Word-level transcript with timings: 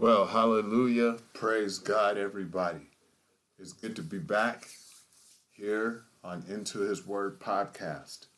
Well, 0.00 0.24
hallelujah. 0.24 1.18
Praise 1.34 1.78
God, 1.78 2.16
everybody. 2.16 2.88
It's 3.58 3.74
good 3.74 3.94
to 3.96 4.02
be 4.02 4.16
back 4.16 4.66
here 5.50 6.04
on 6.24 6.42
Into 6.48 6.78
His 6.78 7.06
Word 7.06 7.38
podcast. 7.38 8.28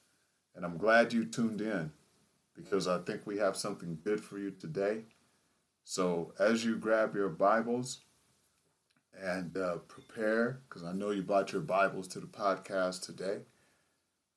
And 0.56 0.64
I'm 0.64 0.76
glad 0.76 1.12
you 1.12 1.24
tuned 1.24 1.60
in 1.60 1.92
because 2.56 2.88
I 2.88 2.98
think 2.98 3.24
we 3.24 3.38
have 3.38 3.56
something 3.56 3.96
good 4.02 4.20
for 4.20 4.40
you 4.40 4.50
today. 4.50 5.04
So, 5.84 6.34
as 6.36 6.64
you 6.64 6.78
grab 6.78 7.14
your 7.14 7.28
Bibles 7.28 8.00
and 9.16 9.56
uh, 9.56 9.76
prepare, 9.86 10.62
because 10.68 10.82
I 10.82 10.92
know 10.92 11.10
you 11.10 11.22
brought 11.22 11.52
your 11.52 11.62
Bibles 11.62 12.08
to 12.08 12.18
the 12.18 12.26
podcast 12.26 13.06
today, 13.06 13.42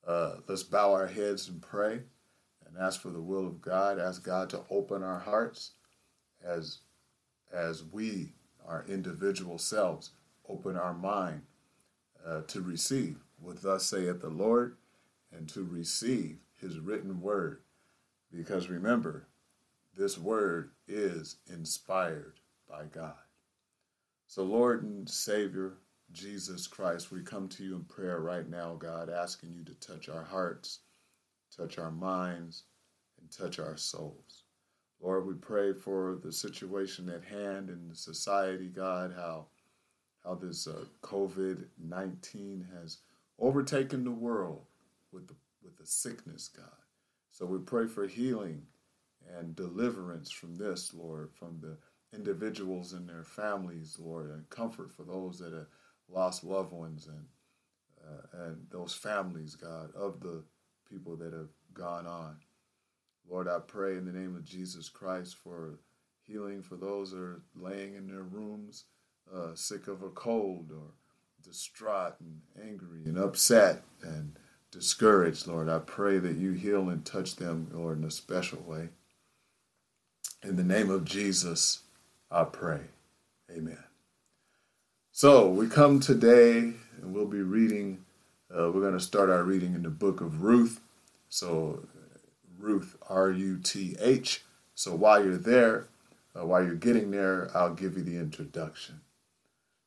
uh, 0.06 0.36
let's 0.48 0.62
bow 0.62 0.94
our 0.94 1.08
heads 1.08 1.50
and 1.50 1.60
pray 1.60 2.02
and 2.68 2.78
ask 2.80 3.02
for 3.02 3.10
the 3.10 3.20
will 3.20 3.48
of 3.48 3.64
God. 3.64 3.98
Ask 3.98 4.24
God 4.24 4.48
to 4.52 4.62
open 4.70 5.02
our 5.02 5.22
hearts 5.22 5.72
as 6.46 6.82
as 7.56 7.84
we, 7.84 8.34
our 8.68 8.86
individual 8.88 9.58
selves, 9.58 10.12
open 10.48 10.76
our 10.76 10.94
mind 10.94 11.42
uh, 12.26 12.42
to 12.48 12.62
receive 12.62 13.18
what 13.40 13.62
thus 13.62 13.86
saith 13.86 14.22
the 14.22 14.30
Lord 14.30 14.76
and 15.32 15.48
to 15.50 15.64
receive 15.64 16.38
his 16.60 16.80
written 16.80 17.22
word. 17.22 17.62
Because 18.32 18.70
remember, 18.70 19.28
this 19.98 20.18
word 20.18 20.72
is 20.88 21.38
inspired 21.52 22.40
by 22.70 22.84
God. 22.86 23.16
So, 24.28 24.44
Lord 24.44 24.84
and 24.84 25.08
Savior 25.10 25.74
Jesus 26.12 26.68
Christ, 26.68 27.12
we 27.12 27.22
come 27.22 27.48
to 27.50 27.64
you 27.64 27.76
in 27.76 27.84
prayer 27.84 28.20
right 28.20 28.48
now, 28.48 28.76
God, 28.76 29.10
asking 29.10 29.54
you 29.54 29.64
to 29.64 29.74
touch 29.76 30.10
our 30.10 30.24
hearts, 30.24 30.80
touch 31.56 31.78
our 31.78 31.92
minds, 31.92 32.64
and 33.20 33.32
touch 33.32 33.60
our 33.60 33.78
souls. 33.78 34.25
Lord, 35.02 35.28
we 35.28 35.34
pray 35.36 35.74
for 35.74 36.20
the 36.24 36.32
situation 36.32 37.10
at 37.10 37.24
hand 37.24 37.70
in 37.70 37.94
society, 37.94 38.68
God, 38.68 39.14
how 39.16 39.48
how 40.24 40.36
this 40.36 40.68
uh, 40.68 40.86
COVID 41.04 41.66
nineteen 41.78 42.68
has 42.80 43.00
overtaken 43.40 44.04
the 44.04 44.12
world 44.12 44.62
with 45.12 45.28
the 45.28 45.36
with 45.64 45.78
the 45.78 45.86
sickness, 45.86 46.50
God. 46.56 46.66
So 47.32 47.46
we 47.46 47.60
pray 47.60 47.88
for 47.88 48.08
healing 48.08 48.62
and 49.38 49.56
deliverance 49.56 50.32
from 50.32 50.56
this, 50.56 50.94
Lord, 50.94 51.32
from 51.34 51.60
the 51.62 51.78
individuals 52.16 52.94
and 52.94 53.10
their 53.10 53.24
families, 53.24 53.98
Lord, 54.00 54.30
and 54.30 54.50
comfort 54.50 54.92
for 54.92 55.04
those 55.04 55.38
that 55.40 55.54
have 55.54 55.68
lost 56.08 56.44
loved 56.44 56.72
ones 56.72 57.08
and 57.08 57.26
uh, 58.08 58.46
and 58.46 58.68
those 58.72 58.94
families, 58.94 59.56
God, 59.56 59.94
of 59.96 60.20
the 60.20 60.44
people 60.90 61.16
that 61.18 61.34
have 61.34 61.50
gone 61.74 62.06
on. 62.08 62.38
Lord, 63.30 63.48
I 63.48 63.60
pray 63.60 63.98
in 63.98 64.06
the 64.06 64.12
name 64.12 64.36
of 64.36 64.46
Jesus 64.46 64.90
Christ 64.90 65.36
for 65.44 65.80
healing 66.22 66.62
for 66.62 66.76
those 66.76 67.12
that 67.12 67.20
are 67.20 67.42
laying 67.56 67.96
in 67.96 68.08
their 68.08 68.24
rooms 68.24 68.86
uh, 69.34 69.56
sick 69.56 69.88
of 69.88 70.04
a 70.04 70.10
cold 70.10 70.72
or 70.72 70.94
distraught 71.44 72.16
and 72.20 72.42
angry 72.62 73.04
and 73.06 73.18
upset 73.18 73.84
and 74.04 74.38
discouraged, 74.72 75.48
Lord. 75.48 75.70
I 75.70 75.80
pray 75.80 76.20
that 76.20 76.38
you 76.38 76.52
heal 76.52 76.90
and 76.90 77.06
touch 77.06 77.36
them, 77.36 77.70
Lord, 77.74 78.00
in 78.00 78.04
a 78.04 78.12
special 78.12 78.62
way. 78.62 78.90
In 80.44 80.56
the 80.56 80.64
name 80.64 80.90
of 80.90 81.06
Jesus, 81.06 81.84
I 82.30 82.44
pray. 82.44 82.82
Amen. 83.50 83.84
So 85.12 85.48
we 85.48 85.68
come 85.68 86.00
today 86.00 86.74
and 87.02 87.14
we'll 87.14 87.26
be 87.26 87.42
reading, 87.42 88.04
uh, 88.52 88.70
we're 88.72 88.82
going 88.82 88.94
to 88.94 89.00
start 89.00 89.30
our 89.30 89.44
reading 89.44 89.74
in 89.74 89.84
the 89.84 89.90
book 89.90 90.22
of 90.22 90.44
Ruth. 90.44 90.82
So 91.30 91.88
Ruth, 92.60 92.98
R 93.10 93.32
U 93.32 93.58
T 93.58 93.96
H. 94.00 94.44
So 94.74 94.96
while 94.96 95.24
you're 95.24 95.38
there, 95.38 95.88
uh, 96.36 96.46
while 96.46 96.64
you're 96.64 96.76
getting 96.76 97.12
there, 97.12 97.50
I'll 97.56 97.74
give 97.74 97.98
you 97.98 98.04
the 98.04 98.18
introduction. 98.18 99.02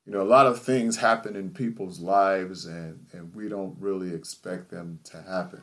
You 0.06 0.12
know, 0.12 0.22
a 0.22 0.24
lot 0.24 0.46
of 0.46 0.62
things 0.62 0.96
happen 0.96 1.36
in 1.36 1.50
people's 1.50 2.00
lives, 2.00 2.64
and, 2.64 3.06
and 3.12 3.34
we 3.34 3.48
don't 3.48 3.76
really 3.78 4.14
expect 4.14 4.70
them 4.70 5.00
to 5.04 5.20
happen, 5.20 5.60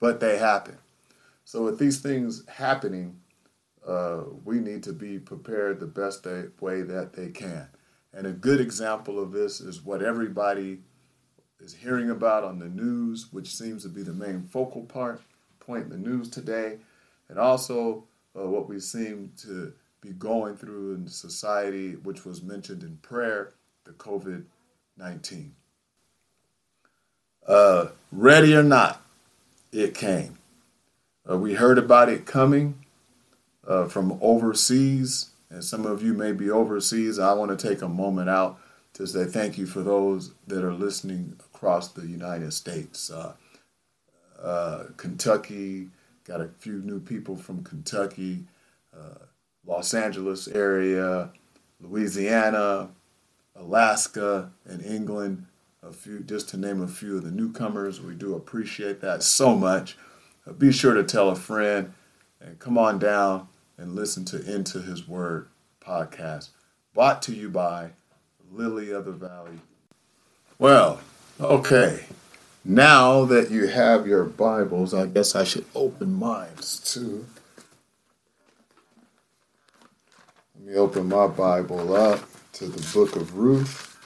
but 0.00 0.18
they 0.18 0.38
happen. 0.38 0.78
So, 1.44 1.64
with 1.64 1.78
these 1.78 2.00
things 2.00 2.44
happening, 2.48 3.20
uh, 3.86 4.22
we 4.44 4.58
need 4.58 4.82
to 4.84 4.92
be 4.92 5.18
prepared 5.18 5.78
the 5.78 5.86
best 5.86 6.26
way 6.60 6.82
that 6.82 7.12
they 7.12 7.28
can. 7.28 7.68
And 8.12 8.26
a 8.26 8.32
good 8.32 8.60
example 8.60 9.22
of 9.22 9.30
this 9.30 9.60
is 9.60 9.84
what 9.84 10.02
everybody 10.02 10.80
is 11.60 11.74
hearing 11.74 12.10
about 12.10 12.42
on 12.42 12.58
the 12.58 12.68
news, 12.68 13.28
which 13.30 13.54
seems 13.54 13.84
to 13.84 13.88
be 13.88 14.02
the 14.02 14.12
main 14.12 14.42
focal 14.42 14.82
part 14.82 15.22
point 15.70 15.84
in 15.84 15.90
the 15.90 16.10
news 16.10 16.28
today, 16.28 16.78
and 17.28 17.38
also 17.38 18.02
uh, 18.36 18.44
what 18.44 18.68
we 18.68 18.80
seem 18.80 19.30
to 19.36 19.72
be 20.00 20.10
going 20.10 20.56
through 20.56 20.94
in 20.94 21.06
society, 21.06 21.92
which 21.92 22.24
was 22.24 22.42
mentioned 22.42 22.82
in 22.82 22.96
prayer, 23.02 23.52
the 23.84 23.92
COVID 23.92 24.42
19. 24.98 25.54
Uh, 27.46 27.86
ready 28.10 28.52
or 28.52 28.64
not, 28.64 29.00
it 29.70 29.94
came. 29.94 30.38
Uh, 31.30 31.38
we 31.38 31.54
heard 31.54 31.78
about 31.78 32.08
it 32.08 32.26
coming 32.26 32.74
uh, 33.64 33.84
from 33.84 34.18
overseas, 34.20 35.30
and 35.50 35.62
some 35.62 35.86
of 35.86 36.02
you 36.02 36.14
may 36.14 36.32
be 36.32 36.50
overseas. 36.50 37.20
I 37.20 37.32
want 37.34 37.56
to 37.56 37.68
take 37.68 37.80
a 37.80 37.88
moment 37.88 38.28
out 38.28 38.58
to 38.94 39.06
say 39.06 39.24
thank 39.24 39.56
you 39.56 39.66
for 39.66 39.82
those 39.82 40.32
that 40.48 40.64
are 40.64 40.74
listening 40.74 41.36
across 41.54 41.92
the 41.92 42.08
United 42.08 42.52
States. 42.52 43.08
Uh, 44.42 44.84
Kentucky, 44.96 45.88
got 46.24 46.40
a 46.40 46.48
few 46.58 46.80
new 46.82 47.00
people 47.00 47.36
from 47.36 47.62
Kentucky, 47.62 48.44
uh, 48.96 49.24
Los 49.66 49.92
Angeles 49.94 50.48
area, 50.48 51.30
Louisiana, 51.80 52.90
Alaska, 53.54 54.50
and 54.64 54.84
England. 54.84 55.46
A 55.82 55.92
few, 55.92 56.20
just 56.20 56.50
to 56.50 56.58
name 56.58 56.82
a 56.82 56.88
few 56.88 57.16
of 57.16 57.24
the 57.24 57.30
newcomers. 57.30 58.02
We 58.02 58.14
do 58.14 58.34
appreciate 58.34 59.00
that 59.00 59.22
so 59.22 59.56
much. 59.56 59.96
Uh, 60.46 60.52
be 60.52 60.72
sure 60.72 60.92
to 60.94 61.02
tell 61.02 61.30
a 61.30 61.34
friend 61.34 61.94
and 62.40 62.58
come 62.58 62.76
on 62.76 62.98
down 62.98 63.48
and 63.78 63.94
listen 63.94 64.24
to 64.26 64.54
Into 64.54 64.82
His 64.82 65.08
Word 65.08 65.48
podcast, 65.80 66.50
brought 66.92 67.22
to 67.22 67.34
you 67.34 67.48
by 67.48 67.90
Lily 68.52 68.90
of 68.90 69.06
the 69.06 69.12
Valley. 69.12 69.58
Well, 70.58 71.00
okay. 71.40 72.04
Now 72.64 73.24
that 73.24 73.50
you 73.50 73.68
have 73.68 74.06
your 74.06 74.24
Bibles, 74.24 74.92
I 74.92 75.06
guess 75.06 75.34
I 75.34 75.44
should 75.44 75.64
open 75.74 76.12
mine 76.12 76.56
too. 76.84 77.24
Let 80.54 80.66
me 80.66 80.74
open 80.74 81.08
my 81.08 81.26
Bible 81.26 81.96
up 81.96 82.20
to 82.54 82.66
the 82.66 82.82
book 82.92 83.16
of 83.16 83.36
Ruth. 83.38 83.96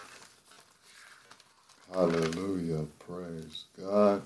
Hallelujah. 1.93 2.87
Praise 3.00 3.64
God. 3.76 4.22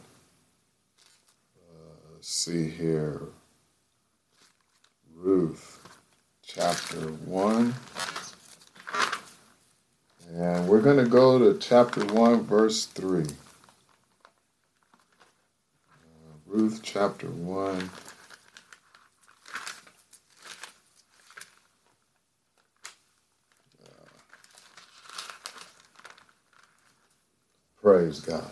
Uh, 1.57 2.17
see 2.21 2.69
here. 2.69 3.23
Ruth, 5.17 5.81
chapter 6.47 7.01
1. 7.01 7.75
And 10.35 10.69
we're 10.69 10.83
going 10.83 11.03
to 11.03 11.11
go 11.11 11.39
to 11.39 11.59
chapter 11.59 12.05
1, 12.05 12.45
verse 12.45 12.85
3. 12.85 13.25
Ruth 16.49 16.81
chapter 16.83 17.27
1. 17.29 17.91
praise 27.83 28.21
God. 28.21 28.51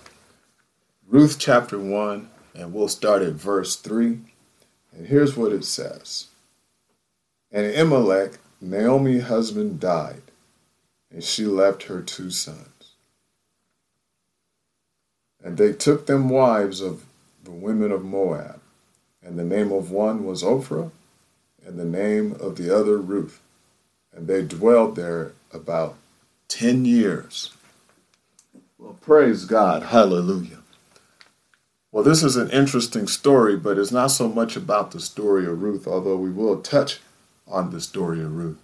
Ruth 1.08 1.36
chapter 1.38 1.78
1, 1.78 2.28
and 2.54 2.72
we'll 2.72 2.88
start 2.88 3.22
at 3.22 3.32
verse 3.32 3.76
3. 3.76 4.18
And 4.92 5.06
here's 5.06 5.36
what 5.36 5.52
it 5.52 5.64
says 5.64 6.28
And 7.50 7.66
Elimelech, 7.66 8.38
Naomi's 8.60 9.24
husband, 9.24 9.80
died, 9.80 10.22
and 11.10 11.24
she 11.24 11.44
left 11.44 11.84
her 11.84 12.02
two 12.02 12.30
sons. 12.30 12.92
And 15.42 15.56
they 15.56 15.72
took 15.72 16.06
them 16.06 16.28
wives 16.28 16.80
of 16.80 17.04
the 17.46 17.52
women 17.52 17.90
of 17.90 18.04
Moab. 18.04 18.60
And 19.22 19.38
the 19.38 19.44
name 19.44 19.72
of 19.72 19.90
one 19.90 20.24
was 20.24 20.42
Ophrah, 20.42 20.90
and 21.64 21.78
the 21.78 21.84
name 21.84 22.32
of 22.38 22.56
the 22.56 22.76
other 22.76 22.98
Ruth. 22.98 23.40
And 24.12 24.26
they 24.26 24.42
dwelled 24.42 24.96
there 24.96 25.32
about 25.52 25.96
10 26.48 26.84
years. 26.84 27.52
Well, 28.78 28.96
praise 29.00 29.44
God. 29.44 29.84
Hallelujah. 29.84 30.58
Well, 31.90 32.04
this 32.04 32.22
is 32.22 32.36
an 32.36 32.50
interesting 32.50 33.06
story, 33.08 33.56
but 33.56 33.78
it's 33.78 33.92
not 33.92 34.08
so 34.08 34.28
much 34.28 34.54
about 34.56 34.90
the 34.90 35.00
story 35.00 35.46
of 35.46 35.62
Ruth, 35.62 35.86
although 35.86 36.16
we 36.16 36.30
will 36.30 36.60
touch 36.60 37.00
on 37.48 37.70
the 37.70 37.80
story 37.80 38.22
of 38.22 38.36
Ruth. 38.36 38.58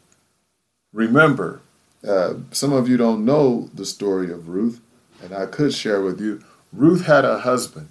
Remember, 0.93 1.61
uh, 2.07 2.35
some 2.51 2.73
of 2.73 2.89
you 2.89 2.97
don't 2.97 3.25
know 3.25 3.71
the 3.73 3.87
story 3.87 4.31
of 4.31 4.49
Ruth, 4.49 4.81
and 5.23 5.33
I 5.33 5.47
could 5.47 5.73
share 5.73 6.03
with 6.03 6.21
you. 6.21 6.45
Ruth 6.73 7.07
had 7.07 7.25
a 7.25 7.41
husband 7.41 7.89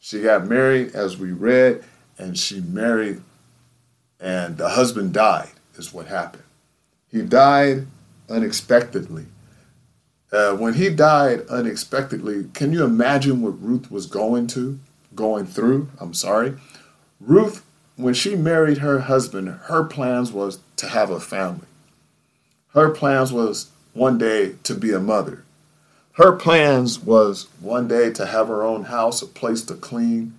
she 0.00 0.22
got 0.22 0.46
married, 0.46 0.94
as 0.94 1.16
we 1.16 1.32
read, 1.32 1.84
and 2.18 2.38
she 2.38 2.60
married, 2.60 3.22
and 4.20 4.56
the 4.56 4.70
husband 4.70 5.12
died, 5.12 5.50
is 5.76 5.92
what 5.92 6.06
happened. 6.06 6.44
He 7.10 7.22
died 7.22 7.86
unexpectedly. 8.28 9.26
Uh, 10.32 10.54
when 10.54 10.74
he 10.74 10.90
died 10.90 11.46
unexpectedly, 11.48 12.48
can 12.52 12.72
you 12.72 12.84
imagine 12.84 13.40
what 13.40 13.62
Ruth 13.62 13.90
was 13.90 14.06
going 14.06 14.46
to, 14.48 14.78
going 15.14 15.46
through? 15.46 15.88
I'm 15.98 16.14
sorry. 16.14 16.54
Ruth, 17.20 17.64
when 17.96 18.12
she 18.12 18.36
married 18.36 18.78
her 18.78 19.00
husband, 19.00 19.48
her 19.64 19.84
plans 19.84 20.32
was 20.32 20.60
to 20.76 20.88
have 20.88 21.10
a 21.10 21.20
family. 21.20 21.66
Her 22.74 22.90
plans 22.90 23.32
was 23.32 23.70
one 23.94 24.18
day 24.18 24.56
to 24.64 24.74
be 24.74 24.92
a 24.92 25.00
mother. 25.00 25.45
Her 26.16 26.32
plans 26.32 26.98
was 26.98 27.48
one 27.60 27.88
day 27.88 28.10
to 28.12 28.24
have 28.24 28.48
her 28.48 28.62
own 28.62 28.84
house, 28.84 29.20
a 29.20 29.26
place 29.26 29.60
to 29.64 29.74
clean. 29.74 30.38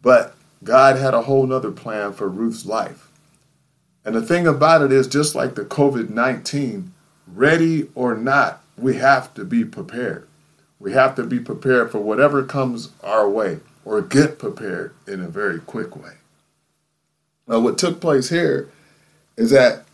But 0.00 0.36
God 0.62 0.96
had 0.96 1.12
a 1.12 1.22
whole 1.22 1.44
nother 1.44 1.72
plan 1.72 2.12
for 2.12 2.28
Ruth's 2.28 2.64
life. 2.64 3.10
And 4.04 4.14
the 4.14 4.22
thing 4.22 4.46
about 4.46 4.80
it 4.82 4.92
is, 4.92 5.08
just 5.08 5.34
like 5.34 5.56
the 5.56 5.64
COVID 5.64 6.10
19, 6.10 6.92
ready 7.26 7.88
or 7.96 8.16
not, 8.16 8.62
we 8.78 8.96
have 8.96 9.34
to 9.34 9.44
be 9.44 9.64
prepared. 9.64 10.28
We 10.78 10.92
have 10.92 11.16
to 11.16 11.24
be 11.24 11.40
prepared 11.40 11.90
for 11.90 11.98
whatever 11.98 12.44
comes 12.44 12.90
our 13.02 13.28
way 13.28 13.58
or 13.84 14.02
get 14.02 14.38
prepared 14.38 14.94
in 15.08 15.20
a 15.20 15.28
very 15.28 15.58
quick 15.58 15.96
way. 15.96 16.12
Now, 17.48 17.58
what 17.58 17.76
took 17.76 18.00
place 18.00 18.28
here 18.28 18.70
is 19.36 19.50
that 19.50 19.84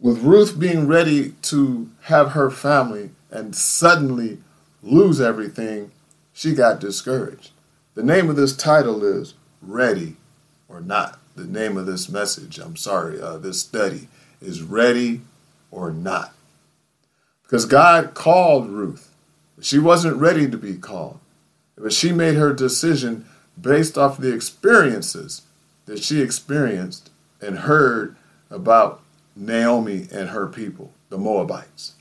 with 0.00 0.18
Ruth 0.18 0.58
being 0.58 0.88
ready 0.88 1.34
to 1.42 1.90
have 2.02 2.32
her 2.32 2.50
family 2.50 3.10
and 3.30 3.54
suddenly 3.54 4.38
lose 4.82 5.20
everything, 5.20 5.90
she 6.32 6.54
got 6.54 6.80
discouraged. 6.80 7.50
The 7.94 8.02
name 8.02 8.28
of 8.28 8.36
this 8.36 8.54
title 8.54 9.04
is 9.04 9.34
Ready 9.62 10.16
or 10.68 10.80
Not. 10.80 11.18
The 11.34 11.44
name 11.44 11.76
of 11.76 11.86
this 11.86 12.08
message, 12.08 12.58
I'm 12.58 12.76
sorry, 12.76 13.20
uh, 13.20 13.38
this 13.38 13.60
study 13.60 14.08
is 14.40 14.62
Ready 14.62 15.22
or 15.70 15.90
Not. 15.90 16.34
Because 17.42 17.64
God 17.64 18.14
called 18.14 18.68
Ruth. 18.68 19.14
She 19.60 19.78
wasn't 19.78 20.16
ready 20.16 20.48
to 20.50 20.58
be 20.58 20.76
called. 20.76 21.20
But 21.76 21.92
she 21.92 22.12
made 22.12 22.34
her 22.36 22.52
decision 22.52 23.26
based 23.60 23.96
off 23.96 24.18
the 24.18 24.34
experiences 24.34 25.42
that 25.86 26.02
she 26.02 26.20
experienced 26.20 27.10
and 27.40 27.60
heard 27.60 28.16
about 28.50 29.02
Naomi 29.34 30.08
and 30.12 30.30
her 30.30 30.46
people, 30.46 30.92
the 31.08 31.18
Moabites. 31.18 31.95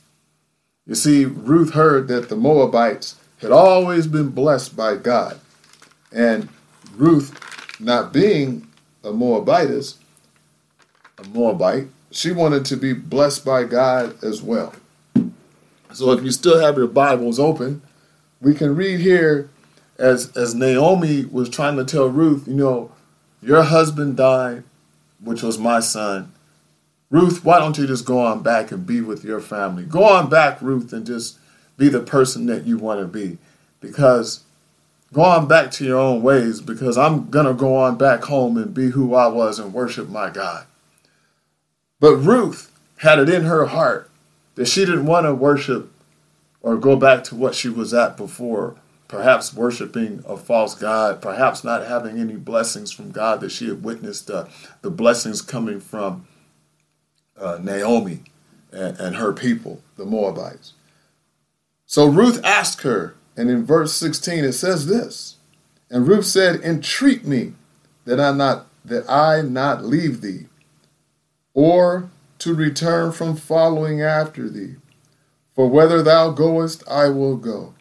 You 0.87 0.95
see, 0.95 1.25
Ruth 1.25 1.73
heard 1.73 2.07
that 2.09 2.29
the 2.29 2.35
Moabites 2.35 3.15
had 3.41 3.51
always 3.51 4.07
been 4.07 4.29
blessed 4.29 4.75
by 4.75 4.97
God. 4.97 5.39
And 6.11 6.49
Ruth, 6.95 7.79
not 7.79 8.13
being 8.13 8.67
a 9.03 9.11
Moabitess, 9.11 9.97
a 11.17 11.27
Moabite, 11.27 11.87
she 12.11 12.31
wanted 12.31 12.65
to 12.65 12.77
be 12.77 12.93
blessed 12.93 13.43
by 13.43 13.63
God 13.63 14.23
as 14.23 14.41
well. 14.41 14.73
So 15.91 16.11
if 16.11 16.23
you 16.23 16.31
still 16.31 16.59
have 16.59 16.77
your 16.77 16.87
Bibles 16.87 17.39
open, 17.39 17.81
we 18.41 18.53
can 18.53 18.75
read 18.75 18.99
here 18.99 19.49
as 19.97 20.35
as 20.35 20.53
Naomi 20.53 21.25
was 21.25 21.49
trying 21.49 21.77
to 21.77 21.85
tell 21.85 22.07
Ruth, 22.07 22.47
you 22.47 22.53
know, 22.53 22.91
your 23.41 23.63
husband 23.63 24.17
died, 24.17 24.63
which 25.19 25.41
was 25.41 25.57
my 25.57 25.79
son. 25.79 26.31
Ruth, 27.09 27.45
why 27.45 27.59
don't 27.59 27.77
you 27.77 27.85
just 27.87 28.05
go 28.05 28.19
on 28.19 28.41
back 28.41 28.71
and 28.71 28.85
be 28.85 29.01
with 29.01 29.23
your 29.23 29.39
family? 29.39 29.83
Go 29.83 30.03
on 30.03 30.29
back, 30.29 30.61
Ruth, 30.61 30.91
and 30.91 31.05
just 31.05 31.37
be 31.77 31.89
the 31.89 31.99
person 31.99 32.45
that 32.47 32.65
you 32.65 32.77
want 32.77 32.99
to 32.99 33.07
be. 33.07 33.37
Because 33.79 34.43
go 35.13 35.21
on 35.21 35.47
back 35.47 35.71
to 35.71 35.85
your 35.85 35.99
own 35.99 36.23
ways, 36.23 36.61
because 36.61 36.97
I'm 36.97 37.29
going 37.29 37.45
to 37.45 37.53
go 37.53 37.75
on 37.75 37.97
back 37.97 38.23
home 38.23 38.57
and 38.57 38.73
be 38.73 38.91
who 38.91 39.13
I 39.13 39.27
was 39.27 39.59
and 39.59 39.73
worship 39.73 40.09
my 40.09 40.29
God. 40.29 40.65
But 41.99 42.17
Ruth 42.17 42.71
had 42.97 43.19
it 43.19 43.29
in 43.29 43.43
her 43.43 43.67
heart 43.67 44.09
that 44.55 44.67
she 44.67 44.85
didn't 44.85 45.05
want 45.05 45.25
to 45.25 45.33
worship 45.33 45.91
or 46.61 46.77
go 46.77 46.95
back 46.95 47.23
to 47.25 47.35
what 47.35 47.53
she 47.53 47.69
was 47.69 47.93
at 47.93 48.17
before, 48.17 48.75
perhaps 49.07 49.53
worshiping 49.53 50.23
a 50.27 50.35
false 50.35 50.73
God, 50.73 51.21
perhaps 51.21 51.63
not 51.63 51.85
having 51.85 52.17
any 52.17 52.35
blessings 52.35 52.91
from 52.91 53.11
God 53.11 53.39
that 53.41 53.51
she 53.51 53.67
had 53.67 53.83
witnessed 53.83 54.31
uh, 54.31 54.47
the 54.81 54.89
blessings 54.89 55.41
coming 55.41 55.79
from 55.79 56.25
uh, 57.39 57.59
Naomi 57.61 58.19
and, 58.71 58.99
and 58.99 59.15
her 59.15 59.33
people, 59.33 59.81
the 59.97 60.05
Moabites. 60.05 60.73
So 61.85 62.07
Ruth 62.07 62.43
asked 62.43 62.81
her, 62.81 63.15
and 63.37 63.49
in 63.49 63.65
verse 63.65 63.93
16 63.93 64.43
it 64.43 64.53
says 64.53 64.87
this, 64.87 65.35
and 65.89 66.07
Ruth 66.07 66.25
said, 66.25 66.61
"Entreat 66.61 67.25
me 67.25 67.53
that 68.05 68.19
I 68.19 68.31
not 68.31 68.67
that 68.83 69.09
I 69.09 69.41
not 69.41 69.83
leave 69.83 70.21
thee, 70.21 70.45
or 71.53 72.09
to 72.39 72.53
return 72.53 73.11
from 73.11 73.35
following 73.35 74.01
after 74.01 74.49
thee. 74.49 74.75
For 75.55 75.67
whither 75.69 76.03
thou 76.03 76.31
goest, 76.31 76.83
I 76.87 77.09
will 77.09 77.37
go, 77.37 77.73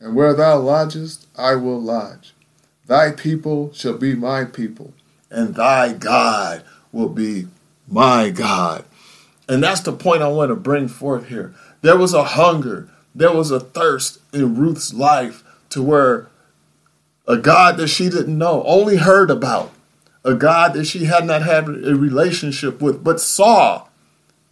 and 0.00 0.14
where 0.14 0.34
thou 0.34 0.58
lodgest, 0.58 1.26
I 1.36 1.54
will 1.54 1.80
lodge. 1.80 2.34
Thy 2.86 3.12
people 3.12 3.72
shall 3.72 3.96
be 3.96 4.14
my 4.14 4.44
people, 4.44 4.92
and 5.30 5.54
thy 5.54 5.92
God 5.92 6.64
will 6.90 7.08
be 7.08 7.46
my 7.88 8.30
God. 8.30 8.84
And 9.52 9.62
that's 9.62 9.82
the 9.82 9.92
point 9.92 10.22
I 10.22 10.28
want 10.28 10.48
to 10.48 10.56
bring 10.56 10.88
forth 10.88 11.28
here. 11.28 11.52
There 11.82 11.98
was 11.98 12.14
a 12.14 12.24
hunger, 12.24 12.88
there 13.14 13.34
was 13.34 13.50
a 13.50 13.60
thirst 13.60 14.18
in 14.32 14.56
Ruth's 14.56 14.94
life 14.94 15.44
to 15.68 15.82
where 15.82 16.28
a 17.28 17.36
God 17.36 17.76
that 17.76 17.88
she 17.88 18.08
didn't 18.08 18.38
know, 18.38 18.62
only 18.64 18.96
heard 18.96 19.30
about, 19.30 19.70
a 20.24 20.32
God 20.32 20.72
that 20.72 20.86
she 20.86 21.04
had 21.04 21.26
not 21.26 21.42
had 21.42 21.68
a 21.68 21.94
relationship 21.94 22.80
with, 22.80 23.04
but 23.04 23.20
saw 23.20 23.88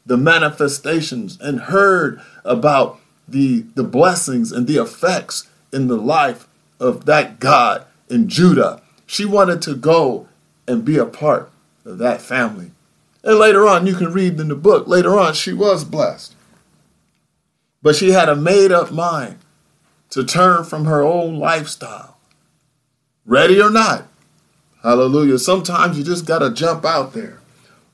the 0.05 0.19
manifestations 0.19 1.41
and 1.41 1.61
heard 1.61 2.21
about 2.45 3.01
the, 3.27 3.65
the 3.77 3.85
blessings 3.85 4.53
and 4.53 4.67
the 4.67 4.77
effects 4.77 5.49
in 5.73 5.87
the 5.89 5.97
life 5.97 6.47
of 6.79 7.07
that 7.07 7.41
God 7.41 7.87
in 8.11 8.29
Judah. 8.29 8.83
She 9.07 9.25
wanted 9.25 9.63
to 9.63 9.75
go 9.75 10.29
and 10.69 10.85
be 10.85 10.99
a 10.99 11.07
part 11.07 11.51
of 11.87 11.97
that 11.97 12.21
family. 12.21 12.73
And 13.23 13.39
later 13.39 13.69
on, 13.69 13.87
you 13.87 13.95
can 13.95 14.13
read 14.13 14.41
in 14.41 14.49
the 14.49 14.55
book, 14.55 14.87
later 14.89 15.19
on, 15.19 15.35
she 15.35 15.53
was 15.53 15.85
blessed. 15.85 16.35
But 17.83 17.97
she 17.97 18.11
had 18.11 18.29
a 18.29 18.37
made 18.37 18.73
up 18.73 18.91
mind 18.91 19.39
to 20.11 20.25
turn 20.25 20.65
from 20.65 20.87
her 20.87 21.03
old 21.03 21.35
lifestyle. 21.35 22.17
Ready 23.25 23.61
or 23.61 23.71
not. 23.71 24.07
Hallelujah. 24.83 25.39
Sometimes 25.39 25.99
you 25.99 26.05
just 26.05 26.27
got 26.27 26.41
to 26.41 26.51
jump 26.51 26.85
out 26.85 27.13
there. 27.13 27.41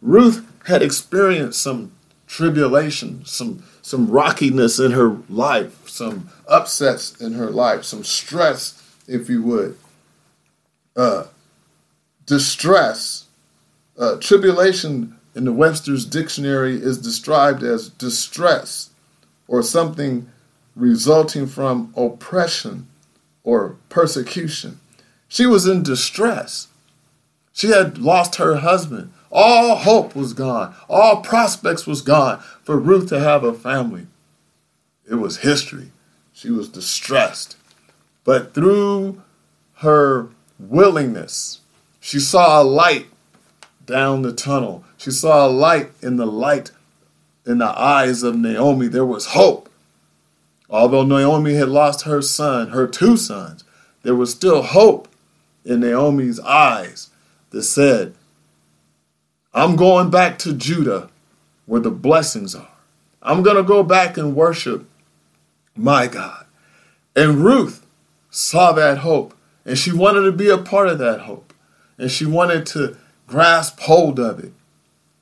Ruth 0.00 0.46
had 0.67 0.82
experienced 0.82 1.61
some 1.61 1.93
tribulation, 2.26 3.24
some 3.24 3.62
some 3.82 4.10
rockiness 4.10 4.81
in 4.81 4.91
her 4.91 5.17
life, 5.29 5.89
some 5.89 6.29
upsets 6.48 7.20
in 7.20 7.34
her 7.34 7.51
life, 7.51 7.84
some 7.84 8.03
stress, 8.03 8.82
if 9.06 9.29
you 9.29 9.41
would, 9.43 9.79
uh, 10.96 11.27
distress, 12.27 13.27
uh, 13.96 14.17
tribulation 14.17 15.16
in 15.36 15.44
the 15.44 15.52
Webster's 15.52 16.06
dictionary 16.06 16.76
is 16.76 16.96
described 16.96 17.62
as 17.62 17.90
distress 17.90 18.90
or 19.46 19.62
something 19.62 20.28
resulting 20.74 21.46
from 21.46 21.93
oppression 21.94 22.88
or 23.44 23.76
persecution. 23.90 24.81
She 25.28 25.44
was 25.44 25.66
in 25.66 25.82
distress. 25.82 26.69
She 27.52 27.69
had 27.69 27.98
lost 27.98 28.36
her 28.36 28.56
husband. 28.56 29.12
All 29.31 29.76
hope 29.76 30.16
was 30.16 30.32
gone. 30.32 30.74
All 30.88 31.20
prospects 31.20 31.86
was 31.86 32.00
gone 32.00 32.43
for 32.62 32.78
Ruth 32.78 33.10
to 33.10 33.20
have 33.20 33.44
a 33.44 33.52
family. 33.52 34.06
It 35.08 35.16
was 35.16 35.38
history. 35.38 35.90
She 36.32 36.50
was 36.50 36.70
distressed. 36.70 37.56
But 38.24 38.55
through 38.55 39.22
her 39.76 40.28
willingness, 40.58 41.60
she 42.00 42.20
saw 42.20 42.62
a 42.62 42.64
light 42.64 43.08
down 43.84 44.22
the 44.22 44.32
tunnel. 44.32 44.84
She 45.06 45.13
saw 45.13 45.46
a 45.46 45.48
light 45.48 45.93
in 46.03 46.17
the 46.17 46.27
light 46.27 46.72
in 47.46 47.58
the 47.58 47.81
eyes 47.81 48.25
of 48.25 48.36
Naomi. 48.36 48.89
There 48.89 49.06
was 49.06 49.27
hope. 49.27 49.70
Although 50.69 51.05
Naomi 51.05 51.55
had 51.55 51.69
lost 51.69 52.06
her 52.06 52.20
son, 52.20 52.70
her 52.70 52.89
two 52.89 53.17
sons, 53.17 53.63
there 54.03 54.17
was 54.17 54.32
still 54.32 54.63
hope 54.63 55.06
in 55.65 55.79
Naomi's 55.79 56.41
eyes 56.41 57.10
that 57.51 57.63
said, 57.63 58.15
I'm 59.55 59.77
going 59.77 60.10
back 60.10 60.41
to 60.41 60.53
Judah 60.53 61.08
where 61.67 61.81
the 61.81 61.93
blessings 61.93 62.56
are. 62.56 62.75
I'm 63.22 63.44
going 63.44 63.58
to 63.58 63.63
go 63.63 63.84
back 63.84 64.19
and 64.19 64.34
worship 64.34 64.89
my 65.77 66.08
God. 66.08 66.46
And 67.15 67.44
Ruth 67.44 67.86
saw 68.29 68.72
that 68.72 68.98
hope 68.98 69.36
and 69.65 69.79
she 69.79 69.93
wanted 69.93 70.22
to 70.22 70.32
be 70.32 70.48
a 70.48 70.58
part 70.58 70.89
of 70.89 70.98
that 70.98 71.20
hope. 71.20 71.55
And 71.96 72.10
she 72.10 72.27
wanted 72.27 72.67
to 72.67 72.96
grasp 73.29 73.79
hold 73.79 74.19
of 74.19 74.41
it. 74.41 74.53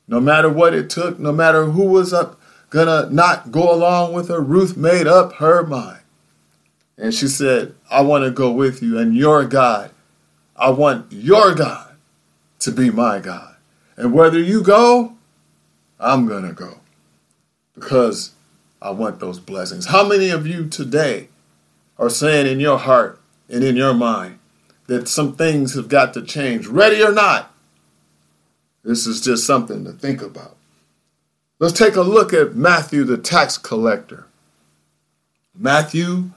No 0.09 0.21
matter 0.21 0.51
what 0.51 0.75
it 0.75 0.91
took, 0.91 1.19
no 1.19 1.33
matter 1.33 1.67
who 1.67 1.85
was 1.85 2.13
up 2.13 2.41
gonna 2.71 3.09
not 3.11 3.53
go 3.53 3.73
along 3.73 4.13
with 4.13 4.29
her, 4.29 4.41
Ruth 4.41 4.77
made 4.77 5.07
up 5.07 5.35
her 5.35 5.67
mind. 5.67 6.01
And 6.99 7.15
she 7.15 7.29
said, 7.29 7.75
I 7.91 8.03
want 8.03 8.25
to 8.25 8.31
go 8.31 8.53
with 8.53 8.83
you 8.83 8.99
and 8.99 9.17
your 9.17 9.45
God. 9.47 9.91
I 10.57 10.71
want 10.71 11.13
your 11.13 11.55
God 11.55 11.95
to 12.61 12.73
be 12.73 12.91
my 12.91 13.21
God. 13.21 13.57
And 13.97 14.13
whether 14.13 14.39
you 14.39 14.63
go, 14.63 15.15
I'm 16.01 16.29
to 16.29 16.53
go. 16.53 16.81
because 17.75 18.33
I 18.83 18.91
want 18.91 19.21
those 19.21 19.41
blessings. 19.41 19.87
How 19.87 20.07
many 20.07 20.31
of 20.31 20.47
you 20.47 20.69
today 20.69 21.29
are 21.99 22.11
saying 22.11 22.47
in 22.47 22.61
your 22.61 22.79
heart 22.79 23.21
and 23.49 23.65
in 23.65 23.77
your 23.77 23.95
mind 23.95 24.39
that 24.87 25.09
some 25.09 25.35
things 25.37 25.75
have 25.75 25.89
got 25.89 26.15
to 26.15 26.23
change, 26.23 26.67
ready 26.67 27.03
or 27.03 27.13
not? 27.13 27.54
This 28.85 29.07
is 29.07 29.21
just 29.21 29.47
something 29.47 29.85
to 29.85 29.93
think 29.93 30.21
about. 30.21 30.57
Let's 31.59 31.79
take 31.79 31.97
a 31.97 32.03
look 32.03 32.33
at 32.35 32.55
Matthew, 32.55 33.05
the 33.05 33.17
tax 33.17 33.57
collector. 33.57 34.27
Matthew 35.57 36.31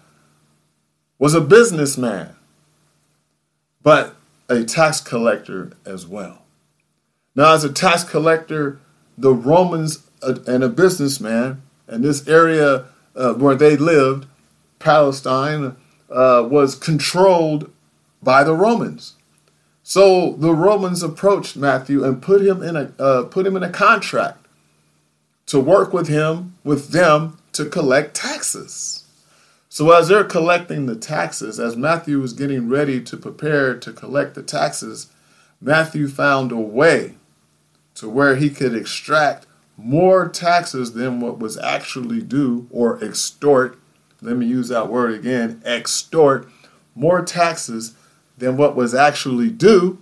was 1.20 1.34
a 1.34 1.42
businessman, 1.42 2.36
but 3.84 4.16
a 4.48 4.64
tax 4.64 5.02
collector 5.02 5.74
as 5.86 6.08
well. 6.08 6.44
Now, 7.36 7.54
as 7.54 7.64
a 7.64 7.74
tax 7.74 8.04
collector, 8.04 8.80
the 9.18 9.34
Romans 9.34 10.08
uh, 10.22 10.36
and 10.48 10.64
a 10.64 10.70
businessman, 10.70 11.62
and 11.88 12.04
this 12.04 12.28
area 12.28 12.86
uh, 13.16 13.34
where 13.34 13.56
they 13.56 13.76
lived, 13.76 14.28
Palestine, 14.80 15.76
uh, 16.10 16.48
was 16.50 16.76
controlled 16.76 17.72
by 18.24 18.44
the 18.44 18.56
Romans. 18.56 19.17
So 19.90 20.34
the 20.34 20.54
Romans 20.54 21.02
approached 21.02 21.56
Matthew 21.56 22.04
and 22.04 22.22
put 22.22 22.46
him 22.46 22.62
in 22.62 22.76
a 22.76 22.92
uh, 23.00 23.24
put 23.24 23.48
him 23.48 23.56
in 23.56 23.64
a 23.64 23.70
contract 23.70 24.46
to 25.46 25.62
work 25.62 25.94
with 25.94 26.10
him 26.10 26.58
with 26.66 26.90
them 26.90 27.38
to 27.54 27.64
collect 27.64 28.14
taxes. 28.14 29.06
So 29.70 29.92
as 29.92 30.10
they're 30.10 30.26
collecting 30.26 30.88
the 30.88 30.98
taxes, 30.98 31.58
as 31.58 31.78
Matthew 31.78 32.20
was 32.20 32.34
getting 32.34 32.68
ready 32.68 33.00
to 33.00 33.16
prepare 33.16 33.78
to 33.78 33.94
collect 33.94 34.36
the 34.36 34.44
taxes, 34.44 35.10
Matthew 35.62 36.10
found 36.10 36.52
a 36.52 36.58
way 36.58 37.14
to 37.96 38.10
where 38.10 38.36
he 38.36 38.50
could 38.50 38.76
extract 38.76 39.48
more 39.78 40.28
taxes 40.28 40.96
than 40.96 41.22
what 41.22 41.40
was 41.40 41.58
actually 41.60 42.22
due 42.22 42.68
or 42.72 43.02
extort. 43.02 43.80
Let 44.22 44.36
me 44.36 44.48
use 44.48 44.68
that 44.68 44.90
word 44.90 45.14
again 45.14 45.62
extort 45.64 46.50
more 46.94 47.24
taxes 47.24 47.94
than 48.38 48.58
what 48.58 48.76
was 48.76 48.94
actually 48.94 49.50
due. 49.50 50.00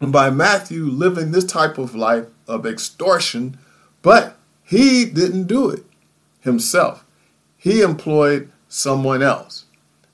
And 0.00 0.12
by 0.12 0.30
Matthew 0.30 0.84
living 0.84 1.32
this 1.32 1.44
type 1.44 1.78
of 1.78 1.94
life 1.94 2.26
of 2.46 2.64
extortion, 2.64 3.58
but 4.02 4.36
he 4.62 5.04
didn't 5.04 5.44
do 5.44 5.70
it 5.70 5.84
himself. 6.40 7.04
He 7.56 7.82
employed 7.82 8.50
someone 8.68 9.22
else. 9.22 9.64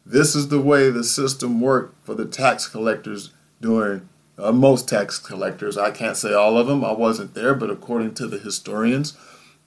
This 0.06 0.34
is 0.34 0.48
the 0.48 0.60
way 0.60 0.90
the 0.90 1.04
system 1.04 1.60
worked 1.60 2.04
for 2.04 2.14
the 2.14 2.26
tax 2.26 2.66
collectors 2.66 3.30
during 3.60 4.08
uh, 4.38 4.52
most 4.52 4.88
tax 4.88 5.18
collectors. 5.18 5.78
I 5.78 5.90
can't 5.90 6.16
say 6.16 6.32
all 6.32 6.58
of 6.58 6.66
them, 6.66 6.84
I 6.84 6.92
wasn't 6.92 7.34
there, 7.34 7.54
but 7.54 7.70
according 7.70 8.14
to 8.14 8.26
the 8.26 8.38
historians, 8.38 9.16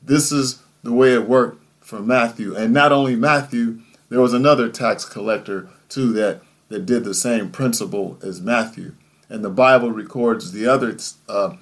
this 0.01 0.32
is 0.32 0.62
the 0.84 0.94
way 0.94 1.13
it 1.13 1.27
worked 1.27 1.63
for 1.80 2.00
Matthew. 2.00 2.56
And 2.56 2.74
not 2.74 2.92
only 2.92 3.16
Matthew, 3.16 3.82
there 4.10 4.22
was 4.22 4.34
another 4.34 4.70
tax 4.70 5.06
collector 5.06 5.70
too 5.89 6.13
that, 6.13 6.42
that 6.70 6.86
did 6.86 7.04
the 7.04 7.14
same 7.14 7.50
principle 7.50 8.18
as 8.22 8.42
Matthew. 8.42 8.96
And 9.30 9.44
the 9.44 9.50
Bible 9.50 9.92
records 9.92 10.52
the 10.52 10.68
other 10.68 10.98
uh, 11.28 11.56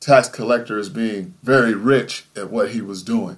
tax 0.00 0.28
collector 0.28 0.78
as 0.78 0.88
being 0.88 1.34
very 1.42 1.74
rich 1.74 2.24
at 2.36 2.50
what 2.50 2.70
he 2.70 2.80
was 2.80 3.02
doing. 3.02 3.36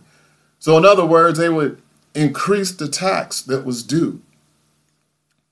So, 0.59 0.77
in 0.77 0.85
other 0.85 1.05
words, 1.05 1.39
they 1.39 1.49
would 1.49 1.81
increase 2.15 2.73
the 2.73 2.89
tax 2.89 3.43
that 3.43 3.65
was 3.65 3.83
due. 3.83 4.21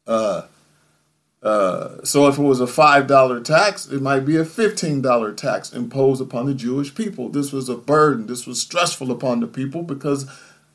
Uh, 0.07 0.43
uh, 1.43 2.03
so 2.03 2.27
if 2.27 2.39
it 2.39 2.43
was 2.43 2.61
a 2.61 2.67
$5 2.67 3.45
tax, 3.45 3.87
it 3.87 4.03
might 4.03 4.25
be 4.25 4.37
a 4.37 4.45
$15 4.45 5.37
tax 5.37 5.73
imposed 5.73 6.21
upon 6.21 6.47
the 6.47 6.55
Jewish 6.55 6.95
people. 6.95 7.29
This 7.29 7.53
was 7.53 7.69
a 7.69 7.77
burden. 7.77 8.27
This 8.27 8.47
was 8.47 8.61
stressful 8.61 9.13
upon 9.13 9.41
the 9.41 9.47
people 9.47 9.83
because 9.83 10.29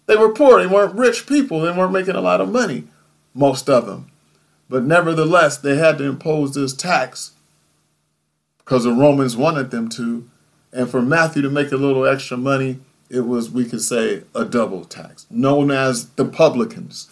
they 0.05 0.15
were 0.15 0.33
poor. 0.33 0.61
They 0.61 0.67
weren't 0.67 0.95
rich 0.95 1.27
people. 1.27 1.59
They 1.61 1.71
weren't 1.71 1.91
making 1.91 2.15
a 2.15 2.21
lot 2.21 2.41
of 2.41 2.51
money, 2.51 2.85
most 3.33 3.69
of 3.69 3.85
them. 3.85 4.11
But 4.71 4.83
nevertheless, 4.85 5.57
they 5.57 5.75
had 5.75 5.97
to 5.97 6.05
impose 6.05 6.53
this 6.53 6.73
tax 6.73 7.33
because 8.59 8.85
the 8.85 8.93
Romans 8.93 9.35
wanted 9.35 9.69
them 9.69 9.89
to. 9.89 10.29
And 10.71 10.89
for 10.89 11.01
Matthew 11.01 11.41
to 11.41 11.49
make 11.49 11.73
a 11.73 11.77
little 11.77 12.07
extra 12.07 12.37
money, 12.37 12.79
it 13.09 13.27
was, 13.27 13.51
we 13.51 13.65
could 13.65 13.81
say, 13.81 14.23
a 14.33 14.45
double 14.45 14.85
tax, 14.85 15.27
known 15.29 15.71
as 15.71 16.11
the 16.11 16.23
publicans. 16.23 17.09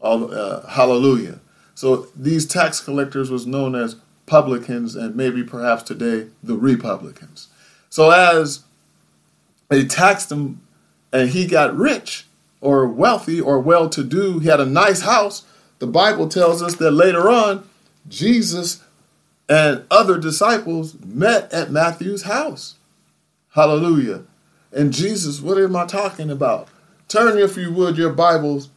Uh, 0.00 0.68
hallelujah. 0.68 1.40
So 1.74 2.06
these 2.14 2.46
tax 2.46 2.78
collectors 2.78 3.28
was 3.28 3.44
known 3.44 3.74
as 3.74 3.96
publicans 4.26 4.94
and 4.94 5.16
maybe 5.16 5.42
perhaps 5.42 5.82
today 5.82 6.28
the 6.44 6.56
republicans. 6.56 7.48
So 7.90 8.10
as 8.10 8.62
they 9.68 9.84
taxed 9.84 10.30
him 10.30 10.60
and 11.12 11.30
he 11.30 11.48
got 11.48 11.76
rich 11.76 12.26
or 12.60 12.86
wealthy 12.86 13.40
or 13.40 13.58
well 13.58 13.88
to 13.90 14.04
do, 14.04 14.38
he 14.38 14.48
had 14.48 14.60
a 14.60 14.66
nice 14.66 15.00
house. 15.00 15.44
The 15.78 15.86
Bible 15.86 16.28
tells 16.28 16.62
us 16.62 16.76
that 16.76 16.90
later 16.90 17.28
on, 17.28 17.68
Jesus 18.08 18.82
and 19.48 19.84
other 19.90 20.18
disciples 20.18 20.96
met 21.04 21.52
at 21.52 21.70
Matthew's 21.70 22.22
house. 22.22 22.76
Hallelujah. 23.50 24.24
And 24.72 24.92
Jesus, 24.92 25.40
what 25.40 25.58
am 25.58 25.74
I 25.76 25.86
talking 25.86 26.30
about? 26.30 26.68
Turn, 27.08 27.38
if 27.38 27.56
you 27.56 27.72
would, 27.72 27.96
your 27.96 28.12
Bibles 28.12 28.68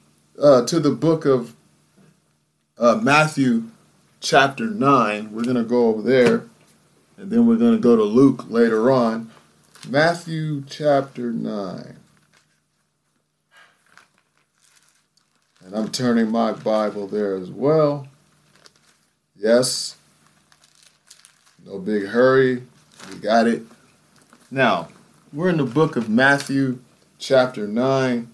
uh, 0.42 0.66
to 0.66 0.80
the 0.80 0.92
book 0.92 1.26
of 1.26 1.56
uh, 2.78 2.96
Matthew 2.96 3.66
chapter 4.22 4.66
9. 4.66 5.34
We're 5.34 5.44
going 5.44 5.56
to 5.58 5.64
go 5.64 5.88
over 5.88 6.02
there, 6.02 6.46
and 7.18 7.30
then 7.30 7.46
we're 7.46 7.58
going 7.58 7.74
to 7.74 7.80
go 7.80 7.96
to 7.96 8.04
Luke 8.04 8.50
later 8.50 8.92
on. 8.92 9.30
Matthew 9.90 10.64
chapter 10.70 11.32
9. 11.32 11.98
And 15.72 15.80
I'm 15.80 15.92
turning 15.92 16.30
my 16.30 16.52
Bible 16.52 17.08
there 17.08 17.36
as 17.36 17.50
well. 17.50 18.10
Yes. 19.38 19.96
No 21.66 21.80
big 21.80 22.08
hurry. 22.08 22.64
We 23.10 23.20
got 23.20 23.48
it. 23.48 23.64
Now, 24.50 24.90
we're 25.32 25.48
in 25.48 25.56
the 25.56 25.64
book 25.64 25.96
of 25.96 26.10
Matthew, 26.10 26.80
chapter 27.20 27.68
9, 27.68 28.30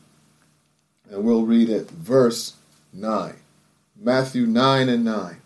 and 1.11 1.23
we'll 1.23 1.45
read 1.45 1.69
at 1.69 1.91
verse 1.91 2.55
9. 2.91 3.35
Matthew 3.95 4.47
9 4.47 4.89
and 4.89 5.05
9. 5.05 5.37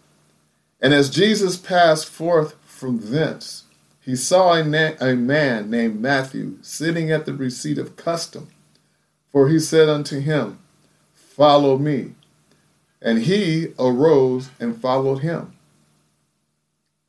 And 0.79 0.93
as 0.93 1.09
Jesus 1.09 1.57
passed 1.57 2.05
forth 2.05 2.55
from 2.63 3.11
thence, 3.11 3.65
he 3.99 4.15
saw 4.15 4.53
a, 4.53 4.63
na- 4.63 4.95
a 5.01 5.15
man 5.15 5.69
named 5.69 5.99
Matthew 5.99 6.57
sitting 6.61 7.11
at 7.11 7.25
the 7.25 7.33
receipt 7.33 7.77
of 7.77 7.97
custom. 7.97 8.47
For 9.29 9.49
he 9.49 9.59
said 9.59 9.89
unto 9.89 10.21
him, 10.21 10.60
Follow 11.35 11.77
me. 11.77 12.13
And 13.01 13.23
he 13.23 13.73
arose 13.79 14.49
and 14.59 14.79
followed 14.79 15.19
him. 15.19 15.53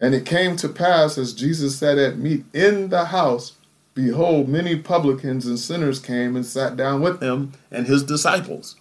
And 0.00 0.14
it 0.14 0.24
came 0.24 0.56
to 0.56 0.68
pass 0.68 1.18
as 1.18 1.34
Jesus 1.34 1.78
sat 1.78 1.98
at 1.98 2.18
meat 2.18 2.44
in 2.52 2.88
the 2.88 3.06
house, 3.06 3.56
behold, 3.94 4.48
many 4.48 4.76
publicans 4.76 5.46
and 5.46 5.58
sinners 5.58 5.98
came 5.98 6.34
and 6.34 6.46
sat 6.46 6.76
down 6.76 7.02
with 7.02 7.22
him 7.22 7.52
and 7.70 7.86
his 7.86 8.02
disciples. 8.02 8.76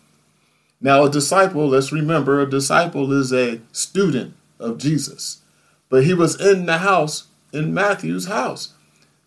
Now, 0.79 1.03
a 1.03 1.09
disciple, 1.09 1.67
let's 1.67 1.91
remember, 1.91 2.39
a 2.39 2.49
disciple 2.49 3.11
is 3.11 3.33
a 3.33 3.61
student 3.71 4.33
of 4.59 4.77
Jesus. 4.77 5.41
But 5.89 6.05
he 6.05 6.13
was 6.13 6.39
in 6.39 6.65
the 6.65 6.79
house, 6.79 7.27
in 7.51 7.73
Matthew's 7.73 8.27
house. 8.27 8.73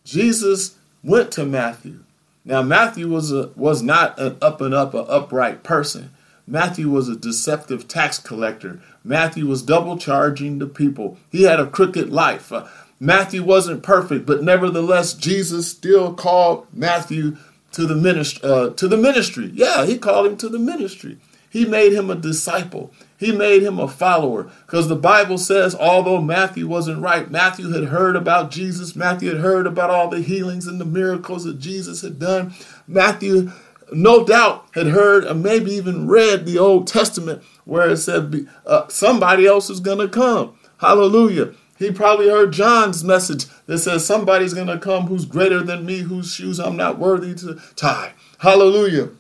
Jesus 0.05 0.77
went 1.03 1.31
to 1.33 1.45
Matthew. 1.45 2.01
Now, 2.45 2.63
Matthew 2.63 3.09
was, 3.09 3.33
a, 3.33 3.51
was 3.57 3.83
not 3.83 4.19
an 4.19 4.37
up 4.43 4.61
and 4.61 4.75
up, 4.75 4.95
an 4.95 5.07
upright 5.09 5.63
person. 5.63 6.11
Matthew 6.47 6.91
was 6.91 7.09
a 7.09 7.17
deceptive 7.17 7.89
tax 7.89 8.19
collector. 8.19 8.81
Matthew 9.03 9.47
was 9.47 9.63
double 9.63 9.97
charging 9.97 10.59
the 10.59 10.67
people. 10.67 11.17
He 11.31 11.45
had 11.45 11.59
a 11.59 11.67
crooked 11.67 12.11
life. 12.11 12.53
Uh, 12.53 12.67
Matthew 13.01 13.43
wasn't 13.43 13.83
perfect, 13.83 14.27
but 14.27 14.43
nevertheless, 14.43 15.15
Jesus 15.15 15.71
still 15.71 16.13
called 16.13 16.67
Matthew 16.73 17.37
to 17.73 17.87
the 17.87 17.97
ministry. 17.97 18.49
Uh, 18.49 18.71
to 18.71 18.89
the 18.89 18.97
ministry. 18.97 19.51
Yeah, 19.55 19.87
he 19.87 19.99
called 19.99 20.27
him 20.27 20.37
to 20.39 20.49
the 20.49 20.59
ministry. 20.59 21.19
He 21.49 21.65
made 21.65 21.93
him 21.93 22.11
a 22.11 22.15
disciple. 22.15 22.93
He 23.17 23.33
made 23.33 23.63
him 23.63 23.79
a 23.79 23.89
follower. 23.89 24.51
Because 24.67 24.89
the 24.89 24.97
Bible 24.97 25.39
says, 25.39 25.75
although 25.75 26.21
Matthew 26.21 26.67
wasn't 26.67 27.03
right, 27.03 27.31
Matthew 27.31 27.71
had 27.71 27.85
heard 27.85 28.17
about 28.17 28.51
Jesus. 28.51 28.97
Matthew 28.97 29.31
had 29.31 29.41
heard 29.41 29.67
about 29.67 29.91
all 29.91 30.09
the 30.09 30.21
healings 30.21 30.67
and 30.67 30.81
the 30.81 30.85
miracles 30.85 31.45
that 31.45 31.59
Jesus 31.59 32.03
had 32.03 32.19
done. 32.19 32.55
Matthew, 32.87 33.53
no 33.93 34.25
doubt, 34.25 34.67
had 34.75 34.89
heard 34.89 35.25
or 35.25 35.35
maybe 35.35 35.73
even 35.73 36.09
read 36.09 36.45
the 36.45 36.59
Old 36.59 36.87
Testament 36.87 37.43
where 37.65 37.91
it 37.91 37.99
said 37.99 38.49
uh, 38.67 38.89
somebody 38.89 39.47
else 39.47 39.71
is 39.71 39.81
going 39.81 39.99
to 39.99 40.09
come. 40.09 40.59
Hallelujah. 40.79 41.55
He 41.79 41.91
probably 41.91 42.29
heard 42.29 42.53
John's 42.53 43.03
message 43.03 43.47
that 43.67 43.79
says 43.79 44.05
somebody's 44.05 44.55
going 44.55 44.69
to 44.69 44.79
come 44.79 45.07
who's 45.07 45.25
greater 45.25 45.63
than 45.63 45.87
me, 45.87 46.01
whose 46.01 46.33
shoes 46.33 46.61
I'm 46.61 46.77
not 46.77 46.99
worthy 46.99 47.35
to 47.37 47.61
tie. 47.75 48.13
Hallelujah. 48.39 49.11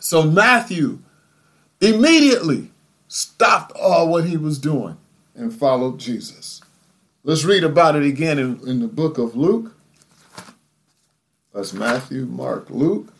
So 0.00 0.22
Matthew 0.22 1.00
immediately 1.80 2.70
stopped 3.08 3.72
all 3.72 4.08
what 4.08 4.24
he 4.24 4.36
was 4.36 4.58
doing 4.58 4.96
and 5.34 5.52
followed 5.52 5.98
Jesus. 5.98 6.60
Let's 7.24 7.44
read 7.44 7.64
about 7.64 7.96
it 7.96 8.04
again 8.04 8.38
in, 8.38 8.60
in 8.68 8.80
the 8.80 8.88
book 8.88 9.18
of 9.18 9.34
Luke. 9.34 9.74
That's 11.52 11.72
Matthew, 11.72 12.26
Mark, 12.26 12.70
Luke, 12.70 13.12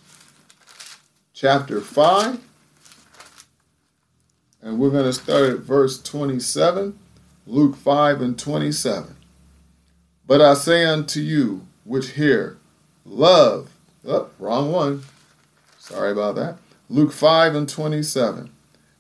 chapter 1.33 1.81
5. 1.81 2.41
And 4.63 4.79
we're 4.79 4.91
going 4.91 5.05
to 5.05 5.13
start 5.13 5.51
at 5.51 5.59
verse 5.61 6.01
27, 6.03 6.99
Luke 7.47 7.77
5 7.77 8.21
and 8.21 8.39
27. 8.39 9.17
But 10.27 10.41
I 10.41 10.55
say 10.55 10.85
unto 10.85 11.21
you, 11.21 11.67
which 11.85 12.11
hear, 12.11 12.59
love, 13.05 13.71
oh, 14.07 14.29
wrong 14.39 14.73
one. 14.73 15.05
Sorry 15.79 16.13
about 16.13 16.35
that. 16.35 16.59
Luke 16.91 17.13
5 17.13 17.55
and 17.55 17.69
27. 17.69 18.51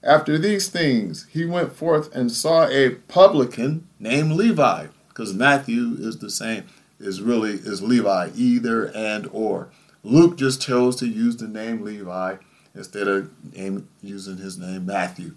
After 0.02 0.38
these 0.38 0.68
things, 0.68 1.26
he 1.30 1.44
went 1.44 1.72
forth 1.72 2.14
and 2.14 2.30
saw 2.30 2.68
a 2.68 2.90
publican 2.90 3.88
named 3.98 4.32
Levi, 4.32 4.86
because 5.08 5.34
Matthew 5.34 5.96
is 5.98 6.18
the 6.18 6.30
same, 6.30 6.64
is 7.00 7.20
really 7.20 7.54
is 7.54 7.82
Levi, 7.82 8.30
either 8.36 8.86
and 8.94 9.28
or. 9.32 9.70
Luke 10.04 10.36
just 10.36 10.62
chose 10.62 10.94
to 10.96 11.08
use 11.08 11.36
the 11.36 11.48
name 11.48 11.82
Levi 11.82 12.36
instead 12.74 13.08
of 13.08 13.30
name, 13.52 13.88
using 14.00 14.36
his 14.36 14.56
name 14.56 14.86
Matthew. 14.86 15.34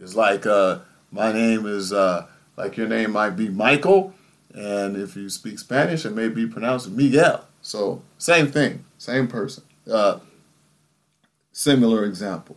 It's 0.00 0.14
like 0.14 0.44
uh, 0.44 0.80
my 1.10 1.32
name 1.32 1.66
is 1.66 1.92
uh, 1.92 2.26
like 2.56 2.76
your 2.76 2.88
name 2.88 3.12
might 3.12 3.36
be 3.36 3.48
Michael, 3.48 4.12
and 4.54 4.96
if 4.96 5.16
you 5.16 5.30
speak 5.30 5.58
Spanish, 5.58 6.04
it 6.04 6.14
may 6.14 6.28
be 6.28 6.46
pronounced 6.46 6.90
Miguel. 6.90 7.46
So 7.62 8.02
same 8.18 8.48
thing, 8.48 8.84
same 8.98 9.28
person. 9.28 9.64
Uh, 9.90 10.20
similar 11.52 12.04
example. 12.04 12.56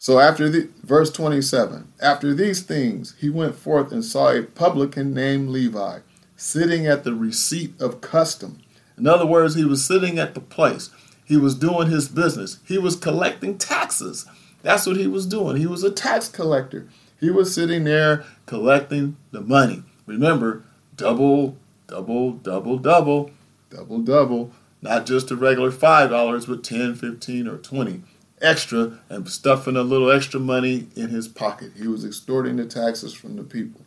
So 0.00 0.20
after 0.20 0.48
the 0.48 0.68
verse 0.84 1.10
27, 1.10 1.92
after 2.00 2.32
these 2.32 2.62
things, 2.62 3.16
he 3.18 3.28
went 3.28 3.56
forth 3.56 3.90
and 3.90 4.04
saw 4.04 4.30
a 4.30 4.42
publican 4.42 5.12
named 5.12 5.48
Levi 5.50 5.98
sitting 6.36 6.86
at 6.86 7.02
the 7.02 7.14
receipt 7.14 7.74
of 7.80 8.00
custom. 8.00 8.60
In 8.96 9.08
other 9.08 9.26
words, 9.26 9.56
he 9.56 9.64
was 9.64 9.84
sitting 9.84 10.16
at 10.16 10.34
the 10.34 10.40
place. 10.40 10.90
He 11.24 11.36
was 11.36 11.56
doing 11.56 11.90
his 11.90 12.08
business. 12.08 12.58
He 12.64 12.78
was 12.78 12.94
collecting 12.94 13.58
taxes. 13.58 14.24
That's 14.62 14.86
what 14.86 14.96
he 14.96 15.08
was 15.08 15.26
doing. 15.26 15.56
He 15.56 15.66
was 15.66 15.82
a 15.82 15.90
tax 15.90 16.28
collector. 16.28 16.88
He 17.18 17.30
was 17.30 17.52
sitting 17.52 17.82
there 17.82 18.24
collecting 18.46 19.16
the 19.32 19.40
money. 19.40 19.82
Remember, 20.06 20.62
double, 20.96 21.56
double, 21.88 22.32
double, 22.32 22.78
double, 22.78 23.32
double, 23.68 23.98
double. 23.98 24.52
Not 24.80 25.06
just 25.06 25.32
a 25.32 25.36
regular 25.36 25.72
$5, 25.72 26.48
but 26.48 26.62
10, 26.62 26.94
15, 26.94 27.48
or 27.48 27.58
20 27.58 28.04
extra 28.40 28.98
and 29.08 29.28
stuffing 29.28 29.76
a 29.76 29.82
little 29.82 30.10
extra 30.10 30.40
money 30.40 30.88
in 30.96 31.08
his 31.08 31.28
pocket. 31.28 31.72
He 31.76 31.88
was 31.88 32.04
extorting 32.04 32.56
the 32.56 32.66
taxes 32.66 33.12
from 33.12 33.36
the 33.36 33.44
people. 33.44 33.80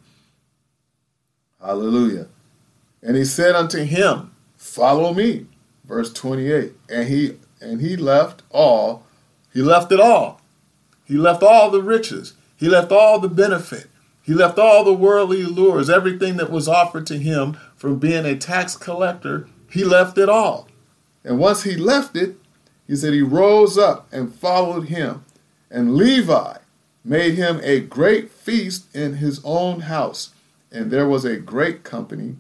Hallelujah. 1.61 2.27
And 3.01 3.15
he 3.15 3.25
said 3.25 3.55
unto 3.55 3.83
him, 3.83 4.31
Follow 4.57 5.13
me. 5.13 5.47
Verse 5.85 6.13
28. 6.13 6.73
And 6.89 7.07
he 7.07 7.37
and 7.59 7.81
he 7.81 7.95
left 7.95 8.41
all, 8.49 9.05
he 9.53 9.61
left 9.61 9.91
it 9.91 9.99
all. 9.99 10.41
He 11.05 11.15
left 11.15 11.43
all 11.43 11.69
the 11.69 11.81
riches. 11.81 12.33
He 12.55 12.67
left 12.67 12.91
all 12.91 13.19
the 13.19 13.29
benefit. 13.29 13.87
He 14.23 14.33
left 14.33 14.57
all 14.57 14.83
the 14.83 14.93
worldly 14.93 15.41
allures, 15.41 15.89
everything 15.89 16.37
that 16.37 16.51
was 16.51 16.67
offered 16.67 17.05
to 17.07 17.17
him 17.17 17.57
from 17.75 17.99
being 17.99 18.25
a 18.25 18.35
tax 18.35 18.75
collector. 18.75 19.47
He 19.69 19.83
left 19.83 20.17
it 20.17 20.29
all. 20.29 20.67
And 21.23 21.37
once 21.37 21.63
he 21.63 21.75
left 21.75 22.15
it, 22.15 22.37
he 22.91 22.97
said 22.97 23.13
he 23.13 23.21
rose 23.21 23.77
up 23.77 24.11
and 24.11 24.35
followed 24.35 24.89
him. 24.89 25.23
And 25.69 25.95
Levi 25.95 26.57
made 27.05 27.35
him 27.35 27.61
a 27.63 27.79
great 27.79 28.29
feast 28.29 28.93
in 28.93 29.13
his 29.13 29.39
own 29.45 29.81
house. 29.81 30.31
And 30.73 30.91
there 30.91 31.07
was 31.07 31.23
a 31.23 31.37
great 31.37 31.83
company 31.83 32.35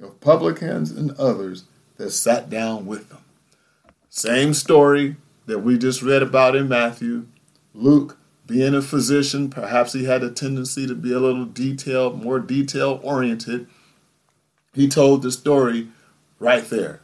of 0.00 0.20
publicans 0.20 0.92
and 0.92 1.10
others 1.18 1.64
that 1.96 2.12
sat 2.12 2.48
down 2.48 2.86
with 2.86 3.08
them. 3.08 3.24
Same 4.08 4.54
story 4.54 5.16
that 5.46 5.58
we 5.58 5.76
just 5.76 6.02
read 6.02 6.22
about 6.22 6.54
in 6.54 6.68
Matthew. 6.68 7.26
Luke, 7.74 8.16
being 8.46 8.76
a 8.76 8.82
physician, 8.82 9.50
perhaps 9.50 9.92
he 9.92 10.04
had 10.04 10.22
a 10.22 10.30
tendency 10.30 10.86
to 10.86 10.94
be 10.94 11.12
a 11.12 11.18
little 11.18 11.46
detailed, 11.46 12.22
more 12.22 12.38
detail 12.38 13.00
oriented. 13.02 13.66
He 14.72 14.86
told 14.86 15.22
the 15.22 15.32
story 15.32 15.88
right 16.38 16.64
there. 16.70 17.00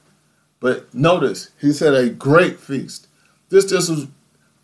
But 0.61 0.93
notice, 0.95 1.51
he 1.61 1.73
said 1.73 1.95
a 1.95 2.09
great 2.09 2.59
feast. 2.59 3.09
This 3.49 3.67
just 3.67 3.91
was 3.91 4.07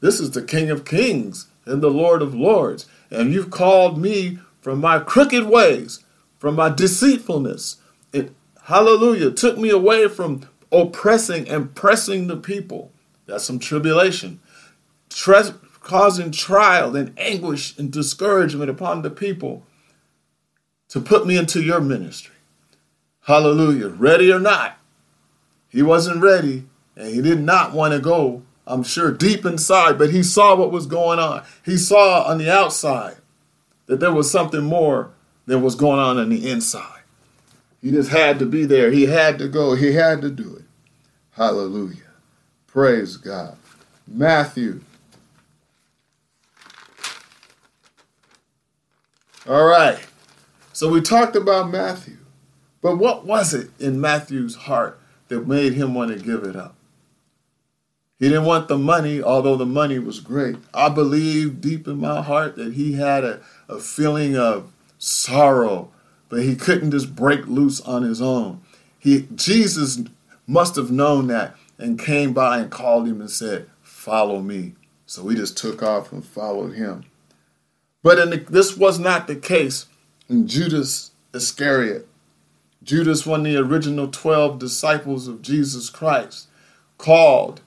this 0.00 0.18
is 0.18 0.33
the 0.33 0.42
King 0.42 0.68
of 0.68 0.85
Kings 0.85 1.46
and 1.64 1.81
the 1.81 1.90
Lord 1.90 2.22
of 2.22 2.35
Lords. 2.35 2.87
And 3.11 3.33
you've 3.33 3.50
called 3.50 3.98
me 3.98 4.38
from 4.61 4.81
my 4.81 4.98
crooked 4.98 5.46
ways, 5.46 6.05
from 6.38 6.57
my 6.57 6.70
deceitfulness. 6.70 7.76
It 8.12 8.33
hallelujah 8.64 9.31
took 9.31 9.59
me 9.59 9.70
away 9.70 10.09
from 10.09 10.48
oppressing 10.72 11.48
and 11.48 11.74
pressing 11.74 12.26
the 12.26 12.37
people. 12.37 12.90
That's 13.26 13.44
some 13.44 13.61
tribulation. 13.61 14.40
Tre- 15.09 15.55
causing 15.81 16.31
trial 16.31 16.96
and 16.96 17.12
anguish 17.18 17.76
and 17.78 17.92
discouragement 17.92 18.70
upon 18.70 19.02
the 19.02 19.11
people 19.11 19.64
to 20.88 21.00
put 21.00 21.26
me 21.26 21.37
into 21.37 21.62
your 21.62 21.81
ministry. 21.81 22.35
Hallelujah. 23.22 23.88
Ready 23.88 24.33
or 24.33 24.40
not, 24.40 24.78
he 25.72 25.82
wasn't 25.82 26.22
ready 26.22 26.64
and 26.96 27.08
he 27.08 27.22
did 27.22 27.40
not 27.40 27.72
want 27.72 27.94
to 27.94 27.98
go, 27.98 28.42
I'm 28.66 28.82
sure, 28.82 29.11
deep 29.11 29.44
inside, 29.44 29.98
but 29.98 30.12
he 30.12 30.22
saw 30.22 30.54
what 30.54 30.70
was 30.70 30.87
going 30.87 31.18
on. 31.18 31.42
He 31.64 31.76
saw 31.78 32.24
on 32.24 32.38
the 32.38 32.52
outside 32.52 33.16
that 33.87 33.98
there 33.98 34.12
was 34.12 34.30
something 34.30 34.62
more 34.62 35.11
than 35.46 35.62
was 35.62 35.74
going 35.74 35.98
on 35.98 36.18
on 36.18 36.28
the 36.28 36.48
inside. 36.48 37.00
He 37.80 37.90
just 37.90 38.11
had 38.11 38.38
to 38.38 38.46
be 38.46 38.64
there. 38.64 38.92
He 38.92 39.06
had 39.06 39.38
to 39.38 39.48
go. 39.48 39.74
He 39.74 39.94
had 39.94 40.20
to 40.20 40.30
do 40.30 40.54
it. 40.54 40.64
Hallelujah. 41.32 41.96
Praise 42.68 43.16
God. 43.16 43.56
Matthew. 44.06 44.82
All 49.48 49.64
right. 49.64 49.98
So 50.72 50.88
we 50.88 51.00
talked 51.00 51.35
about 51.35 51.70
Matthew. 51.70 52.18
But 52.80 52.96
what 52.96 53.24
was 53.24 53.54
it 53.54 53.70
in 53.80 54.00
Matthew's 54.00 54.54
heart 54.54 55.00
that 55.32 55.48
made 55.48 55.72
him 55.72 55.94
want 55.94 56.10
to 56.10 56.22
give 56.22 56.44
it 56.44 56.54
up. 56.54 56.76
He 58.18 58.28
didn't 58.28 58.44
want 58.44 58.68
the 58.68 58.76
money, 58.76 59.22
although 59.22 59.56
the 59.56 59.66
money 59.66 59.98
was 59.98 60.20
great. 60.20 60.56
I 60.74 60.90
believe 60.90 61.62
deep 61.62 61.88
in 61.88 61.98
my 61.98 62.20
heart 62.20 62.56
that 62.56 62.74
he 62.74 62.92
had 62.92 63.24
a, 63.24 63.40
a 63.66 63.80
feeling 63.80 64.36
of 64.36 64.70
sorrow, 64.98 65.90
but 66.28 66.42
he 66.42 66.54
couldn't 66.54 66.90
just 66.90 67.16
break 67.16 67.46
loose 67.46 67.80
on 67.80 68.02
his 68.02 68.20
own. 68.20 68.60
He 68.98 69.26
Jesus 69.34 70.02
must 70.46 70.76
have 70.76 70.90
known 70.90 71.28
that 71.28 71.56
and 71.78 71.98
came 71.98 72.34
by 72.34 72.58
and 72.58 72.70
called 72.70 73.08
him 73.08 73.20
and 73.20 73.30
said, 73.30 73.68
Follow 73.80 74.40
me. 74.42 74.74
So 75.06 75.26
he 75.28 75.34
just 75.34 75.56
took 75.56 75.82
off 75.82 76.12
and 76.12 76.24
followed 76.24 76.74
him. 76.74 77.06
But 78.02 78.16
the, 78.16 78.36
this 78.36 78.76
was 78.76 78.98
not 78.98 79.26
the 79.26 79.36
case 79.36 79.86
in 80.28 80.46
Judas 80.46 81.10
Iscariot. 81.32 82.06
Judas, 82.84 83.26
one 83.26 83.40
of 83.40 83.52
the 83.52 83.56
original 83.58 84.08
12 84.08 84.58
disciples 84.58 85.28
of 85.28 85.42
Jesus 85.42 85.88
Christ, 85.90 86.48
called, 86.98 87.60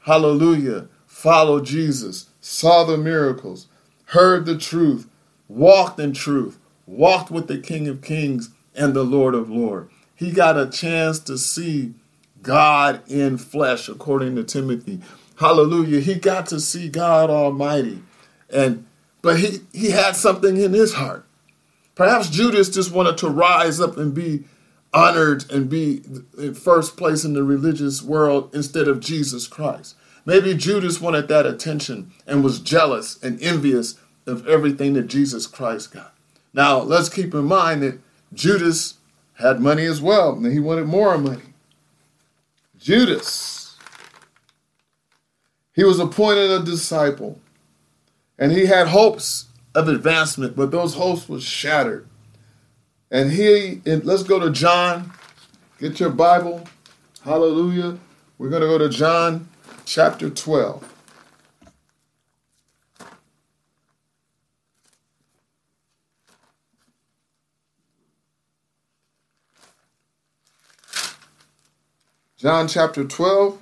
hallelujah, 0.00 0.88
followed 1.06 1.66
Jesus, 1.66 2.30
saw 2.40 2.84
the 2.84 2.96
miracles, 2.96 3.66
heard 4.06 4.46
the 4.46 4.56
truth, 4.56 5.08
walked 5.48 6.00
in 6.00 6.12
truth, 6.12 6.58
walked 6.86 7.30
with 7.30 7.48
the 7.48 7.58
King 7.58 7.88
of 7.88 8.02
Kings 8.02 8.50
and 8.74 8.94
the 8.94 9.04
Lord 9.04 9.34
of 9.34 9.50
Lords. 9.50 9.92
He 10.14 10.30
got 10.30 10.58
a 10.58 10.70
chance 10.70 11.18
to 11.20 11.36
see 11.36 11.94
God 12.42 13.02
in 13.08 13.38
flesh, 13.38 13.88
according 13.88 14.36
to 14.36 14.44
Timothy. 14.44 15.00
Hallelujah. 15.36 16.00
He 16.00 16.14
got 16.14 16.46
to 16.46 16.60
see 16.60 16.88
God 16.88 17.30
Almighty. 17.30 18.02
And 18.50 18.86
but 19.20 19.38
he, 19.38 19.60
he 19.72 19.90
had 19.90 20.16
something 20.16 20.56
in 20.56 20.72
his 20.72 20.94
heart. 20.94 21.24
Perhaps 21.94 22.30
Judas 22.30 22.68
just 22.68 22.90
wanted 22.90 23.18
to 23.18 23.28
rise 23.28 23.80
up 23.80 23.96
and 23.96 24.12
be 24.14 24.44
honored 24.92 25.50
and 25.50 25.68
be 25.68 26.02
in 26.36 26.54
first 26.54 26.96
place 26.96 27.24
in 27.24 27.32
the 27.32 27.42
religious 27.42 28.02
world 28.02 28.54
instead 28.54 28.88
of 28.88 29.00
Jesus 29.00 29.46
Christ. 29.46 29.96
Maybe 30.24 30.54
Judas 30.54 31.00
wanted 31.00 31.28
that 31.28 31.46
attention 31.46 32.12
and 32.26 32.44
was 32.44 32.60
jealous 32.60 33.20
and 33.22 33.42
envious 33.42 33.98
of 34.26 34.46
everything 34.46 34.92
that 34.94 35.08
Jesus 35.08 35.46
Christ 35.46 35.92
got. 35.92 36.14
Now, 36.54 36.78
let's 36.80 37.08
keep 37.08 37.34
in 37.34 37.46
mind 37.46 37.82
that 37.82 37.98
Judas 38.32 38.94
had 39.34 39.60
money 39.60 39.84
as 39.84 40.00
well, 40.00 40.34
and 40.34 40.46
he 40.46 40.60
wanted 40.60 40.86
more 40.86 41.16
money. 41.18 41.54
Judas, 42.78 43.76
he 45.74 45.82
was 45.82 45.98
appointed 45.98 46.50
a 46.50 46.62
disciple, 46.62 47.40
and 48.38 48.52
he 48.52 48.66
had 48.66 48.88
hopes 48.88 49.46
of 49.74 49.88
advancement, 49.88 50.54
but 50.54 50.70
those 50.70 50.94
hopes 50.94 51.28
were 51.28 51.40
shattered 51.40 52.06
and 53.12 53.30
he, 53.30 53.82
and 53.84 54.04
let's 54.04 54.22
go 54.22 54.40
to 54.40 54.50
John. 54.50 55.12
Get 55.78 56.00
your 56.00 56.08
Bible. 56.08 56.66
Hallelujah. 57.22 57.98
We're 58.38 58.48
going 58.48 58.62
to 58.62 58.68
go 58.68 58.78
to 58.78 58.88
John 58.88 59.48
chapter 59.84 60.30
12. 60.30 60.88
John 72.38 72.66
chapter 72.66 73.04
12. 73.04 73.58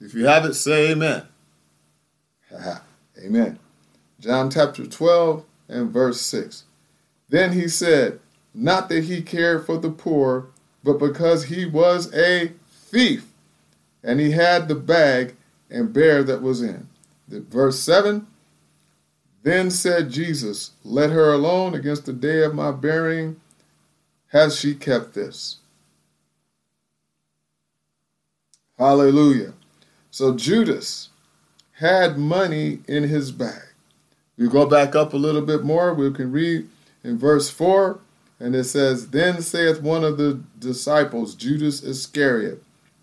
If 0.00 0.14
you 0.14 0.26
have 0.26 0.44
it, 0.44 0.54
say 0.54 0.92
amen. 0.92 1.22
amen. 3.18 3.58
John 4.20 4.50
chapter 4.50 4.86
12 4.86 5.44
and 5.68 5.90
verse 5.90 6.20
6. 6.20 6.64
Then 7.30 7.52
he 7.54 7.66
said, 7.66 8.20
Not 8.54 8.88
that 8.88 9.04
he 9.04 9.22
cared 9.22 9.66
for 9.66 9.78
the 9.78 9.90
poor, 9.90 10.48
but 10.82 10.98
because 10.98 11.44
he 11.44 11.66
was 11.66 12.12
a 12.14 12.52
thief, 12.70 13.26
and 14.02 14.20
he 14.20 14.32
had 14.32 14.68
the 14.68 14.74
bag 14.74 15.36
and 15.70 15.92
bear 15.92 16.22
that 16.22 16.42
was 16.42 16.62
in. 16.62 16.88
The, 17.28 17.40
Verse 17.40 17.78
7 17.78 18.26
Then 19.42 19.70
said 19.70 20.10
Jesus, 20.10 20.72
Let 20.84 21.10
her 21.10 21.32
alone 21.32 21.74
against 21.74 22.06
the 22.06 22.12
day 22.12 22.42
of 22.42 22.54
my 22.54 22.70
burying. 22.70 23.40
Has 24.28 24.58
she 24.58 24.74
kept 24.74 25.14
this? 25.14 25.58
Hallelujah. 28.78 29.54
So 30.10 30.36
Judas 30.36 31.10
had 31.72 32.18
money 32.18 32.80
in 32.86 33.04
his 33.04 33.32
bag. 33.32 33.62
We 34.36 34.48
go 34.48 34.66
back 34.66 34.94
up 34.94 35.12
a 35.12 35.16
little 35.16 35.42
bit 35.42 35.64
more. 35.64 35.92
We 35.94 36.12
can 36.12 36.30
read 36.30 36.68
in 37.02 37.18
verse 37.18 37.50
4, 37.50 37.98
and 38.40 38.54
it 38.54 38.64
says, 38.64 39.08
Then 39.08 39.42
saith 39.42 39.82
one 39.82 40.04
of 40.04 40.16
the 40.16 40.40
disciples, 40.58 41.34
Judas 41.34 41.82
Iscariot, 41.82 42.62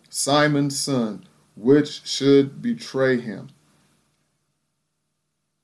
Simon's 0.10 0.80
son, 0.80 1.26
which 1.56 2.06
should 2.06 2.62
betray 2.62 3.20
him. 3.20 3.50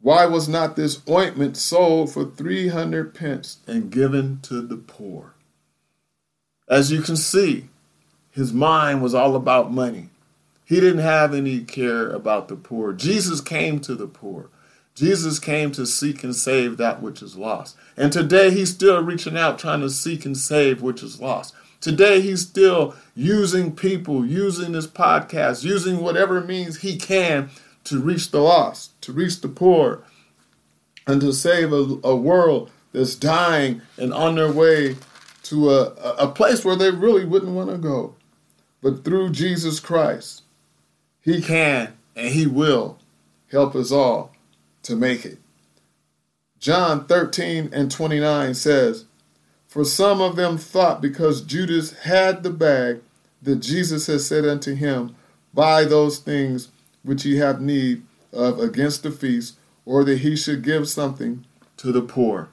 Why 0.02 0.26
was 0.26 0.50
not 0.50 0.76
this 0.76 1.02
ointment 1.08 1.58
sold 1.58 2.12
for 2.12 2.26
300 2.26 3.14
pence 3.14 3.58
and 3.68 3.92
given 3.92 4.40
to 4.44 4.62
the 4.62 4.78
poor? 4.78 5.36
As 6.68 6.92
you 6.92 7.02
can 7.02 7.16
see, 7.16 7.70
his 8.32 8.52
mind 8.52 9.04
was 9.04 9.14
all 9.14 9.36
about 9.36 9.72
money. 9.72 10.10
He 10.66 10.80
didn't 10.80 11.00
have 11.00 11.34
any 11.34 11.60
care 11.60 12.10
about 12.10 12.48
the 12.48 12.56
poor. 12.56 12.94
Jesus 12.94 13.42
came 13.42 13.80
to 13.82 13.94
the 13.94 14.08
poor. 14.08 14.50
Jesus 14.96 15.40
came 15.40 15.72
to 15.72 15.86
seek 15.86 16.24
and 16.24 16.36
save 16.36 16.78
that 16.78 17.02
which 17.02 17.22
is 17.22 17.38
lost. 17.38 17.78
And 17.96 18.12
today 18.12 18.52
he's 18.52 18.72
still 18.72 19.02
reaching 19.02 19.38
out 19.38 19.58
trying 19.58 19.82
to 19.82 19.90
seek 19.90 20.26
and 20.26 20.38
save 20.38 20.82
which 20.82 21.02
is 21.02 21.22
lost. 21.22 21.56
Today 21.80 22.22
he's 22.22 22.42
still 22.42 22.96
using 23.16 23.76
people, 23.76 24.26
using 24.26 24.74
this 24.74 24.88
podcast, 24.88 25.64
using 25.64 26.00
whatever 26.00 26.42
means 26.42 26.82
he 26.82 26.98
can 26.98 27.50
to 27.86 28.00
reach 28.00 28.32
the 28.32 28.42
lost, 28.42 29.00
to 29.02 29.12
reach 29.12 29.42
the 29.42 29.48
poor, 29.48 30.04
and 31.08 31.20
to 31.22 31.34
save 31.34 31.74
a, 31.74 31.98
a 32.04 32.16
world 32.16 32.70
that's 32.92 33.16
dying 33.16 33.82
and 33.98 34.14
on 34.14 34.36
their 34.36 34.52
way 34.52 34.96
to 35.44 35.72
a, 35.72 35.86
a 36.20 36.28
place 36.28 36.64
where 36.64 36.76
they 36.76 36.92
really 36.92 37.26
wouldn't 37.26 37.54
want 37.54 37.70
to 37.70 37.78
go. 37.78 38.16
But 38.82 39.04
through 39.04 39.32
Jesus 39.32 39.80
Christ, 39.80 40.44
he 41.22 41.42
can 41.42 41.94
and 42.16 42.30
he 42.30 42.46
will 42.46 43.00
help 43.52 43.76
us 43.76 43.92
all 43.92 44.34
to 44.84 44.96
make 44.96 45.26
it. 45.26 45.40
John 46.60 47.06
13 47.06 47.70
and 47.74 47.92
29 47.92 48.54
says, 48.54 49.06
For 49.68 49.84
some 49.84 50.22
of 50.22 50.36
them 50.36 50.58
thought 50.58 51.02
because 51.02 51.42
Judas 51.42 51.92
had 52.00 52.44
the 52.44 52.52
bag 52.52 53.02
that 53.42 53.58
Jesus 53.58 54.08
had 54.08 54.22
said 54.22 54.46
unto 54.46 54.76
him, 54.76 55.16
Buy 55.54 55.86
those 55.86 56.20
things 56.20 56.70
which 57.04 57.26
ye 57.26 57.38
have 57.38 57.62
need 57.62 58.04
of 58.32 58.60
against 58.60 59.04
the 59.04 59.12
feast, 59.12 59.58
or 59.86 60.04
that 60.04 60.20
he 60.20 60.36
should 60.36 60.64
give 60.64 60.88
something 60.88 61.46
to 61.78 61.92
the 61.92 62.02
poor. 62.02 62.50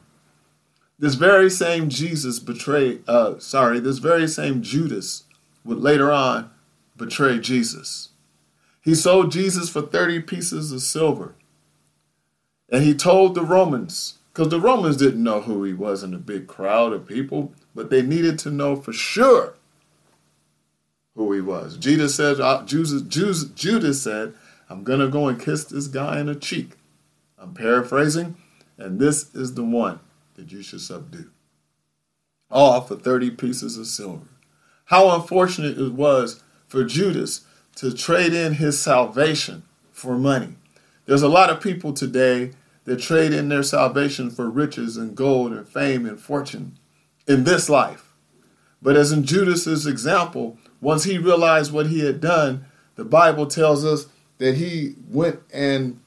This 0.98 1.14
very 1.14 1.50
same 1.50 1.88
Jesus 1.88 2.40
betrayed, 2.40 3.08
uh, 3.08 3.38
sorry, 3.38 3.78
this 3.78 3.98
very 3.98 4.26
same 4.26 4.62
Judas 4.62 5.24
would 5.64 5.78
later 5.78 6.10
on 6.10 6.50
betray 6.96 7.38
Jesus. 7.38 8.08
He 8.82 8.94
sold 8.94 9.30
Jesus 9.30 9.68
for 9.68 9.82
30 9.82 10.22
pieces 10.22 10.72
of 10.72 10.80
silver. 10.80 11.34
And 12.70 12.84
he 12.84 12.94
told 12.94 13.34
the 13.34 13.42
Romans, 13.42 14.18
because 14.32 14.48
the 14.48 14.60
Romans 14.60 14.96
didn't 14.96 15.22
know 15.22 15.40
who 15.40 15.64
he 15.64 15.72
was 15.72 16.02
in 16.02 16.12
a 16.14 16.18
big 16.18 16.46
crowd 16.46 16.92
of 16.92 17.06
people, 17.06 17.52
but 17.74 17.90
they 17.90 18.02
needed 18.02 18.38
to 18.40 18.50
know 18.50 18.76
for 18.76 18.92
sure 18.92 19.54
who 21.14 21.32
he 21.32 21.40
was. 21.40 21.76
Jesus 21.76 22.14
said, 22.14 22.40
uh, 22.40 22.62
Judas, 22.64 23.02
Judas 23.54 24.02
said, 24.02 24.34
I'm 24.68 24.84
going 24.84 25.00
to 25.00 25.08
go 25.08 25.28
and 25.28 25.40
kiss 25.40 25.64
this 25.64 25.86
guy 25.86 26.20
in 26.20 26.26
the 26.26 26.34
cheek. 26.34 26.72
I'm 27.38 27.54
paraphrasing, 27.54 28.36
and 28.76 28.98
this 28.98 29.34
is 29.34 29.54
the 29.54 29.64
one 29.64 30.00
that 30.34 30.52
you 30.52 30.62
should 30.62 30.80
subdue. 30.80 31.30
All 32.50 32.80
for 32.82 32.96
30 32.96 33.32
pieces 33.32 33.76
of 33.78 33.86
silver. 33.86 34.26
How 34.86 35.14
unfortunate 35.14 35.78
it 35.78 35.92
was 35.92 36.42
for 36.66 36.84
Judas 36.84 37.44
to 37.76 37.92
trade 37.92 38.32
in 38.32 38.54
his 38.54 38.80
salvation 38.80 39.62
for 39.92 40.18
money. 40.18 40.56
There's 41.06 41.22
a 41.22 41.28
lot 41.28 41.50
of 41.50 41.60
people 41.60 41.92
today 41.92 42.52
that 42.88 43.00
trade 43.00 43.34
in 43.34 43.50
their 43.50 43.62
salvation 43.62 44.30
for 44.30 44.48
riches 44.48 44.96
and 44.96 45.14
gold 45.14 45.52
and 45.52 45.68
fame 45.68 46.06
and 46.06 46.18
fortune 46.18 46.78
in 47.26 47.44
this 47.44 47.68
life. 47.68 48.14
But 48.80 48.96
as 48.96 49.12
in 49.12 49.24
Judas's 49.24 49.86
example, 49.86 50.56
once 50.80 51.04
he 51.04 51.18
realized 51.18 51.70
what 51.70 51.88
he 51.88 52.00
had 52.00 52.18
done, 52.18 52.64
the 52.94 53.04
Bible 53.04 53.46
tells 53.46 53.84
us 53.84 54.06
that 54.38 54.54
he 54.54 54.94
went 55.06 55.40
and 55.52 56.00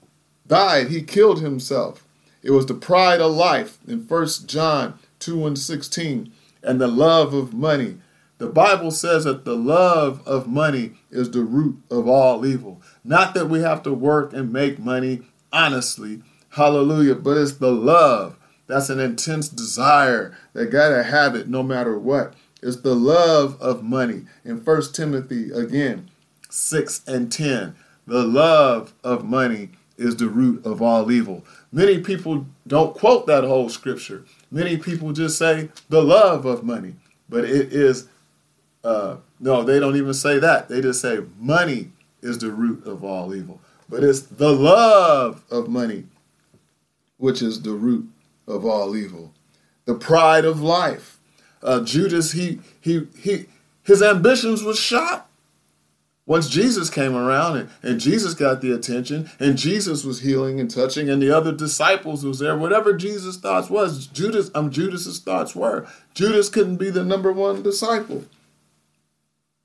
died. 0.48 0.88
He 0.88 1.04
killed 1.04 1.39
himself. 1.39 2.04
It 2.41 2.50
was 2.50 2.65
the 2.65 2.74
pride 2.74 3.22
of 3.22 3.32
life 3.32 3.78
in 3.88 4.00
1 4.08 4.28
John 4.48 4.98
2 5.20 5.46
and 5.46 5.60
16 5.60 6.34
and 6.63 6.82
the 6.82 6.88
love 6.88 7.36
of 7.36 7.54
money. 7.54 7.98
The 8.39 8.48
Bible 8.48 8.89
says 8.89 9.26
that 9.26 9.46
the 9.46 9.56
love 9.56 10.26
of 10.28 10.48
money 10.48 10.94
is 11.12 11.30
the 11.30 11.44
root 11.44 11.78
of 11.91 12.08
all 12.08 12.44
evil. 12.44 12.82
Not 13.04 13.36
that 13.36 13.50
we 13.50 13.62
have 13.62 13.84
to 13.84 13.94
work 13.94 14.34
and 14.34 14.52
make 14.52 14.80
money 14.80 15.22
honestly, 15.54 16.24
hallelujah, 16.51 17.15
but 17.15 17.37
it's 17.37 17.53
the 17.53 17.71
love. 17.71 18.37
That's 18.67 18.89
an 18.89 18.99
intense 18.99 19.49
desire 19.49 20.37
that 20.53 20.67
gotta 20.67 21.03
have 21.03 21.35
it 21.35 21.49
no 21.49 21.63
matter 21.63 21.97
what. 21.97 22.33
It's 22.61 22.77
the 22.77 22.95
love 22.95 23.59
of 23.61 23.83
money. 23.83 24.25
In 24.45 24.63
1 24.63 24.81
Timothy, 24.93 25.51
again, 25.51 26.09
6 26.49 27.01
and 27.07 27.31
10, 27.31 27.75
the 28.07 28.23
love 28.23 28.93
of 29.03 29.25
money 29.25 29.69
is 29.97 30.15
the 30.15 30.27
root 30.27 30.65
of 30.65 30.81
all 30.81 31.11
evil. 31.11 31.43
Many 31.71 31.99
people 31.99 32.45
don't 32.67 32.95
quote 32.95 33.27
that 33.27 33.43
whole 33.43 33.69
scripture. 33.69 34.25
Many 34.49 34.77
people 34.77 35.11
just 35.11 35.37
say 35.37 35.69
the 35.89 36.03
love 36.03 36.45
of 36.45 36.63
money, 36.63 36.95
but 37.29 37.43
it 37.43 37.73
is 37.73 38.07
uh, 38.83 39.17
no, 39.39 39.63
they 39.63 39.79
don't 39.79 39.95
even 39.95 40.13
say 40.13 40.39
that. 40.39 40.69
They 40.69 40.81
just 40.81 41.01
say 41.01 41.19
money 41.37 41.91
is 42.21 42.39
the 42.39 42.51
root 42.51 42.85
of 42.85 43.03
all 43.03 43.33
evil. 43.33 43.59
But 43.89 44.03
it's 44.03 44.21
the 44.21 44.51
love 44.51 45.43
of 45.51 45.67
money 45.67 46.05
which 47.21 47.41
is 47.41 47.62
the 47.62 47.73
root 47.73 48.10
of 48.47 48.65
all 48.65 48.95
evil. 48.95 49.31
The 49.86 49.93
pride 49.93 50.43
of 50.43 50.62
life. 50.62 51.19
Uh, 51.62 51.81
Judas, 51.81 52.31
he 52.31 52.60
he 52.79 53.07
he 53.17 53.45
his 53.84 54.01
ambitions 54.01 54.63
was 54.63 54.79
shot. 54.79 55.29
Once 56.25 56.49
Jesus 56.49 56.89
came 56.89 57.15
around 57.15 57.57
and, 57.57 57.69
and 57.84 57.99
Jesus 57.99 58.34
got 58.34 58.62
the 58.62 58.71
attention 58.71 59.29
and 59.39 59.57
Jesus 59.57 60.03
was 60.03 60.21
healing 60.21 60.60
and 60.60 60.69
touching 60.69 61.10
and 61.10 61.21
the 61.21 61.36
other 61.36 61.51
disciples 61.51 62.23
was 62.23 62.39
there, 62.39 62.57
whatever 62.57 62.93
Jesus' 62.93 63.38
thoughts 63.38 63.69
was, 63.69 64.07
Judas, 64.07 64.49
um, 64.55 64.71
Judas's 64.71 65.19
thoughts 65.19 65.55
were. 65.55 65.88
Judas 66.13 66.47
couldn't 66.47 66.77
be 66.77 66.89
the 66.89 67.03
number 67.03 67.31
one 67.31 67.62
disciple. 67.63 68.25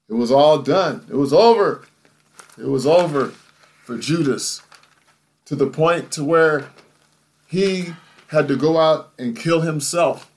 It 0.09 0.15
was 0.15 0.31
all 0.31 0.59
done. 0.59 1.07
It 1.09 1.17
was 1.17 1.33
over. 1.33 1.85
It 2.59 2.69
was 2.69 2.87
over 2.87 3.33
for 3.85 3.97
Judas 3.99 4.63
to 5.45 5.55
the 5.55 5.69
point 5.69 6.11
to 6.13 6.25
where 6.25 6.69
he 7.47 7.95
had 8.29 8.49
to 8.49 8.57
go 8.57 8.79
out 8.79 9.13
and 9.19 9.37
kill 9.37 9.61
himself 9.61 10.31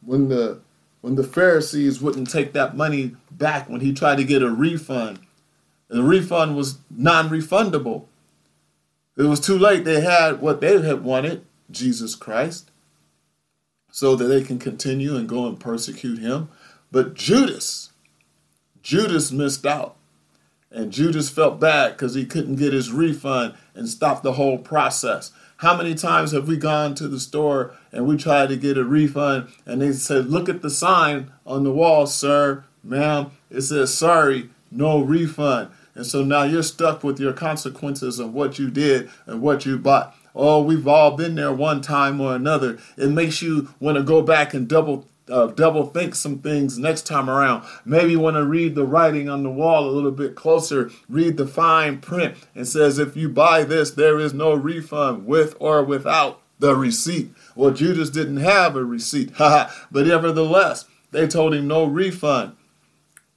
when 0.00 0.28
the 0.28 0.60
when 1.00 1.16
the 1.16 1.24
Pharisees 1.24 2.00
wouldn't 2.00 2.30
take 2.30 2.54
that 2.54 2.76
money 2.76 3.14
back 3.30 3.68
when 3.68 3.82
he 3.82 3.92
tried 3.92 4.16
to 4.16 4.24
get 4.24 4.42
a 4.42 4.50
refund. 4.50 5.18
The 5.88 6.02
refund 6.02 6.56
was 6.56 6.78
non-refundable. 6.90 8.06
It 9.16 9.24
was 9.24 9.38
too 9.38 9.58
late. 9.58 9.84
They 9.84 10.00
had 10.00 10.40
what 10.40 10.62
they 10.62 10.80
had 10.80 11.04
wanted, 11.04 11.44
Jesus 11.70 12.14
Christ, 12.14 12.70
so 13.90 14.16
that 14.16 14.24
they 14.24 14.42
can 14.42 14.58
continue 14.58 15.14
and 15.14 15.28
go 15.28 15.46
and 15.46 15.60
persecute 15.60 16.18
him. 16.18 16.48
But 16.90 17.12
Judas, 17.12 17.90
Judas 18.82 19.30
missed 19.30 19.66
out. 19.66 19.96
And 20.70 20.90
Judas 20.90 21.28
felt 21.28 21.60
bad 21.60 21.92
because 21.92 22.14
he 22.14 22.26
couldn't 22.26 22.56
get 22.56 22.72
his 22.72 22.90
refund 22.90 23.54
and 23.74 23.88
stop 23.88 24.22
the 24.22 24.32
whole 24.32 24.58
process. 24.58 25.30
How 25.58 25.76
many 25.76 25.94
times 25.94 26.32
have 26.32 26.48
we 26.48 26.56
gone 26.56 26.94
to 26.96 27.08
the 27.08 27.20
store 27.20 27.74
and 27.92 28.06
we 28.06 28.16
tried 28.16 28.48
to 28.48 28.56
get 28.56 28.76
a 28.76 28.84
refund 28.84 29.48
and 29.64 29.80
they 29.80 29.92
said, 29.92 30.26
Look 30.26 30.48
at 30.48 30.62
the 30.62 30.70
sign 30.70 31.30
on 31.46 31.64
the 31.64 31.72
wall, 31.72 32.06
sir, 32.06 32.64
ma'am. 32.82 33.30
It 33.50 33.62
says, 33.62 33.94
Sorry, 33.94 34.50
no 34.70 35.00
refund. 35.00 35.70
And 35.94 36.04
so 36.04 36.24
now 36.24 36.42
you're 36.42 36.64
stuck 36.64 37.04
with 37.04 37.20
your 37.20 37.32
consequences 37.32 38.18
of 38.18 38.34
what 38.34 38.58
you 38.58 38.68
did 38.68 39.10
and 39.26 39.40
what 39.40 39.64
you 39.64 39.78
bought. 39.78 40.16
Oh, 40.34 40.60
we've 40.60 40.88
all 40.88 41.12
been 41.12 41.36
there 41.36 41.52
one 41.52 41.80
time 41.80 42.20
or 42.20 42.34
another. 42.34 42.78
It 42.96 43.10
makes 43.10 43.40
you 43.40 43.72
want 43.78 43.96
to 43.96 44.02
go 44.02 44.20
back 44.20 44.52
and 44.52 44.66
double 44.66 45.06
uh, 45.28 45.46
double 45.46 45.86
think 45.86 46.14
some 46.14 46.38
things 46.38 46.78
next 46.78 47.06
time 47.06 47.30
around. 47.30 47.64
Maybe 47.84 48.12
you 48.12 48.20
want 48.20 48.36
to 48.36 48.44
read 48.44 48.74
the 48.74 48.84
writing 48.84 49.28
on 49.28 49.42
the 49.42 49.50
wall 49.50 49.88
a 49.88 49.90
little 49.90 50.10
bit 50.10 50.34
closer, 50.34 50.90
read 51.08 51.36
the 51.36 51.46
fine 51.46 52.00
print, 52.00 52.36
and 52.54 52.68
says, 52.68 52.98
if 52.98 53.16
you 53.16 53.28
buy 53.28 53.64
this, 53.64 53.90
there 53.90 54.18
is 54.18 54.34
no 54.34 54.54
refund 54.54 55.26
with 55.26 55.56
or 55.58 55.82
without 55.82 56.40
the 56.58 56.74
receipt. 56.74 57.30
Well, 57.54 57.72
Judas 57.72 58.10
didn't 58.10 58.38
have 58.38 58.76
a 58.76 58.84
receipt, 58.84 59.32
but 59.38 59.72
nevertheless, 59.92 60.86
they 61.10 61.26
told 61.26 61.54
him 61.54 61.68
no 61.68 61.84
refund. 61.84 62.56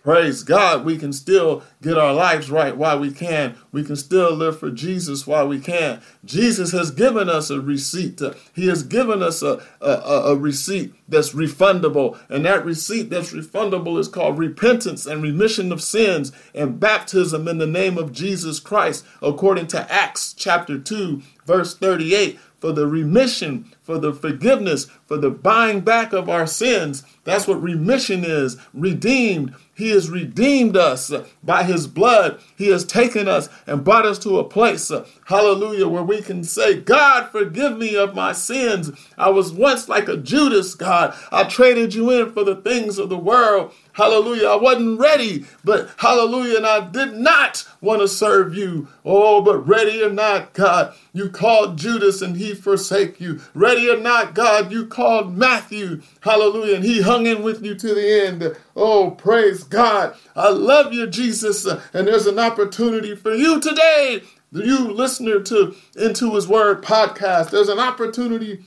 Praise 0.07 0.41
God, 0.41 0.85
we 0.85 0.97
can 0.97 1.11
still 1.11 1.63
get 1.81 1.97
our 1.97 2.13
lives 2.13 2.49
right 2.49 2.77
while 2.77 2.97
we 2.97 3.11
can. 3.11 3.57
We 3.73 3.83
can 3.83 3.97
still 3.97 4.31
live 4.33 4.57
for 4.57 4.71
Jesus 4.71 5.27
while 5.27 5.49
we 5.49 5.59
can. 5.59 6.01
Jesus 6.23 6.71
has 6.71 6.91
given 6.91 7.27
us 7.27 7.49
a 7.49 7.59
receipt. 7.59 8.21
He 8.53 8.69
has 8.69 8.83
given 8.83 9.21
us 9.21 9.41
a, 9.41 9.61
a, 9.81 9.91
a 10.27 10.35
receipt 10.37 10.93
that's 11.09 11.33
refundable. 11.33 12.17
And 12.29 12.45
that 12.45 12.63
receipt 12.63 13.09
that's 13.09 13.33
refundable 13.33 13.99
is 13.99 14.07
called 14.07 14.37
repentance 14.37 15.05
and 15.05 15.21
remission 15.21 15.73
of 15.73 15.83
sins 15.83 16.31
and 16.55 16.79
baptism 16.79 17.45
in 17.45 17.57
the 17.57 17.67
name 17.67 17.97
of 17.97 18.13
Jesus 18.13 18.61
Christ, 18.61 19.03
according 19.21 19.67
to 19.67 19.91
Acts 19.93 20.31
chapter 20.31 20.79
2, 20.79 21.21
verse 21.45 21.75
38 21.77 22.39
for 22.59 22.71
the 22.71 22.87
remission, 22.87 23.71
for 23.83 23.99
the 23.99 24.13
forgiveness, 24.13 24.87
for 25.07 25.17
the 25.17 25.31
buying 25.31 25.81
back 25.81 26.13
of 26.13 26.29
our 26.29 26.45
sins. 26.45 27.03
That's 27.23 27.47
what 27.47 27.61
remission 27.61 28.23
is 28.23 28.57
redeemed, 28.73 29.55
he 29.77 29.91
has 29.91 30.09
redeemed 30.09 30.75
us 30.75 31.13
by 31.43 31.61
His 31.61 31.85
blood. 31.85 32.39
He 32.55 32.69
has 32.69 32.83
taken 32.83 33.27
us 33.27 33.47
and 33.67 33.83
brought 33.83 34.07
us 34.07 34.17
to 34.19 34.39
a 34.39 34.43
place, 34.43 34.91
hallelujah, 35.25 35.87
where 35.87 36.01
we 36.01 36.23
can 36.23 36.43
say, 36.43 36.81
God, 36.81 37.29
forgive 37.29 37.77
me 37.77 37.95
of 37.95 38.15
my 38.15 38.31
sins. 38.31 38.89
I 39.19 39.29
was 39.29 39.53
once 39.53 39.87
like 39.87 40.09
a 40.09 40.17
Judas, 40.17 40.73
God. 40.73 41.15
I 41.31 41.43
traded 41.43 41.93
you 41.93 42.09
in 42.09 42.31
for 42.31 42.43
the 42.43 42.55
things 42.55 42.97
of 42.97 43.09
the 43.09 43.19
world. 43.19 43.71
Hallelujah. 43.93 44.47
I 44.47 44.55
wasn't 44.55 44.99
ready, 44.99 45.45
but 45.63 45.89
hallelujah. 45.97 46.57
And 46.57 46.67
I 46.67 46.87
did 46.87 47.15
not 47.15 47.67
want 47.81 48.01
to 48.01 48.07
serve 48.07 48.55
you. 48.55 48.87
Oh, 49.03 49.41
but 49.41 49.67
ready 49.67 50.03
or 50.03 50.11
not, 50.11 50.53
God, 50.53 50.93
you 51.13 51.29
called 51.29 51.77
Judas 51.77 52.21
and 52.21 52.37
he 52.37 52.53
forsake 52.53 53.19
you. 53.19 53.41
Ready 53.55 53.89
or 53.89 53.97
not, 53.97 54.35
God, 54.35 54.71
you 54.71 54.85
called 54.97 55.37
Matthew. 55.37 56.01
Hallelujah. 56.21 56.77
And 56.77 56.83
he 56.83 57.03
hung 57.03 57.27
in 57.27 57.43
with 57.43 57.63
you 57.63 57.75
to 57.75 57.93
the 57.93 58.25
end. 58.25 58.57
Oh, 58.75 59.11
praise 59.11 59.63
God. 59.63 60.15
I 60.35 60.49
love 60.49 60.91
you, 60.91 61.05
Jesus. 61.05 61.67
And 61.67 62.07
there's 62.07 62.25
an 62.25 62.39
opportunity 62.39 63.15
for 63.15 63.31
you 63.31 63.61
today, 63.61 64.23
you 64.51 64.91
listener 64.91 65.39
to 65.41 65.75
Into 65.95 66.33
His 66.33 66.47
Word 66.47 66.83
podcast. 66.83 67.51
There's 67.51 67.69
an 67.69 67.77
opportunity 67.77 68.65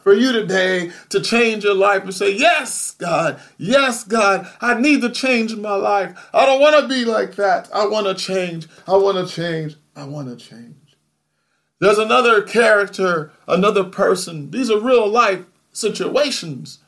for 0.00 0.12
you 0.12 0.32
today 0.32 0.90
to 1.10 1.20
change 1.20 1.62
your 1.62 1.74
life 1.74 2.02
and 2.02 2.12
say, 2.12 2.34
Yes, 2.34 2.96
God, 2.98 3.40
yes, 3.58 4.02
God, 4.02 4.50
I 4.60 4.80
need 4.80 5.02
to 5.02 5.10
change 5.10 5.54
my 5.54 5.76
life. 5.76 6.18
I 6.34 6.46
don't 6.46 6.60
want 6.60 6.80
to 6.80 6.88
be 6.88 7.04
like 7.04 7.36
that. 7.36 7.68
I 7.72 7.86
want 7.86 8.08
to 8.08 8.14
change. 8.14 8.66
I 8.88 8.96
want 8.96 9.18
to 9.18 9.32
change. 9.32 9.76
I 9.94 10.04
want 10.04 10.36
to 10.36 10.44
change. 10.44 10.77
There's 11.80 11.98
another 11.98 12.42
character, 12.42 13.30
another 13.46 13.84
person. 13.84 14.50
These 14.50 14.70
are 14.70 14.80
real 14.80 15.08
life 15.08 15.44
situations. 15.72 16.80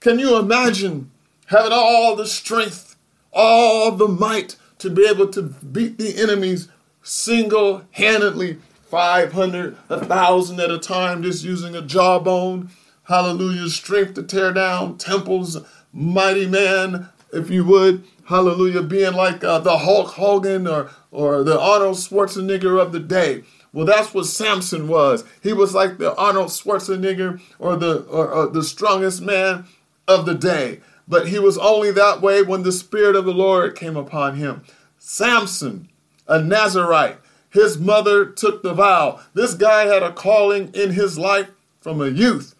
Can 0.00 0.18
you 0.18 0.38
imagine 0.38 1.10
having 1.46 1.72
all 1.72 2.16
the 2.16 2.26
strength, 2.26 2.96
all 3.32 3.92
the 3.92 4.08
might 4.08 4.56
to 4.78 4.90
be 4.90 5.06
able 5.06 5.28
to 5.28 5.42
beat 5.42 5.98
the 5.98 6.20
enemies 6.20 6.68
single 7.02 7.84
handedly 7.92 8.58
500, 8.92 9.76
a 9.88 9.98
1,000 9.98 10.60
at 10.60 10.70
a 10.70 10.78
time, 10.78 11.22
just 11.22 11.44
using 11.44 11.74
a 11.74 11.80
jawbone. 11.80 12.70
Hallelujah. 13.04 13.68
Strength 13.68 14.14
to 14.14 14.22
tear 14.22 14.52
down 14.52 14.98
temples. 14.98 15.58
Mighty 15.92 16.46
man, 16.46 17.08
if 17.32 17.48
you 17.48 17.64
would. 17.64 18.04
Hallelujah. 18.26 18.82
Being 18.82 19.14
like 19.14 19.42
uh, 19.42 19.60
the 19.60 19.78
Hulk 19.78 20.08
Hogan 20.08 20.66
or, 20.66 20.90
or 21.10 21.42
the 21.42 21.58
Arnold 21.58 21.96
Schwarzenegger 21.96 22.80
of 22.80 22.92
the 22.92 23.00
day. 23.00 23.44
Well, 23.72 23.86
that's 23.86 24.12
what 24.12 24.26
Samson 24.26 24.86
was. 24.86 25.24
He 25.42 25.52
was 25.52 25.74
like 25.74 25.98
the 25.98 26.14
Arnold 26.16 26.48
Schwarzenegger 26.48 27.40
or 27.58 27.76
the 27.76 28.02
or, 28.02 28.28
or 28.28 28.46
the 28.48 28.62
strongest 28.62 29.22
man 29.22 29.64
of 30.06 30.26
the 30.26 30.34
day. 30.34 30.80
But 31.08 31.28
he 31.28 31.38
was 31.38 31.58
only 31.58 31.90
that 31.92 32.20
way 32.20 32.42
when 32.42 32.62
the 32.62 32.72
Spirit 32.72 33.16
of 33.16 33.24
the 33.24 33.34
Lord 33.34 33.74
came 33.74 33.96
upon 33.96 34.36
him. 34.36 34.62
Samson, 34.98 35.88
a 36.28 36.40
Nazarite, 36.40 37.18
his 37.50 37.78
mother 37.78 38.26
took 38.26 38.62
the 38.62 38.74
vow. 38.74 39.20
This 39.34 39.54
guy 39.54 39.86
had 39.86 40.02
a 40.02 40.12
calling 40.12 40.70
in 40.74 40.92
his 40.92 41.18
life 41.18 41.50
from 41.80 42.00
a 42.00 42.08
youth. 42.08 42.54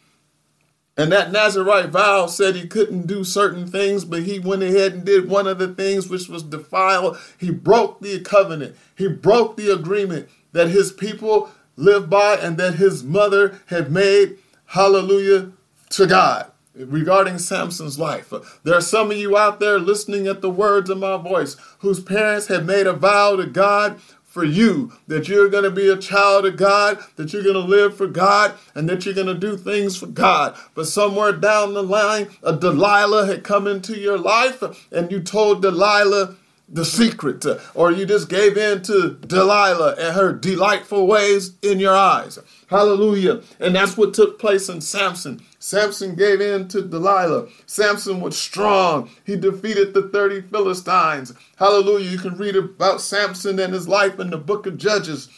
And 0.96 1.10
that 1.10 1.32
Nazarite 1.32 1.88
vow 1.88 2.26
said 2.26 2.54
he 2.54 2.66
couldn't 2.66 3.06
do 3.06 3.24
certain 3.24 3.66
things, 3.66 4.04
but 4.04 4.24
he 4.24 4.38
went 4.38 4.62
ahead 4.62 4.92
and 4.92 5.04
did 5.04 5.28
one 5.28 5.46
of 5.46 5.58
the 5.58 5.68
things 5.68 6.08
which 6.08 6.28
was 6.28 6.42
defile. 6.42 7.18
He 7.38 7.50
broke 7.50 8.00
the 8.00 8.20
covenant, 8.20 8.76
he 8.94 9.08
broke 9.08 9.56
the 9.56 9.72
agreement 9.72 10.28
that 10.52 10.68
his 10.68 10.92
people 10.92 11.50
lived 11.76 12.08
by 12.10 12.36
and 12.36 12.56
that 12.58 12.74
his 12.74 13.02
mother 13.02 13.60
had 13.66 13.90
made. 13.90 14.38
Hallelujah 14.66 15.52
to 15.90 16.06
God 16.06 16.50
regarding 16.74 17.38
Samson's 17.38 17.98
life. 17.98 18.32
There 18.64 18.74
are 18.74 18.80
some 18.80 19.10
of 19.10 19.16
you 19.16 19.36
out 19.36 19.60
there 19.60 19.78
listening 19.78 20.26
at 20.26 20.40
the 20.40 20.50
words 20.50 20.88
of 20.88 20.98
my 20.98 21.16
voice 21.18 21.56
whose 21.80 22.00
parents 22.00 22.46
had 22.46 22.66
made 22.66 22.86
a 22.86 22.94
vow 22.94 23.36
to 23.36 23.46
God 23.46 24.00
for 24.32 24.44
you 24.44 24.90
that 25.08 25.28
you're 25.28 25.50
going 25.50 25.64
to 25.64 25.70
be 25.70 25.90
a 25.90 25.96
child 25.98 26.46
of 26.46 26.56
God, 26.56 26.98
that 27.16 27.34
you're 27.34 27.42
going 27.42 27.54
to 27.54 27.60
live 27.60 27.94
for 27.94 28.06
God, 28.06 28.54
and 28.74 28.88
that 28.88 29.04
you're 29.04 29.14
going 29.14 29.26
to 29.26 29.34
do 29.34 29.58
things 29.58 29.94
for 29.94 30.06
God. 30.06 30.56
But 30.74 30.86
somewhere 30.86 31.32
down 31.32 31.74
the 31.74 31.82
line, 31.82 32.30
a 32.42 32.56
Delilah 32.56 33.26
had 33.26 33.44
come 33.44 33.66
into 33.66 33.98
your 33.98 34.16
life, 34.16 34.62
and 34.90 35.12
you 35.12 35.20
told 35.20 35.60
Delilah, 35.60 36.36
the 36.72 36.84
secret, 36.86 37.44
or 37.74 37.92
you 37.92 38.06
just 38.06 38.30
gave 38.30 38.56
in 38.56 38.82
to 38.82 39.18
Delilah 39.26 39.94
and 39.98 40.16
her 40.16 40.32
delightful 40.32 41.06
ways 41.06 41.52
in 41.60 41.78
your 41.78 41.94
eyes. 41.94 42.38
Hallelujah. 42.68 43.42
And 43.60 43.76
that's 43.76 43.96
what 43.98 44.14
took 44.14 44.38
place 44.38 44.70
in 44.70 44.80
Samson. 44.80 45.42
Samson 45.58 46.14
gave 46.14 46.40
in 46.40 46.68
to 46.68 46.80
Delilah. 46.80 47.48
Samson 47.66 48.20
was 48.20 48.38
strong. 48.38 49.10
He 49.24 49.36
defeated 49.36 49.92
the 49.92 50.08
30 50.08 50.42
Philistines. 50.42 51.34
Hallelujah. 51.56 52.10
You 52.10 52.18
can 52.18 52.38
read 52.38 52.56
about 52.56 53.02
Samson 53.02 53.58
and 53.58 53.74
his 53.74 53.86
life 53.86 54.18
in 54.18 54.30
the 54.30 54.38
book 54.38 54.66
of 54.66 54.78
Judges. 54.78 55.28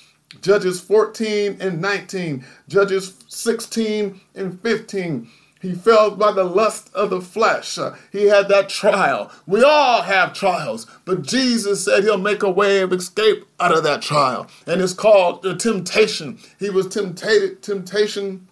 Judges 0.41 0.81
14 0.81 1.59
and 1.61 1.81
19, 1.81 2.45
Judges 2.69 3.15
16 3.29 4.21
and 4.35 4.61
15. 4.61 5.29
He 5.65 5.73
fell 5.73 6.11
by 6.11 6.31
the 6.31 6.45
lust 6.45 6.91
of 6.95 7.09
the 7.09 7.23
flesh. 7.23 7.79
Uh, 7.79 7.95
he 8.13 8.27
had 8.27 8.49
that 8.49 8.69
trial. 8.69 9.33
We 9.47 9.63
all 9.63 10.03
have 10.03 10.35
trials, 10.35 10.87
but 11.07 11.23
Jesus 11.23 11.87
said 11.87 12.03
he'll 12.03 12.19
make 12.19 12.43
a 12.43 12.51
way 12.51 12.83
of 12.83 12.93
escape 12.93 13.47
out 13.59 13.75
of 13.75 13.83
that 13.85 14.03
trial. 14.03 14.47
And 14.67 14.83
it's 14.83 14.93
called 14.93 15.43
the 15.43 15.57
temptation. 15.57 16.39
He 16.59 16.69
was 16.69 16.89
tempted, 16.89 17.63
temptation 17.63 18.47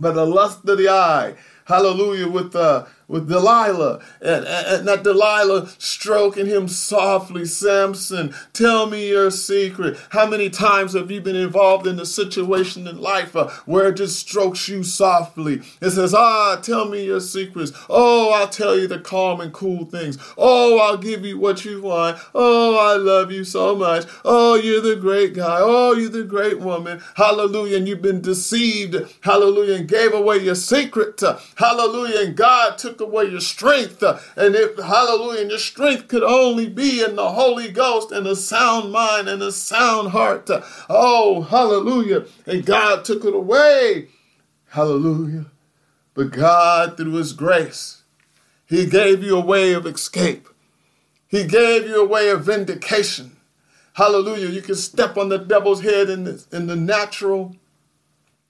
by 0.00 0.10
the 0.10 0.26
lust 0.26 0.68
of 0.68 0.78
the 0.78 0.88
eye. 0.88 1.36
Hallelujah, 1.66 2.26
with 2.26 2.56
uh, 2.56 2.86
with 3.12 3.28
Delilah, 3.28 4.00
and, 4.22 4.46
and, 4.46 4.88
that 4.88 5.04
Delilah 5.04 5.68
stroking 5.76 6.46
him 6.46 6.66
softly. 6.66 7.44
Samson, 7.44 8.34
tell 8.54 8.86
me 8.86 9.10
your 9.10 9.30
secret. 9.30 9.98
How 10.10 10.26
many 10.26 10.48
times 10.48 10.94
have 10.94 11.10
you 11.10 11.20
been 11.20 11.36
involved 11.36 11.86
in 11.86 12.00
a 12.00 12.06
situation 12.06 12.86
in 12.86 12.98
life 12.98 13.36
uh, 13.36 13.50
where 13.66 13.88
it 13.88 13.98
just 13.98 14.18
strokes 14.18 14.66
you 14.66 14.82
softly? 14.82 15.60
It 15.82 15.90
says, 15.90 16.14
Ah, 16.14 16.56
tell 16.62 16.88
me 16.88 17.04
your 17.04 17.20
secrets. 17.20 17.72
Oh, 17.90 18.32
I'll 18.32 18.48
tell 18.48 18.78
you 18.78 18.88
the 18.88 18.98
calm 18.98 19.42
and 19.42 19.52
cool 19.52 19.84
things. 19.84 20.16
Oh, 20.38 20.78
I'll 20.78 20.96
give 20.96 21.22
you 21.22 21.38
what 21.38 21.66
you 21.66 21.82
want. 21.82 22.18
Oh, 22.34 22.78
I 22.78 22.96
love 22.96 23.30
you 23.30 23.44
so 23.44 23.76
much. 23.76 24.06
Oh, 24.24 24.54
you're 24.54 24.80
the 24.80 24.96
great 24.96 25.34
guy. 25.34 25.58
Oh, 25.60 25.92
you're 25.92 26.08
the 26.08 26.24
great 26.24 26.60
woman. 26.60 27.02
Hallelujah. 27.16 27.76
And 27.76 27.86
you've 27.86 28.00
been 28.00 28.22
deceived. 28.22 28.96
Hallelujah. 29.20 29.74
And 29.74 29.88
gave 29.88 30.14
away 30.14 30.38
your 30.38 30.54
secret. 30.54 31.20
Hallelujah. 31.56 32.26
And 32.26 32.34
God 32.34 32.78
took 32.78 33.01
away 33.02 33.24
your 33.24 33.40
strength. 33.40 34.02
Uh, 34.02 34.18
and 34.36 34.54
if, 34.54 34.76
hallelujah, 34.78 35.42
and 35.42 35.50
your 35.50 35.58
strength 35.58 36.08
could 36.08 36.22
only 36.22 36.68
be 36.68 37.02
in 37.02 37.16
the 37.16 37.30
Holy 37.30 37.70
Ghost 37.70 38.12
and 38.12 38.26
a 38.26 38.36
sound 38.36 38.92
mind 38.92 39.28
and 39.28 39.42
a 39.42 39.52
sound 39.52 40.10
heart. 40.10 40.48
Oh, 40.88 41.42
hallelujah. 41.42 42.24
And 42.46 42.64
God 42.64 43.04
took 43.04 43.24
it 43.24 43.34
away. 43.34 44.08
Hallelujah. 44.68 45.46
But 46.14 46.30
God, 46.30 46.96
through 46.96 47.14
His 47.14 47.32
grace, 47.32 48.02
He 48.66 48.86
gave 48.86 49.22
you 49.22 49.36
a 49.36 49.44
way 49.44 49.72
of 49.72 49.86
escape. 49.86 50.48
He 51.28 51.46
gave 51.46 51.86
you 51.86 52.02
a 52.02 52.06
way 52.06 52.28
of 52.28 52.44
vindication. 52.44 53.36
Hallelujah. 53.94 54.48
You 54.48 54.62
can 54.62 54.74
step 54.74 55.16
on 55.16 55.28
the 55.28 55.38
devil's 55.38 55.82
head 55.82 56.08
in 56.08 56.24
the, 56.24 56.44
in 56.52 56.66
the 56.66 56.76
natural 56.76 57.56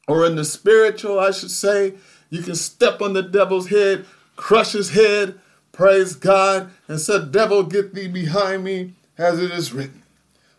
or 0.08 0.26
in 0.26 0.36
the 0.36 0.44
spiritual, 0.44 1.18
I 1.18 1.30
should 1.30 1.50
say. 1.50 1.94
You 2.30 2.42
can 2.42 2.54
step 2.54 3.00
on 3.00 3.12
the 3.12 3.22
devil's 3.22 3.68
head 3.68 4.06
crush 4.36 4.72
his 4.72 4.90
head, 4.90 5.38
praise 5.72 6.14
God, 6.14 6.70
and 6.88 7.00
said, 7.00 7.32
Devil, 7.32 7.64
get 7.64 7.94
thee 7.94 8.08
behind 8.08 8.64
me, 8.64 8.94
as 9.18 9.40
it 9.40 9.50
is 9.50 9.72
written. 9.72 10.02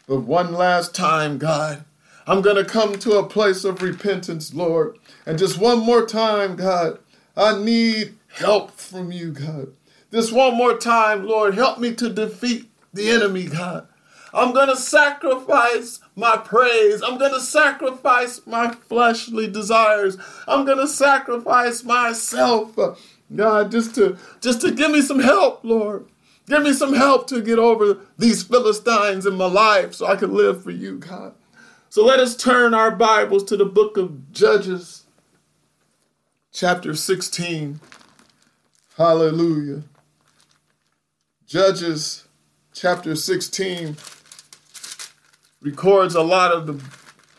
But 0.07 0.21
one 0.21 0.53
last 0.53 0.93
time, 0.93 1.37
God, 1.37 1.85
I'm 2.27 2.41
going 2.41 2.55
to 2.55 2.65
come 2.65 2.97
to 2.99 3.17
a 3.17 3.27
place 3.27 3.63
of 3.63 3.81
repentance, 3.81 4.53
Lord. 4.53 4.97
And 5.25 5.37
just 5.37 5.57
one 5.57 5.79
more 5.79 6.05
time, 6.05 6.55
God, 6.55 6.99
I 7.35 7.57
need 7.57 8.15
help 8.33 8.71
from 8.71 9.11
you, 9.11 9.31
God. 9.31 9.73
This 10.11 10.31
one 10.31 10.55
more 10.55 10.77
time, 10.77 11.25
Lord, 11.25 11.55
help 11.55 11.79
me 11.79 11.93
to 11.95 12.09
defeat 12.09 12.69
the 12.93 13.09
enemy, 13.09 13.45
God. 13.45 13.87
I'm 14.33 14.51
going 14.51 14.69
to 14.69 14.75
sacrifice 14.75 15.99
my 16.15 16.37
praise. 16.37 17.03
I'm 17.03 17.17
going 17.17 17.33
to 17.33 17.39
sacrifice 17.39 18.41
my 18.47 18.71
fleshly 18.71 19.47
desires. 19.47 20.17
I'm 20.47 20.65
going 20.65 20.79
to 20.79 20.87
sacrifice 20.87 21.83
myself, 21.83 22.77
uh, 22.79 22.95
God, 23.35 23.71
just 23.71 23.95
to 23.95 24.17
just 24.41 24.61
to 24.61 24.71
give 24.71 24.91
me 24.91 25.01
some 25.01 25.19
help, 25.19 25.63
Lord. 25.63 26.07
Give 26.47 26.61
me 26.61 26.73
some 26.73 26.93
help 26.93 27.27
to 27.27 27.41
get 27.41 27.57
over 27.57 27.99
these 28.17 28.43
Philistines 28.43 29.25
in 29.25 29.35
my 29.35 29.45
life 29.45 29.93
so 29.93 30.07
I 30.07 30.17
can 30.17 30.33
live 30.33 30.63
for 30.63 30.71
you, 30.71 30.97
God. 30.97 31.33
So 31.89 32.03
let 32.03 32.19
us 32.19 32.35
turn 32.35 32.73
our 32.73 32.91
Bibles 32.91 33.43
to 33.45 33.55
the 33.55 33.65
book 33.65 33.97
of 33.97 34.31
Judges, 34.33 35.05
chapter 36.51 36.93
16. 36.95 37.79
Hallelujah. 38.97 39.83
Judges 41.47 42.27
chapter 42.73 43.15
16 43.15 43.95
records 45.61 46.15
a 46.15 46.21
lot 46.21 46.51
of 46.51 46.67
the 46.67 46.83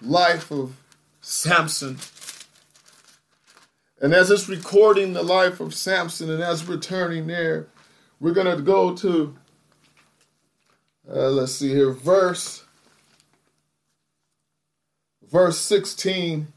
life 0.01 0.51
of 0.51 0.77
Samson. 1.21 1.99
And 4.05 4.13
as 4.13 4.31
it's 4.31 4.51
recording 4.51 5.15
the 5.15 5.23
life 5.23 5.61
of 5.61 5.75
Samson, 5.75 6.29
and 6.29 6.43
as 6.43 6.69
we're 6.69 6.77
turning 6.77 7.27
there, 7.27 7.69
we're 8.21 8.35
going 8.35 8.55
to 8.55 8.63
go 8.63 8.95
to, 8.97 9.35
uh, 11.11 11.31
let's 11.31 11.55
see 11.55 11.71
here, 11.71 11.91
verse, 11.91 12.65
verse 15.27 15.59
16, 15.59 16.49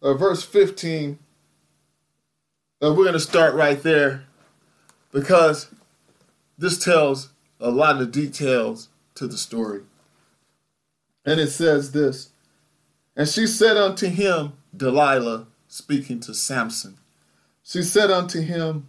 or 0.00 0.12
uh, 0.12 0.14
verse 0.14 0.42
15. 0.42 1.18
Uh, 2.82 2.94
we're 2.94 3.04
going 3.04 3.12
to 3.12 3.20
start 3.20 3.54
right 3.54 3.82
there 3.82 4.24
because 5.12 5.68
this 6.56 6.82
tells 6.82 7.28
a 7.60 7.70
lot 7.70 8.00
of 8.00 8.10
details 8.10 8.88
to 9.16 9.26
the 9.26 9.36
story. 9.36 9.82
And 11.26 11.40
it 11.40 11.48
says 11.48 11.92
this 11.92 12.30
And 13.14 13.28
she 13.28 13.46
said 13.46 13.76
unto 13.76 14.06
him, 14.06 14.54
Delilah, 14.74 15.46
speaking 15.70 16.18
to 16.18 16.34
Samson, 16.34 16.98
she 17.62 17.82
said 17.82 18.10
unto 18.10 18.40
him, 18.40 18.88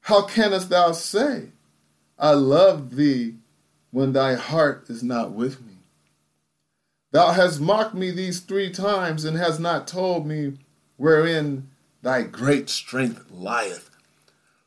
How 0.00 0.22
canst 0.22 0.70
thou 0.70 0.92
say, 0.92 1.50
I 2.18 2.32
love 2.32 2.96
thee, 2.96 3.34
when 3.90 4.12
thy 4.12 4.34
heart 4.34 4.86
is 4.88 5.02
not 5.02 5.32
with 5.32 5.60
me? 5.60 5.74
Thou 7.10 7.32
hast 7.32 7.60
mocked 7.60 7.94
me 7.94 8.10
these 8.10 8.40
three 8.40 8.70
times, 8.70 9.26
and 9.26 9.36
hast 9.36 9.60
not 9.60 9.86
told 9.86 10.26
me 10.26 10.54
wherein 10.96 11.68
thy 12.00 12.22
great 12.22 12.70
strength 12.70 13.26
lieth. 13.30 13.90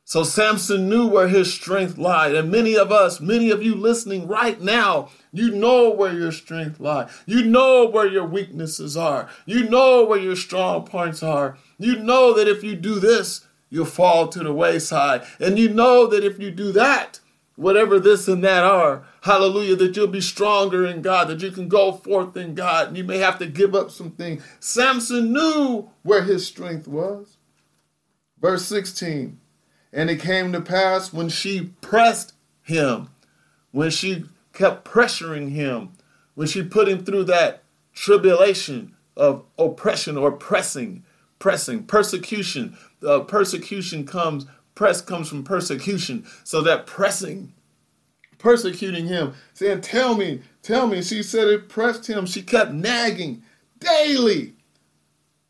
So 0.08 0.24
Samson 0.24 0.88
knew 0.88 1.08
where 1.08 1.28
his 1.28 1.52
strength 1.52 1.98
lied. 1.98 2.36
And 2.36 2.52
many 2.52 2.78
of 2.78 2.92
us, 2.92 3.20
many 3.20 3.50
of 3.50 3.64
you 3.64 3.74
listening 3.74 4.28
right 4.28 4.62
now, 4.62 5.10
you 5.34 5.50
know 5.50 5.90
where 5.90 6.14
your 6.14 6.32
strength 6.32 6.80
lies. 6.80 7.10
You 7.26 7.44
know 7.44 7.88
where 7.88 8.06
your 8.06 8.28
weaknesses 8.28 8.96
are. 8.96 9.28
You 9.48 9.68
know 9.68 10.06
where 10.06 10.20
your 10.20 10.36
strong 10.36 10.86
points 10.86 11.24
are. 11.24 11.58
You 11.80 11.98
know 11.98 12.34
that 12.34 12.48
if 12.48 12.64
you 12.64 12.76
do 12.76 13.00
this, 13.00 13.48
you'll 13.72 13.86
fall 13.86 14.28
to 14.28 14.44
the 14.44 14.54
wayside. 14.54 15.24
And 15.40 15.58
you 15.58 15.70
know 15.70 16.06
that 16.06 16.24
if 16.24 16.40
you 16.40 16.52
do 16.52 16.72
that, 16.74 17.20
whatever 17.56 18.00
this 18.00 18.28
and 18.28 18.44
that 18.44 18.64
are, 18.64 19.08
hallelujah, 19.24 19.76
that 19.78 19.96
you'll 19.98 20.06
be 20.06 20.22
stronger 20.22 20.86
in 20.86 21.02
God, 21.02 21.30
that 21.30 21.42
you 21.42 21.50
can 21.50 21.68
go 21.68 21.92
forth 21.94 22.38
in 22.38 22.54
God, 22.54 22.90
and 22.90 22.98
you 22.98 23.04
may 23.04 23.18
have 23.18 23.40
to 23.40 23.48
give 23.48 23.74
up 23.74 23.90
some 23.90 24.12
things. 24.12 24.46
Samson 24.60 25.34
knew 25.34 25.90
where 26.04 26.22
his 26.22 26.46
strength 26.46 26.88
was. 26.88 27.38
Verse 28.40 28.66
16. 28.66 29.40
And 29.96 30.10
it 30.10 30.20
came 30.20 30.52
to 30.52 30.60
pass 30.60 31.14
when 31.14 31.30
she 31.30 31.72
pressed 31.80 32.34
him, 32.62 33.08
when 33.72 33.90
she 33.90 34.26
kept 34.52 34.84
pressuring 34.84 35.52
him, 35.52 35.94
when 36.36 36.50
she 36.50 36.64
put 36.64 36.90
him 36.90 37.06
through 37.06 37.24
that 37.24 37.64
tribulation 37.94 38.94
of 39.16 39.46
oppression 39.58 40.18
or 40.18 40.34
pressing, 40.34 41.06
pressing, 41.40 41.86
persecution. 41.86 42.78
Uh, 43.08 43.22
persecution 43.22 44.06
comes, 44.06 44.46
press 44.76 45.00
comes 45.00 45.30
from 45.30 45.46
persecution. 45.46 46.26
So 46.44 46.62
that 46.64 46.86
pressing, 46.86 47.54
persecuting 48.38 49.08
him, 49.08 49.34
saying, 49.54 49.80
Tell 49.80 50.16
me, 50.16 50.42
tell 50.62 50.88
me. 50.88 51.02
She 51.04 51.24
said 51.24 51.48
it 51.48 51.70
pressed 51.70 52.08
him. 52.08 52.26
She 52.26 52.42
kept 52.42 52.74
nagging 52.74 53.44
daily 53.80 54.56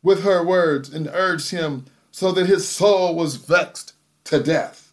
with 0.04 0.22
her 0.22 0.44
words 0.44 0.94
and 0.94 1.10
urged 1.12 1.50
him 1.50 1.86
so 2.12 2.30
that 2.30 2.46
his 2.46 2.68
soul 2.68 3.16
was 3.16 3.34
vexed 3.34 3.94
to 4.26 4.42
death. 4.42 4.92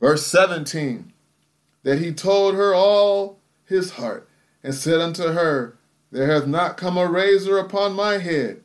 Verse 0.00 0.26
17 0.26 1.12
that 1.84 1.98
he 1.98 2.12
told 2.12 2.54
her 2.54 2.74
all 2.74 3.38
his 3.66 3.92
heart 3.92 4.28
and 4.62 4.74
said 4.74 5.00
unto 5.00 5.28
her, 5.28 5.76
There 6.10 6.26
hath 6.26 6.46
not 6.46 6.76
come 6.76 6.98
a 6.98 7.06
razor 7.06 7.58
upon 7.58 7.92
my 7.92 8.18
head, 8.18 8.62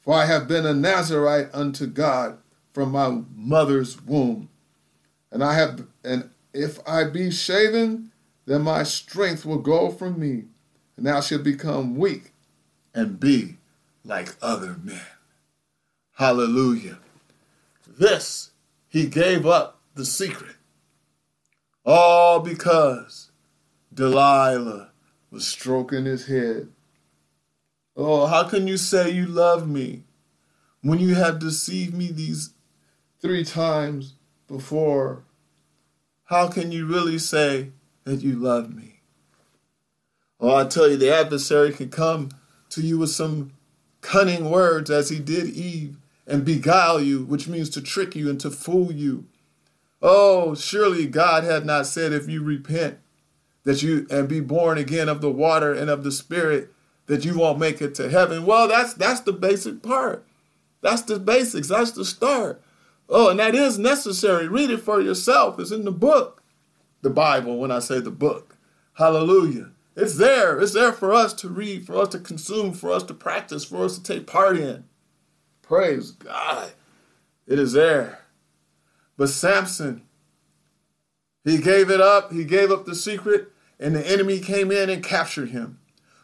for 0.00 0.14
I 0.14 0.26
have 0.26 0.48
been 0.48 0.66
a 0.66 0.74
Nazarite 0.74 1.50
unto 1.52 1.86
God 1.86 2.38
from 2.72 2.92
my 2.92 3.22
mother's 3.34 4.02
womb. 4.02 4.48
And 5.30 5.44
I 5.44 5.54
have 5.54 5.86
and 6.02 6.30
if 6.52 6.78
I 6.88 7.04
be 7.04 7.30
shaven, 7.30 8.10
then 8.46 8.62
my 8.62 8.82
strength 8.82 9.44
will 9.44 9.58
go 9.58 9.90
from 9.90 10.18
me, 10.18 10.44
and 10.96 11.08
I 11.08 11.20
shall 11.20 11.42
become 11.42 11.96
weak 11.96 12.32
and 12.94 13.20
be 13.20 13.58
like 14.04 14.34
other 14.40 14.76
men. 14.82 15.00
Hallelujah. 16.14 16.98
This 17.98 18.50
he 18.88 19.06
gave 19.06 19.46
up 19.46 19.80
the 19.94 20.04
secret. 20.04 20.56
All 21.84 22.40
because 22.40 23.30
Delilah 23.92 24.90
was 25.30 25.46
stroking 25.46 26.04
his 26.04 26.26
head. 26.26 26.68
Oh, 27.96 28.26
how 28.26 28.44
can 28.44 28.68
you 28.68 28.76
say 28.76 29.10
you 29.10 29.26
love 29.26 29.66
me 29.66 30.02
when 30.82 30.98
you 30.98 31.14
have 31.14 31.38
deceived 31.38 31.94
me 31.94 32.12
these 32.12 32.50
three 33.22 33.44
times 33.44 34.14
before? 34.46 35.24
How 36.24 36.48
can 36.48 36.72
you 36.72 36.86
really 36.86 37.18
say 37.18 37.70
that 38.04 38.20
you 38.20 38.34
love 38.34 38.74
me? 38.74 39.00
Oh, 40.38 40.54
I 40.54 40.66
tell 40.66 40.88
you, 40.88 40.98
the 40.98 41.14
adversary 41.14 41.72
can 41.72 41.88
come 41.88 42.28
to 42.70 42.82
you 42.82 42.98
with 42.98 43.10
some 43.10 43.52
cunning 44.02 44.50
words 44.50 44.90
as 44.90 45.08
he 45.08 45.18
did 45.18 45.46
Eve 45.46 45.96
and 46.26 46.44
beguile 46.44 47.00
you, 47.00 47.24
which 47.24 47.48
means 47.48 47.70
to 47.70 47.80
trick 47.80 48.16
you 48.16 48.28
and 48.28 48.40
to 48.40 48.50
fool 48.50 48.92
you. 48.92 49.26
Oh, 50.02 50.54
surely 50.54 51.06
God 51.06 51.44
had 51.44 51.64
not 51.64 51.86
said 51.86 52.12
if 52.12 52.28
you 52.28 52.42
repent 52.42 52.98
that 53.64 53.82
you 53.82 54.06
and 54.10 54.28
be 54.28 54.40
born 54.40 54.78
again 54.78 55.08
of 55.08 55.20
the 55.20 55.30
water 55.30 55.72
and 55.72 55.90
of 55.90 56.04
the 56.04 56.12
spirit 56.12 56.72
that 57.06 57.24
you 57.24 57.38
won't 57.38 57.58
make 57.58 57.80
it 57.80 57.94
to 57.96 58.10
heaven. 58.10 58.44
Well, 58.44 58.68
that's 58.68 58.94
that's 58.94 59.20
the 59.20 59.32
basic 59.32 59.82
part. 59.82 60.26
That's 60.82 61.02
the 61.02 61.18
basics. 61.18 61.68
That's 61.68 61.92
the 61.92 62.04
start. 62.04 62.62
Oh, 63.08 63.30
and 63.30 63.40
that 63.40 63.54
is 63.54 63.78
necessary. 63.78 64.48
Read 64.48 64.70
it 64.70 64.80
for 64.80 65.00
yourself. 65.00 65.58
It's 65.58 65.70
in 65.70 65.84
the 65.84 65.92
book. 65.92 66.42
The 67.02 67.10
Bible, 67.10 67.58
when 67.58 67.70
I 67.70 67.78
say 67.78 68.00
the 68.00 68.10
book. 68.10 68.56
Hallelujah. 68.94 69.70
It's 69.94 70.16
there. 70.16 70.58
It's 70.60 70.72
there 70.72 70.92
for 70.92 71.12
us 71.12 71.32
to 71.34 71.48
read, 71.48 71.86
for 71.86 71.96
us 71.96 72.08
to 72.08 72.18
consume, 72.18 72.72
for 72.72 72.92
us 72.92 73.02
to 73.04 73.14
practice, 73.14 73.64
for 73.64 73.84
us 73.84 73.98
to 73.98 74.02
take 74.02 74.26
part 74.26 74.56
in. 74.56 74.84
Praise 75.66 76.12
God. 76.12 76.72
It 77.46 77.58
is 77.58 77.72
there. 77.72 78.20
But 79.16 79.28
Samson, 79.28 80.02
he 81.44 81.58
gave 81.58 81.90
it 81.90 82.00
up. 82.00 82.32
He 82.32 82.44
gave 82.44 82.70
up 82.70 82.84
the 82.84 82.94
secret, 82.94 83.48
and 83.80 83.94
the 83.94 84.06
enemy 84.06 84.38
came 84.38 84.70
in 84.70 84.90
and 84.90 85.02
captured 85.02 85.50
him. 85.50 85.78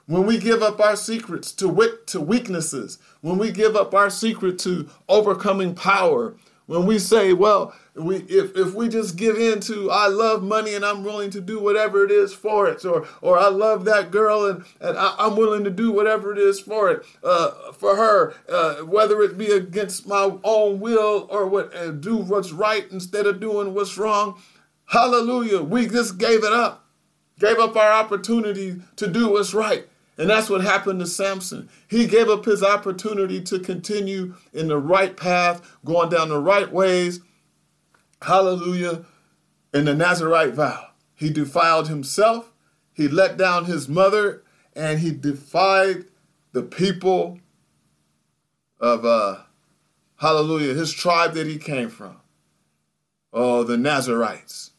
When 0.07 0.27
we 0.27 0.39
give 0.39 0.63
up 0.63 0.81
our 0.81 0.97
secrets 0.97 1.53
to, 1.53 1.69
wit- 1.69 2.07
to 2.09 2.21
weaknesses, 2.21 2.99
when 3.21 3.39
we 3.39 3.51
give 3.51 3.77
up 3.77 3.95
our 3.95 4.11
secret 4.11 4.59
to 4.61 4.89
overcoming 5.09 5.75
power, 5.75 6.37
when 6.67 6.87
we 6.87 6.99
say, 6.99 7.33
well, 7.33 7.75
we 7.95 8.17
if, 8.17 8.57
if 8.57 8.75
we 8.75 8.89
just 8.89 9.17
give 9.17 9.37
in 9.37 9.61
to 9.61 9.91
I 9.91 10.09
love 10.09 10.43
money 10.43 10.75
and 10.75 10.85
I'm 10.85 11.05
willing 11.05 11.31
to 11.31 11.41
do 11.41 11.61
whatever 11.61 12.05
it 12.05 12.11
is 12.11 12.33
for 12.33 12.67
it, 12.67 12.85
or 12.85 13.07
or 13.21 13.39
I 13.39 13.49
love 13.49 13.85
that 13.85 14.11
girl 14.11 14.47
and, 14.47 14.65
and 14.81 14.97
I, 14.97 15.15
am 15.27 15.37
willing 15.37 15.65
to 15.65 15.71
do 15.71 15.93
whatever 15.93 16.33
it 16.33 16.39
is 16.39 16.59
for 16.59 16.91
it, 16.91 17.05
uh, 17.23 17.73
for 17.73 17.97
her, 17.97 18.35
uh, 18.49 18.77
whether 18.85 19.21
it 19.21 19.37
be 19.37 19.51
against 19.51 20.07
my 20.07 20.39
own 20.43 20.81
will 20.81 21.27
or 21.31 21.47
what 21.47 21.75
uh, 21.77 21.91
do 21.91 22.17
what's 22.17 22.53
right 22.53 22.87
instead 22.91 23.27
of 23.27 23.41
doing 23.41 23.75
what's 23.75 23.99
wrong. 23.99 24.41
Hallelujah. 24.87 25.63
We 25.63 25.87
just 25.87 26.19
gave 26.19 26.45
it 26.45 26.53
up. 26.53 26.87
Gave 27.39 27.59
up 27.59 27.77
our 27.77 27.93
opportunity 27.93 28.77
to 28.97 29.07
do 29.09 29.31
what's 29.31 29.55
right. 29.55 29.87
And 30.19 30.29
that's 30.29 30.51
what 30.51 30.61
happened 30.61 31.01
to 31.01 31.07
Samson. 31.07 31.69
He 31.89 32.07
gave 32.07 32.29
up 32.29 32.45
his 32.45 32.63
opportunity 32.63 33.41
to 33.43 33.59
continue 33.59 34.35
in 34.53 34.69
the 34.69 34.79
right 34.79 35.17
path, 35.17 35.77
going 35.85 36.11
down 36.11 36.29
the 36.29 36.39
right 36.39 36.71
ways. 36.71 37.21
Hallelujah. 38.23 39.05
In 39.75 39.87
the 39.87 39.95
Nazarite 39.95 40.55
vow, 40.55 40.89
he 41.15 41.31
defiled 41.31 41.89
himself, 41.89 42.53
he 42.93 43.09
let 43.09 43.37
down 43.37 43.65
his 43.65 43.89
mother, 43.89 44.43
and 44.75 45.01
he 45.01 45.11
defied 45.11 46.05
the 46.53 46.63
people 46.63 47.39
of 48.79 49.05
uh 49.05 49.39
Hallelujah. 50.23 50.75
His 50.75 50.93
tribe 50.93 51.35
that 51.35 51.49
he 51.49 51.59
came 51.59 51.89
from. 51.89 52.17
Oh, 53.33 53.65
the 53.65 53.77
Nazarites. 53.77 54.71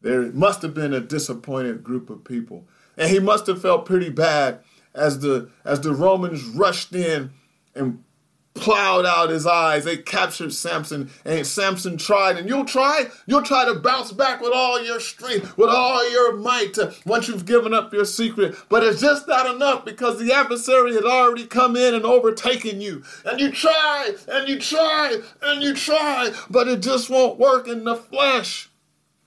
There 0.00 0.30
must 0.30 0.62
have 0.62 0.74
been 0.74 0.94
a 0.94 1.00
disappointed 1.00 1.82
group 1.82 2.08
of 2.08 2.22
people. 2.22 2.68
And 2.96 3.10
he 3.10 3.18
must 3.18 3.48
have 3.48 3.60
felt 3.60 3.84
pretty 3.84 4.10
bad 4.10 4.60
as 4.94 5.18
the 5.18 5.50
as 5.64 5.80
the 5.80 5.92
Romans 5.92 6.44
rushed 6.44 6.94
in 6.94 7.32
and 7.74 8.03
plowed 8.54 9.04
out 9.04 9.30
his 9.30 9.46
eyes. 9.46 9.84
They 9.84 9.96
captured 9.96 10.52
Samson, 10.52 11.10
and 11.24 11.46
Samson 11.46 11.96
tried. 11.96 12.38
And 12.38 12.48
you'll 12.48 12.64
try, 12.64 13.06
you'll 13.26 13.42
try 13.42 13.64
to 13.64 13.74
bounce 13.80 14.12
back 14.12 14.40
with 14.40 14.52
all 14.54 14.82
your 14.82 15.00
strength, 15.00 15.58
with 15.58 15.68
all 15.68 16.08
your 16.10 16.36
might, 16.36 16.78
uh, 16.78 16.92
once 17.04 17.28
you've 17.28 17.46
given 17.46 17.74
up 17.74 17.92
your 17.92 18.04
secret. 18.04 18.56
But 18.68 18.84
it's 18.84 19.00
just 19.00 19.26
not 19.28 19.52
enough 19.52 19.84
because 19.84 20.18
the 20.18 20.32
adversary 20.32 20.94
had 20.94 21.04
already 21.04 21.46
come 21.46 21.76
in 21.76 21.94
and 21.94 22.04
overtaken 22.04 22.80
you. 22.80 23.02
And 23.26 23.40
you 23.40 23.50
try, 23.50 24.14
and 24.28 24.48
you 24.48 24.58
try, 24.58 25.18
and 25.42 25.62
you 25.62 25.74
try, 25.74 26.32
but 26.48 26.68
it 26.68 26.80
just 26.80 27.10
won't 27.10 27.38
work 27.38 27.66
in 27.68 27.84
the 27.84 27.96
flesh. 27.96 28.70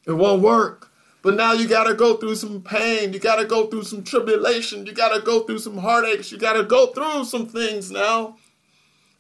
It 0.06 0.14
won't 0.14 0.42
work. 0.42 0.90
But 1.22 1.36
now 1.36 1.52
you 1.52 1.68
got 1.68 1.84
to 1.86 1.94
go 1.94 2.16
through 2.16 2.36
some 2.36 2.62
pain. 2.62 3.12
You 3.12 3.20
got 3.20 3.36
to 3.36 3.46
go 3.46 3.68
through 3.68 3.84
some 3.84 4.04
tribulation. 4.04 4.86
You 4.86 4.94
got 4.94 5.14
to 5.14 5.22
go 5.22 5.42
through 5.42 5.60
some 5.60 5.78
heartaches. 5.78 6.32
You 6.32 6.38
got 6.38 6.54
to 6.54 6.64
go 6.64 6.88
through 6.88 7.26
some 7.26 7.48
things 7.48 7.92
now. 7.92 8.38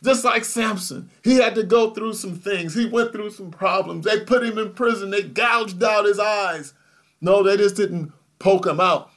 Just 0.03 0.23
like 0.23 0.45
Samson, 0.45 1.09
he 1.23 1.35
had 1.37 1.55
to 1.55 1.63
go 1.63 1.91
through 1.91 2.13
some 2.13 2.35
things. 2.35 2.75
He 2.75 2.85
went 2.85 3.11
through 3.11 3.31
some 3.31 3.49
problems. 3.49 4.05
They 4.05 4.19
put 4.19 4.43
him 4.43 4.57
in 4.57 4.73
prison. 4.73 5.09
They 5.09 5.23
gouged 5.23 5.83
out 5.83 6.05
his 6.05 6.19
eyes. 6.19 6.73
No, 7.19 7.41
they 7.41 7.57
just 7.57 7.75
didn't 7.75 8.13
poke 8.39 8.67
him 8.67 8.79
out. 8.79 9.09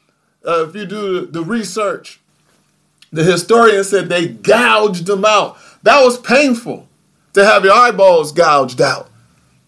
Uh, 0.47 0.67
if 0.67 0.75
you 0.75 0.87
do 0.87 1.27
the 1.27 1.45
research, 1.45 2.21
the 3.13 3.25
historian 3.25 3.85
said 3.85 4.09
they 4.09 4.29
gouged 4.29 5.09
him 5.09 5.25
out. 5.25 5.59
That 5.83 6.03
was 6.03 6.19
painful 6.19 6.89
to 7.35 7.45
have 7.45 7.65
your 7.65 7.75
eyeballs 7.75 8.33
gouged 8.33 8.81
out. 8.81 9.11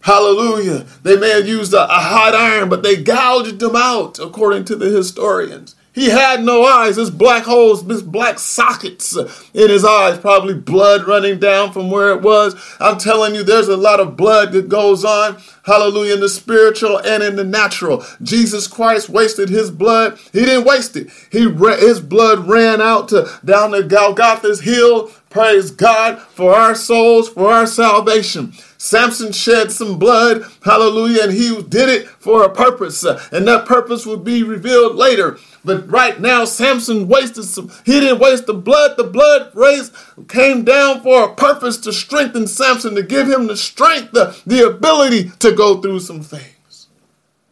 Hallelujah. 0.01 0.85
They 1.03 1.15
may 1.15 1.29
have 1.29 1.47
used 1.47 1.73
a, 1.73 1.83
a 1.83 1.99
hot 1.99 2.33
iron, 2.33 2.69
but 2.69 2.83
they 2.83 3.01
gouged 3.01 3.61
him 3.61 3.75
out, 3.75 4.19
according 4.19 4.65
to 4.65 4.75
the 4.75 4.89
historians. 4.89 5.75
He 5.93 6.09
had 6.09 6.43
no 6.43 6.63
eyes. 6.63 6.95
This 6.95 7.11
black 7.11 7.43
holes, 7.43 7.85
this 7.85 8.01
black 8.01 8.39
sockets 8.39 9.15
in 9.15 9.69
his 9.69 9.85
eyes, 9.85 10.17
probably 10.17 10.55
blood 10.55 11.07
running 11.07 11.39
down 11.39 11.71
from 11.71 11.91
where 11.91 12.09
it 12.09 12.21
was. 12.21 12.55
I'm 12.79 12.97
telling 12.97 13.35
you, 13.35 13.43
there's 13.43 13.67
a 13.67 13.77
lot 13.77 13.99
of 13.99 14.17
blood 14.17 14.53
that 14.53 14.69
goes 14.69 15.05
on. 15.05 15.37
Hallelujah, 15.65 16.15
in 16.15 16.19
the 16.19 16.29
spiritual 16.29 16.97
and 16.97 17.23
in 17.23 17.35
the 17.35 17.43
natural. 17.43 18.03
Jesus 18.21 18.67
Christ 18.67 19.07
wasted 19.07 19.49
his 19.49 19.71
blood. 19.71 20.17
He 20.33 20.43
didn't 20.43 20.65
waste 20.65 20.97
it. 20.97 21.09
He 21.31 21.49
his 21.49 22.01
blood 22.01 22.47
ran 22.47 22.81
out 22.81 23.07
to 23.09 23.29
down 23.45 23.71
to 23.71 23.83
Golgotha's 23.83 24.61
hill. 24.61 25.11
Praise 25.29 25.71
God 25.71 26.19
for 26.19 26.53
our 26.53 26.75
souls, 26.75 27.29
for 27.29 27.51
our 27.51 27.65
salvation. 27.65 28.53
Samson 28.77 29.31
shed 29.31 29.71
some 29.71 29.97
blood, 29.97 30.43
hallelujah, 30.63 31.23
and 31.23 31.31
he 31.31 31.61
did 31.63 31.89
it 31.89 32.07
for 32.07 32.43
a 32.43 32.53
purpose, 32.53 33.03
and 33.03 33.47
that 33.47 33.65
purpose 33.65 34.05
will 34.05 34.17
be 34.17 34.43
revealed 34.43 34.95
later. 34.95 35.39
But 35.65 35.89
right 35.89 36.19
now, 36.19 36.43
Samson 36.45 37.07
wasted 37.07 37.45
some, 37.45 37.71
he 37.85 37.99
didn't 37.99 38.19
waste 38.19 38.47
the 38.47 38.53
blood. 38.53 38.97
The 38.97 39.05
blood 39.05 39.51
raised 39.53 39.93
came 40.27 40.65
down 40.65 41.01
for 41.01 41.23
a 41.23 41.35
purpose 41.35 41.77
to 41.77 41.93
strengthen 41.93 42.47
Samson, 42.47 42.95
to 42.95 43.03
give 43.03 43.29
him 43.29 43.47
the 43.47 43.55
strength, 43.55 44.11
the, 44.11 44.37
the 44.45 44.67
ability 44.67 45.31
to 45.39 45.53
go 45.53 45.81
through 45.81 46.01
some 46.01 46.21
things. 46.21 46.87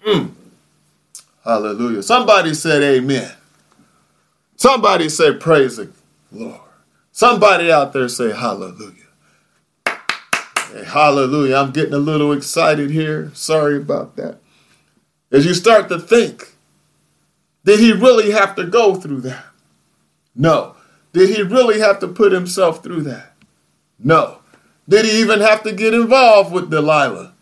Mm. 0.05 0.32
Hallelujah. 1.43 2.03
Somebody 2.03 2.53
said 2.53 2.84
amen. 2.84 3.32
Somebody 4.57 5.09
say 5.09 5.34
praise 5.34 5.78
the 5.78 5.91
Lord. 6.32 6.59
Somebody 7.12 7.72
out 7.72 7.93
there 7.93 8.09
say 8.09 8.32
hallelujah. 8.32 8.95
Hallelujah. 10.86 11.55
I'm 11.55 11.72
getting 11.72 11.93
a 11.93 11.97
little 11.97 12.32
excited 12.32 12.91
here. 12.91 13.32
Sorry 13.34 13.78
about 13.78 14.16
that. 14.18 14.38
As 15.32 15.45
you 15.45 15.53
start 15.53 15.89
to 15.89 15.99
think, 15.99 16.55
did 17.64 17.80
he 17.80 17.91
really 17.91 18.32
have 18.32 18.55
to 18.55 18.66
go 18.66 18.95
through 18.95 19.22
that? 19.22 19.45
No. 20.36 20.76
Did 21.14 21.36
he 21.36 21.41
really 21.41 21.80
have 21.80 21.99
to 21.99 22.07
put 22.07 22.32
himself 22.32 22.84
through 22.84 23.01
that? 23.03 23.34
No. 23.99 24.39
Did 24.88 25.05
he 25.05 25.20
even 25.22 25.41
have 25.41 25.64
to 25.64 25.72
get 25.72 25.93
involved 25.93 26.51
with 26.51 26.72
Delilah? 26.72 27.34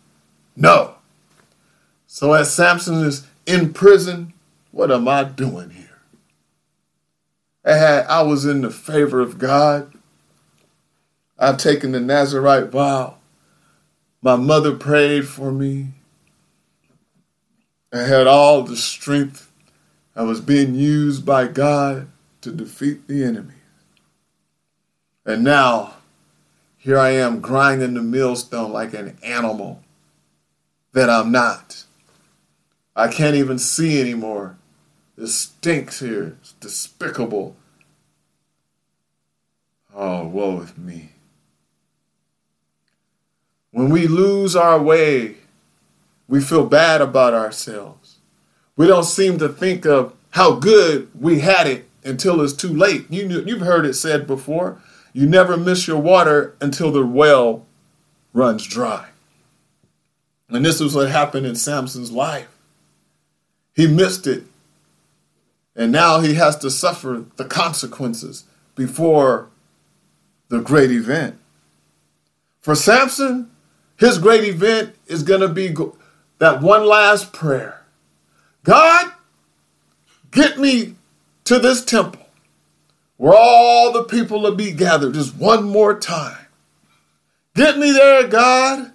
No. 0.56 0.96
So 2.06 2.32
as 2.32 2.52
Samson 2.52 3.04
is 3.04 3.26
in 3.46 3.72
prison, 3.72 4.32
what 4.72 4.90
am 4.90 5.08
I 5.08 5.24
doing 5.24 5.70
here? 5.70 6.00
I 7.64 7.74
had 7.74 8.06
I 8.06 8.22
was 8.22 8.44
in 8.44 8.62
the 8.62 8.70
favor 8.70 9.20
of 9.20 9.38
God. 9.38 9.92
I've 11.38 11.56
taken 11.56 11.92
the 11.92 12.00
Nazarite 12.00 12.68
vow. 12.70 13.16
My 14.22 14.36
mother 14.36 14.76
prayed 14.76 15.26
for 15.26 15.50
me. 15.50 15.88
I 17.92 17.98
had 18.00 18.26
all 18.26 18.62
the 18.62 18.76
strength. 18.76 19.49
I 20.14 20.22
was 20.22 20.40
being 20.40 20.74
used 20.74 21.24
by 21.24 21.46
God 21.46 22.08
to 22.40 22.50
defeat 22.50 23.06
the 23.06 23.24
enemy. 23.24 23.54
And 25.24 25.44
now, 25.44 25.94
here 26.78 26.98
I 26.98 27.10
am 27.10 27.40
grinding 27.40 27.94
the 27.94 28.02
millstone 28.02 28.72
like 28.72 28.94
an 28.94 29.16
animal 29.22 29.82
that 30.92 31.10
I'm 31.10 31.30
not. 31.30 31.84
I 32.96 33.08
can't 33.08 33.36
even 33.36 33.58
see 33.58 34.00
anymore. 34.00 34.56
It 35.16 35.28
stinks 35.28 36.00
here. 36.00 36.36
It's 36.40 36.52
despicable. 36.54 37.54
Oh, 39.94 40.26
woe 40.26 40.56
with 40.56 40.78
me. 40.78 41.10
When 43.70 43.90
we 43.90 44.06
lose 44.06 44.56
our 44.56 44.80
way, 44.80 45.36
we 46.26 46.40
feel 46.40 46.66
bad 46.66 47.00
about 47.00 47.34
ourselves. 47.34 47.99
We 48.80 48.86
don't 48.86 49.04
seem 49.04 49.36
to 49.40 49.48
think 49.50 49.84
of 49.84 50.14
how 50.30 50.54
good 50.54 51.10
we 51.14 51.40
had 51.40 51.66
it 51.66 51.86
until 52.02 52.40
it's 52.40 52.54
too 52.54 52.72
late. 52.72 53.04
You, 53.10 53.28
you've 53.44 53.60
heard 53.60 53.84
it 53.84 53.92
said 53.92 54.26
before 54.26 54.80
you 55.12 55.26
never 55.26 55.58
miss 55.58 55.86
your 55.86 55.98
water 55.98 56.56
until 56.62 56.90
the 56.90 57.04
well 57.04 57.66
runs 58.32 58.66
dry. 58.66 59.08
And 60.48 60.64
this 60.64 60.80
is 60.80 60.94
what 60.94 61.10
happened 61.10 61.44
in 61.44 61.56
Samson's 61.56 62.10
life. 62.10 62.48
He 63.74 63.86
missed 63.86 64.26
it. 64.26 64.44
And 65.76 65.92
now 65.92 66.20
he 66.20 66.32
has 66.36 66.56
to 66.60 66.70
suffer 66.70 67.26
the 67.36 67.44
consequences 67.44 68.44
before 68.76 69.50
the 70.48 70.60
great 70.60 70.90
event. 70.90 71.38
For 72.62 72.74
Samson, 72.74 73.50
his 73.98 74.16
great 74.16 74.44
event 74.44 74.94
is 75.06 75.22
going 75.22 75.42
to 75.42 75.48
be 75.48 75.68
that 76.38 76.62
one 76.62 76.86
last 76.86 77.34
prayer 77.34 77.79
God, 78.62 79.12
get 80.30 80.58
me 80.58 80.94
to 81.44 81.58
this 81.58 81.84
temple 81.84 82.26
where 83.16 83.36
all 83.36 83.92
the 83.92 84.04
people 84.04 84.40
will 84.40 84.54
be 84.54 84.72
gathered 84.72 85.14
just 85.14 85.36
one 85.36 85.64
more 85.64 85.98
time. 85.98 86.46
Get 87.54 87.78
me 87.78 87.90
there, 87.92 88.26
God, 88.28 88.92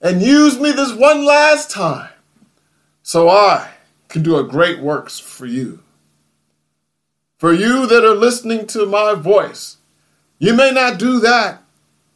and 0.00 0.22
use 0.22 0.58
me 0.58 0.72
this 0.72 0.92
one 0.92 1.24
last 1.24 1.70
time 1.70 2.10
so 3.02 3.28
I 3.28 3.70
can 4.08 4.22
do 4.22 4.36
a 4.38 4.44
great 4.44 4.80
works 4.80 5.18
for 5.18 5.46
you. 5.46 5.80
For 7.38 7.52
you 7.52 7.86
that 7.86 8.04
are 8.04 8.14
listening 8.14 8.66
to 8.68 8.86
my 8.86 9.14
voice, 9.14 9.76
you 10.38 10.54
may 10.54 10.70
not 10.70 10.98
do 10.98 11.20
that, 11.20 11.62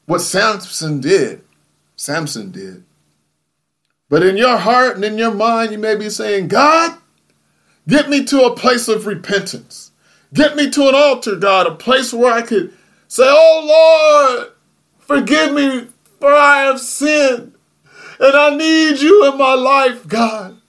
what 0.07 0.20
Samson 0.20 1.01
did. 1.01 1.42
Samson 1.97 2.51
did. 2.51 2.86
But 4.09 4.23
in 4.23 4.37
your 4.37 4.57
heart 4.57 4.97
and 4.97 5.05
in 5.05 5.19
your 5.19 5.35
mind, 5.35 5.73
you 5.73 5.79
may 5.79 5.97
be 5.97 6.11
saying, 6.11 6.49
God, 6.49 6.97
get 7.89 8.09
me 8.09 8.25
to 8.27 8.45
a 8.45 8.57
place 8.57 8.89
of 8.89 9.07
repentance. 9.07 9.91
Get 10.33 10.57
me 10.57 10.71
to 10.71 10.89
an 10.89 10.95
altar, 10.95 11.37
God, 11.37 11.67
a 11.67 11.75
place 11.75 12.13
where 12.13 12.33
I 12.33 12.43
could 12.43 12.73
say, 13.09 13.25
Oh 13.27 14.37
Lord, 14.39 14.53
forgive 14.99 15.53
me 15.53 15.89
for 16.21 16.33
I 16.33 16.63
have 16.63 16.81
sinned. 16.81 17.55
And 18.19 18.37
I 18.37 18.57
need 18.57 19.01
you 19.01 19.31
in 19.31 19.39
my 19.39 19.55
life, 19.55 20.07
God. 20.09 20.61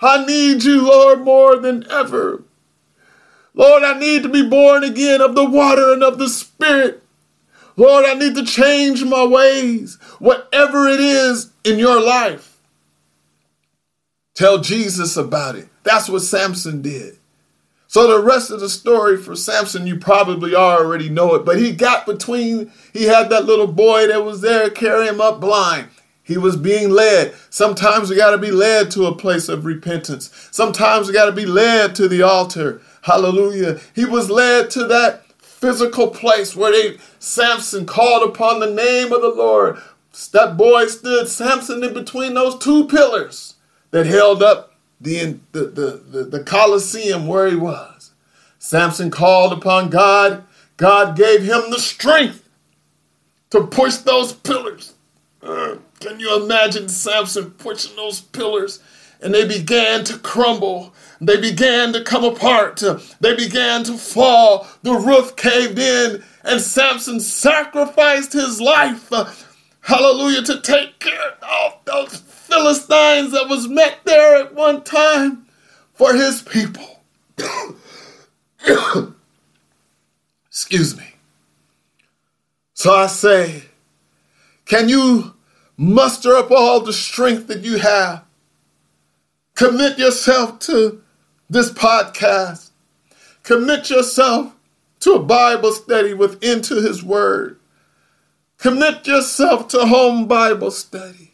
I 0.00 0.24
need 0.24 0.64
you, 0.64 0.82
Lord, 0.86 1.20
more 1.20 1.56
than 1.56 1.88
ever. 1.90 2.42
Lord, 3.54 3.82
I 3.82 3.98
need 3.98 4.22
to 4.22 4.28
be 4.28 4.48
born 4.48 4.84
again 4.84 5.20
of 5.20 5.34
the 5.34 5.44
water 5.44 5.92
and 5.92 6.02
of 6.02 6.18
the 6.18 6.28
Spirit. 6.28 7.02
Lord, 7.76 8.04
I 8.04 8.14
need 8.14 8.34
to 8.36 8.44
change 8.44 9.04
my 9.04 9.24
ways. 9.24 9.98
Whatever 10.18 10.88
it 10.88 11.00
is 11.00 11.50
in 11.64 11.78
your 11.78 12.00
life, 12.00 12.47
tell 14.38 14.58
Jesus 14.58 15.16
about 15.16 15.56
it. 15.56 15.68
That's 15.82 16.08
what 16.08 16.20
Samson 16.20 16.80
did. 16.80 17.18
So 17.88 18.06
the 18.06 18.22
rest 18.22 18.52
of 18.52 18.60
the 18.60 18.68
story 18.68 19.16
for 19.16 19.34
Samson, 19.34 19.84
you 19.84 19.98
probably 19.98 20.54
already 20.54 21.08
know 21.08 21.34
it. 21.34 21.44
But 21.44 21.58
he 21.58 21.72
got 21.72 22.06
between, 22.06 22.70
he 22.92 23.04
had 23.04 23.30
that 23.30 23.46
little 23.46 23.66
boy 23.66 24.06
that 24.06 24.24
was 24.24 24.40
there 24.40 24.70
carrying 24.70 25.14
him 25.14 25.20
up 25.20 25.40
blind. 25.40 25.88
He 26.22 26.38
was 26.38 26.56
being 26.56 26.90
led. 26.90 27.34
Sometimes 27.50 28.10
we 28.10 28.16
got 28.16 28.30
to 28.30 28.38
be 28.38 28.52
led 28.52 28.92
to 28.92 29.06
a 29.06 29.16
place 29.16 29.48
of 29.48 29.64
repentance. 29.64 30.30
Sometimes 30.52 31.08
we 31.08 31.14
got 31.14 31.26
to 31.26 31.32
be 31.32 31.46
led 31.46 31.96
to 31.96 32.06
the 32.06 32.22
altar. 32.22 32.80
Hallelujah. 33.02 33.80
He 33.92 34.04
was 34.04 34.30
led 34.30 34.70
to 34.70 34.84
that 34.84 35.24
physical 35.42 36.08
place 36.08 36.54
where 36.54 36.70
they 36.70 36.98
Samson 37.18 37.86
called 37.86 38.28
upon 38.28 38.60
the 38.60 38.70
name 38.70 39.12
of 39.12 39.20
the 39.20 39.30
Lord. 39.34 39.78
That 40.32 40.56
boy 40.56 40.86
stood 40.86 41.26
Samson 41.26 41.82
in 41.82 41.92
between 41.92 42.34
those 42.34 42.56
two 42.58 42.86
pillars 42.86 43.56
that 43.90 44.06
held 44.06 44.42
up 44.42 44.74
the, 45.00 45.38
the, 45.52 45.60
the, 45.60 46.02
the, 46.10 46.24
the 46.24 46.44
Colosseum 46.44 47.26
where 47.26 47.48
he 47.48 47.56
was. 47.56 48.12
Samson 48.58 49.10
called 49.10 49.52
upon 49.52 49.90
God. 49.90 50.44
God 50.76 51.16
gave 51.16 51.42
him 51.42 51.70
the 51.70 51.78
strength 51.78 52.48
to 53.50 53.66
push 53.66 53.96
those 53.96 54.32
pillars. 54.32 54.94
Uh, 55.42 55.76
can 56.00 56.20
you 56.20 56.42
imagine 56.42 56.88
Samson 56.88 57.50
pushing 57.52 57.96
those 57.96 58.20
pillars? 58.20 58.80
And 59.20 59.34
they 59.34 59.46
began 59.46 60.04
to 60.04 60.18
crumble. 60.18 60.94
They 61.20 61.40
began 61.40 61.92
to 61.92 62.04
come 62.04 62.22
apart. 62.22 62.82
They 63.20 63.34
began 63.34 63.82
to 63.84 63.98
fall. 63.98 64.68
The 64.82 64.92
roof 64.94 65.34
caved 65.34 65.78
in, 65.78 66.22
and 66.44 66.60
Samson 66.60 67.18
sacrificed 67.18 68.32
his 68.32 68.60
life. 68.60 69.12
Uh, 69.12 69.32
hallelujah, 69.80 70.42
to 70.42 70.60
take 70.60 71.00
care 71.00 71.36
of 71.42 71.78
those 71.84 72.18
Philistines 72.48 73.32
that 73.32 73.48
was 73.48 73.68
met 73.68 73.98
there 74.04 74.36
at 74.36 74.54
one 74.54 74.82
time 74.82 75.46
for 75.92 76.14
his 76.14 76.40
people. 76.42 77.02
Excuse 80.48 80.96
me. 80.96 81.04
So 82.72 82.92
I 82.94 83.06
say, 83.06 83.64
can 84.64 84.88
you 84.88 85.34
muster 85.76 86.34
up 86.34 86.50
all 86.50 86.80
the 86.80 86.92
strength 86.92 87.48
that 87.48 87.60
you 87.60 87.78
have? 87.78 88.24
Commit 89.54 89.98
yourself 89.98 90.58
to 90.60 91.02
this 91.50 91.70
podcast. 91.70 92.70
Commit 93.42 93.90
yourself 93.90 94.54
to 95.00 95.14
a 95.14 95.22
Bible 95.22 95.72
study 95.72 96.14
with 96.14 96.42
Into 96.42 96.76
His 96.76 97.02
Word. 97.02 97.58
Commit 98.58 99.06
yourself 99.06 99.68
to 99.68 99.86
home 99.86 100.26
Bible 100.26 100.70
study. 100.70 101.27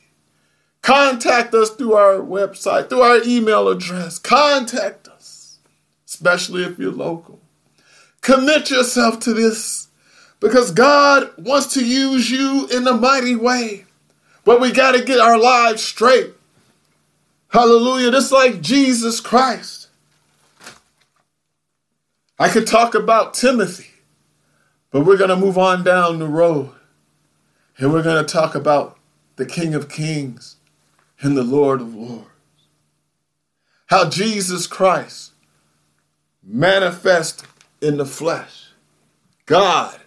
Contact 0.85 1.55
us 1.55 1.71
through 1.71 1.95
our 1.95 2.17
website, 2.17 2.91
through 2.91 3.01
our 3.01 3.23
email 3.25 3.69
address. 3.69 4.19
Contact 4.19 5.09
us, 5.09 5.59
especially 6.07 6.63
if 6.63 6.79
you're 6.79 6.93
local. 6.93 7.41
Commit 8.21 8.71
yourself 8.71 9.19
to 9.21 9.33
this 9.33 9.89
because 10.41 10.71
God 10.71 11.31
wants 11.39 11.73
to 11.73 11.83
use 11.83 12.31
you 12.31 12.69
in 12.69 12.87
a 12.87 12.93
mighty 12.93 13.35
way. 13.35 13.87
But 14.45 14.61
we 14.61 14.73
got 14.73 14.93
to 14.93 15.03
get 15.03 15.21
our 15.21 15.39
lives 15.39 15.83
straight. 15.83 16.35
Hallelujah. 17.49 18.11
Just 18.11 18.31
like 18.31 18.61
Jesus 18.61 19.21
Christ. 19.21 19.89
I 22.39 22.51
could 22.51 22.67
talk 22.67 22.95
about 22.95 23.33
Timothy, 23.33 24.03
but 24.91 25.07
we're 25.07 25.17
going 25.17 25.31
to 25.31 25.37
move 25.37 25.57
on 25.57 25.83
down 25.83 26.19
the 26.19 26.29
road. 26.29 26.73
And 27.79 27.91
we're 27.91 28.03
going 28.03 28.23
to 28.23 28.31
talk 28.31 28.55
about 28.55 28.99
the 29.37 29.47
King 29.47 29.75
of 29.75 29.89
Kings 29.89 30.57
and 31.21 31.37
the 31.37 31.43
Lord 31.43 31.81
of 31.81 31.95
Lords. 31.95 32.29
How 33.87 34.09
Jesus 34.09 34.67
Christ 34.67 35.33
manifest 36.43 37.47
in 37.81 37.99
the 37.99 38.07
flesh. 38.07 38.69
God 39.47 39.99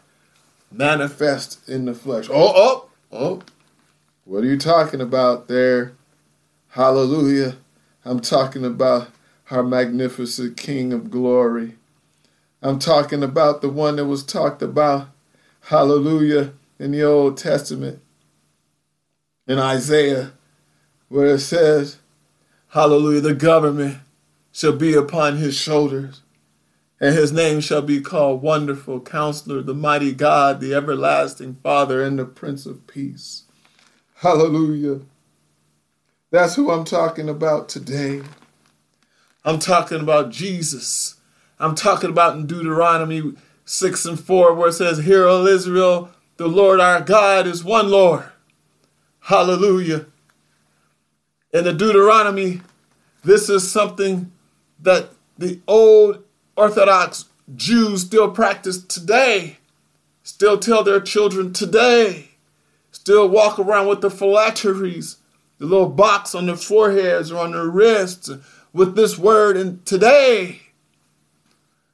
manifest 0.71 1.67
in 1.69 1.85
the 1.85 1.93
flesh. 1.93 2.27
Oh, 2.29 2.53
oh, 2.55 2.89
oh. 3.11 3.41
What 4.25 4.43
are 4.43 4.47
you 4.47 4.57
talking 4.57 5.01
about 5.01 5.47
there? 5.47 5.93
Hallelujah. 6.69 7.57
I'm 8.03 8.19
talking 8.19 8.65
about 8.65 9.09
our 9.49 9.63
magnificent 9.63 10.57
King 10.57 10.91
of 10.91 11.09
glory. 11.09 11.75
I'm 12.61 12.79
talking 12.79 13.23
about 13.23 13.61
the 13.61 13.69
one 13.69 13.95
that 13.97 14.05
was 14.05 14.23
talked 14.23 14.61
about, 14.61 15.07
hallelujah, 15.61 16.53
in 16.79 16.91
the 16.91 17.03
Old 17.03 17.37
Testament, 17.37 18.01
in 19.47 19.59
Isaiah, 19.59 20.33
where 21.09 21.35
it 21.35 21.39
says, 21.39 21.97
hallelujah, 22.69 23.21
the 23.21 23.33
government 23.33 23.97
shall 24.51 24.75
be 24.75 24.93
upon 24.93 25.37
his 25.37 25.57
shoulders 25.57 26.21
and 26.99 27.15
his 27.15 27.31
name 27.31 27.59
shall 27.59 27.81
be 27.81 28.01
called 28.01 28.41
Wonderful 28.41 29.01
Counselor, 29.01 29.61
the 29.61 29.75
Mighty 29.75 30.13
God, 30.13 30.59
the 30.59 30.73
Everlasting 30.73 31.55
Father, 31.55 32.03
and 32.03 32.17
the 32.17 32.25
Prince 32.25 32.65
of 32.65 32.87
Peace. 32.87 33.43
Hallelujah. 34.15 35.01
That's 36.31 36.55
who 36.55 36.71
I'm 36.71 36.85
talking 36.85 37.29
about 37.29 37.69
today. 37.69 38.23
I'm 39.45 39.59
talking 39.59 40.01
about 40.01 40.31
Jesus. 40.31 41.15
I'm 41.59 41.75
talking 41.75 42.09
about 42.09 42.35
in 42.35 42.47
Deuteronomy 42.47 43.33
6 43.65 44.05
and 44.05 44.19
4, 44.19 44.55
where 44.55 44.69
it 44.69 44.73
says, 44.73 44.97
Hear, 44.99 45.25
O 45.25 45.45
Israel, 45.45 46.09
the 46.37 46.47
Lord 46.47 46.79
our 46.79 47.01
God 47.01 47.45
is 47.45 47.63
one 47.63 47.89
Lord. 47.89 48.25
Hallelujah. 49.19 50.07
In 51.53 51.63
the 51.63 51.73
Deuteronomy, 51.73 52.61
this 53.23 53.49
is 53.49 53.69
something 53.69 54.31
that 54.81 55.09
the 55.37 55.61
old 55.67 56.23
Orthodox 56.55 57.25
Jews 57.55 58.01
still 58.01 58.29
practice 58.31 58.83
today, 58.83 59.57
still 60.23 60.57
tell 60.57 60.83
their 60.83 60.99
children 60.99 61.53
today, 61.53 62.31
still 62.91 63.29
walk 63.29 63.59
around 63.59 63.87
with 63.87 64.01
the 64.01 64.09
phylacteries, 64.09 65.17
the 65.57 65.65
little 65.65 65.89
box 65.89 66.35
on 66.35 66.47
their 66.47 66.57
foreheads 66.57 67.31
or 67.31 67.43
on 67.43 67.51
their 67.51 67.67
wrists 67.67 68.29
with 68.73 68.95
this 68.95 69.17
word. 69.17 69.55
And 69.55 69.85
today, 69.85 70.61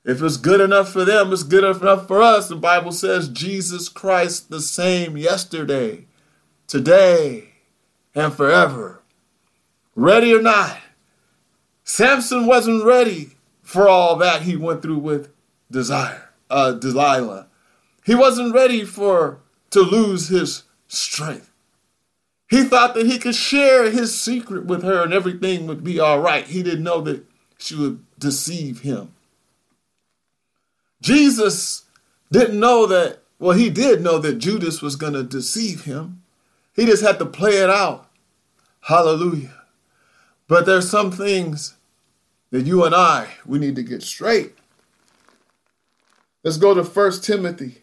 if 0.04 0.22
it's 0.22 0.38
good 0.38 0.62
enough 0.62 0.92
for 0.92 1.06
them, 1.06 1.32
it's 1.32 1.44
good 1.44 1.64
enough 1.64 2.08
for 2.08 2.22
us. 2.22 2.48
The 2.48 2.56
Bible 2.56 2.92
says 2.92 3.30
Jesus 3.30 3.88
Christ 3.88 4.50
the 4.50 4.62
same 4.62 5.16
yesterday, 5.16 6.06
today, 6.68 7.52
and 8.16 8.34
forever. 8.34 9.03
Ready 9.96 10.34
or 10.34 10.42
not, 10.42 10.78
Samson 11.84 12.46
wasn't 12.46 12.84
ready 12.84 13.32
for 13.62 13.88
all 13.88 14.16
that 14.18 14.44
he 14.44 14.56
went 14.56 14.82
through 14.82 15.00
with 15.00 15.32
desire, 15.70 16.30
uh, 16.50 16.74
Delilah. 16.74 17.48
He 18.06 18.16
wasn't 18.16 18.54
ready 18.54 18.84
for 18.84 19.40
to 19.72 19.82
lose 19.82 20.28
his 20.30 20.64
strength. 20.88 21.52
He 22.50 22.64
thought 22.64 22.94
that 22.94 23.08
he 23.08 23.18
could 23.18 23.36
share 23.36 23.90
his 23.90 24.20
secret 24.20 24.66
with 24.66 24.84
her 24.84 25.02
and 25.02 25.14
everything 25.14 25.66
would 25.66 25.84
be 25.84 26.00
all 26.00 26.20
right. 26.20 26.46
He 26.46 26.62
didn't 26.62 26.84
know 26.84 27.02
that 27.02 27.26
she 27.58 27.76
would 27.76 28.04
deceive 28.20 28.82
him. 28.82 29.14
Jesus 31.02 31.86
didn't 32.32 32.60
know 32.60 32.86
that, 32.86 33.20
well, 33.40 33.58
he 33.58 33.70
did 33.70 34.02
know 34.02 34.20
that 34.20 34.38
Judas 34.38 34.82
was 34.82 34.96
going 34.96 35.14
to 35.14 35.24
deceive 35.24 35.86
him. 35.86 36.22
He 36.76 36.86
just 36.86 37.04
had 37.04 37.20
to 37.20 37.26
play 37.26 37.58
it 37.58 37.70
out. 37.70 38.10
Hallelujah. 38.82 39.63
But 40.54 40.68
there's 40.68 40.88
some 40.88 41.12
things 41.12 41.78
that 42.52 42.68
you 42.68 42.84
and 42.84 42.94
I, 42.94 43.30
we 43.44 43.58
need 43.58 43.76
to 43.76 43.82
get 43.82 44.04
straight. 44.04 44.54
Let's 46.44 46.58
go 46.58 46.76
to 46.76 46.84
1 46.84 47.24
Timothy 47.24 47.82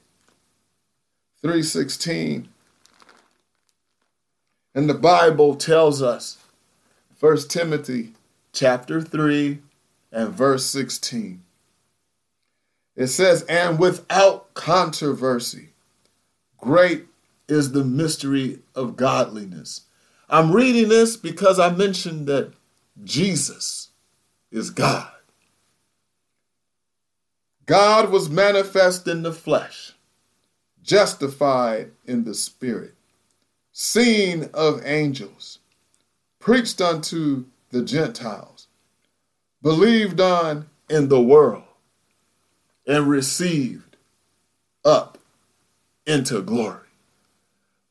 3:16. 1.42 2.46
And 4.72 4.88
the 4.88 4.94
Bible 4.94 5.56
tells 5.56 6.00
us, 6.00 6.38
1 7.18 7.48
Timothy 7.48 8.12
chapter 8.52 9.02
3 9.02 9.58
and 10.12 10.32
verse 10.32 10.64
16. 10.66 11.42
It 12.94 13.08
says, 13.08 13.42
and 13.48 13.80
without 13.80 14.54
controversy, 14.54 15.70
great 16.56 17.08
is 17.48 17.72
the 17.72 17.82
mystery 17.82 18.60
of 18.76 18.94
godliness. 18.94 19.86
I'm 20.28 20.52
reading 20.52 20.88
this 20.88 21.16
because 21.16 21.58
I 21.58 21.70
mentioned 21.70 22.28
that 22.28 22.52
Jesus 23.04 23.88
is 24.50 24.70
God. 24.70 25.10
God 27.66 28.10
was 28.10 28.28
manifest 28.28 29.06
in 29.06 29.22
the 29.22 29.32
flesh, 29.32 29.92
justified 30.82 31.92
in 32.04 32.24
the 32.24 32.34
spirit, 32.34 32.94
seen 33.70 34.50
of 34.52 34.84
angels, 34.84 35.60
preached 36.40 36.80
unto 36.80 37.44
the 37.70 37.82
Gentiles, 37.84 38.66
believed 39.62 40.20
on 40.20 40.68
in 40.88 41.08
the 41.08 41.20
world, 41.20 41.62
and 42.86 43.08
received 43.08 43.96
up 44.84 45.18
into 46.06 46.42
glory. 46.42 46.88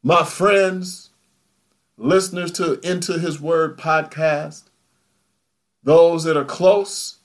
My 0.03 0.23
friends, 0.23 1.11
listeners 1.97 2.51
to 2.53 2.79
Into 2.81 3.19
His 3.19 3.39
Word 3.39 3.77
podcast, 3.77 4.63
those 5.83 6.23
that 6.23 6.37
are 6.37 6.45
close, 6.45 7.17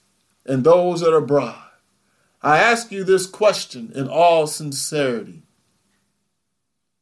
and 0.47 0.65
those 0.65 1.01
that 1.01 1.13
are 1.13 1.19
abroad. 1.19 1.61
I 2.43 2.59
ask 2.59 2.93
you 2.93 3.05
this 3.05 3.27
question 3.27 3.91
in 3.95 4.09
all 4.09 4.47
sincerity. 4.47 5.43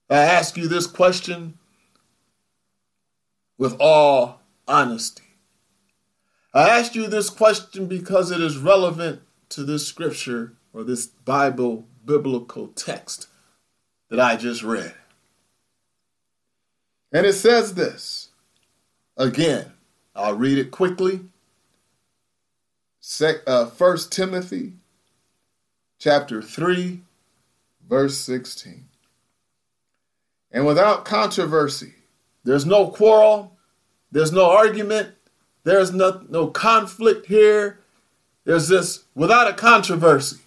I 0.09 0.19
ask 0.19 0.57
you 0.57 0.69
this 0.69 0.87
question 0.87 1.59
with 3.59 3.77
all 3.81 4.41
honesty. 4.69 5.23
I 6.55 6.69
ask 6.69 6.95
you 6.95 7.07
this 7.09 7.31
question 7.31 7.87
because 7.87 8.31
it 8.31 8.41
is 8.41 8.59
relevant 8.59 9.23
to 9.51 9.65
this 9.65 9.87
scripture 9.87 10.53
or 10.73 10.85
this 10.85 11.07
Bible 11.07 11.87
biblical 12.05 12.69
text 12.69 13.29
that 14.11 14.21
I 14.21 14.37
just 14.37 14.63
read. 14.63 14.95
And 17.13 17.27
it 17.27 17.35
says 17.35 17.75
this. 17.75 18.29
Again, 19.17 19.73
I'll 20.15 20.35
read 20.35 20.59
it 20.59 20.71
quickly. 20.71 21.21
Uh, 23.47 23.67
1 23.67 23.99
Timothy 24.11 24.75
chapter 25.99 26.41
3, 26.41 27.01
verse 27.89 28.17
16. 28.19 28.85
And 30.53 30.67
without 30.67 31.05
controversy, 31.05 31.95
there's 32.45 32.65
no 32.65 32.89
quarrel, 32.89 33.57
there's 34.13 34.31
no 34.31 34.51
argument, 34.51 35.15
there's 35.65 35.93
no, 35.93 36.25
no 36.29 36.47
conflict 36.49 37.27
here. 37.27 37.81
There's 38.45 38.69
this 38.69 39.05
without 39.15 39.49
a 39.49 39.55
controversy. 39.55 40.39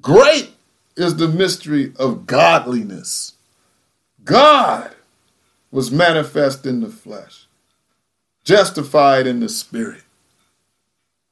Great 0.00 0.52
is 0.96 1.16
the 1.16 1.28
mystery 1.28 1.92
of 1.98 2.26
godliness. 2.26 3.32
God 4.24 4.94
was 5.70 5.90
manifest 5.90 6.66
in 6.66 6.80
the 6.80 6.88
flesh, 6.88 7.46
justified 8.44 9.26
in 9.26 9.40
the 9.40 9.48
spirit. 9.48 10.03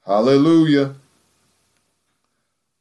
Hallelujah. 0.07 0.95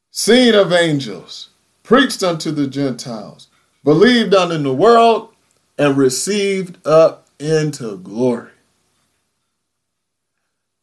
Seen 0.09 0.55
of 0.55 0.74
angels, 0.74 1.49
preached 1.84 2.24
unto 2.24 2.51
the 2.51 2.67
Gentiles, 2.67 3.47
believed 3.84 4.34
on 4.34 4.51
in 4.51 4.63
the 4.63 4.74
world, 4.74 5.34
and 5.78 5.97
received 5.97 6.86
up 6.86 7.28
into 7.39 7.97
glory. 7.97 8.51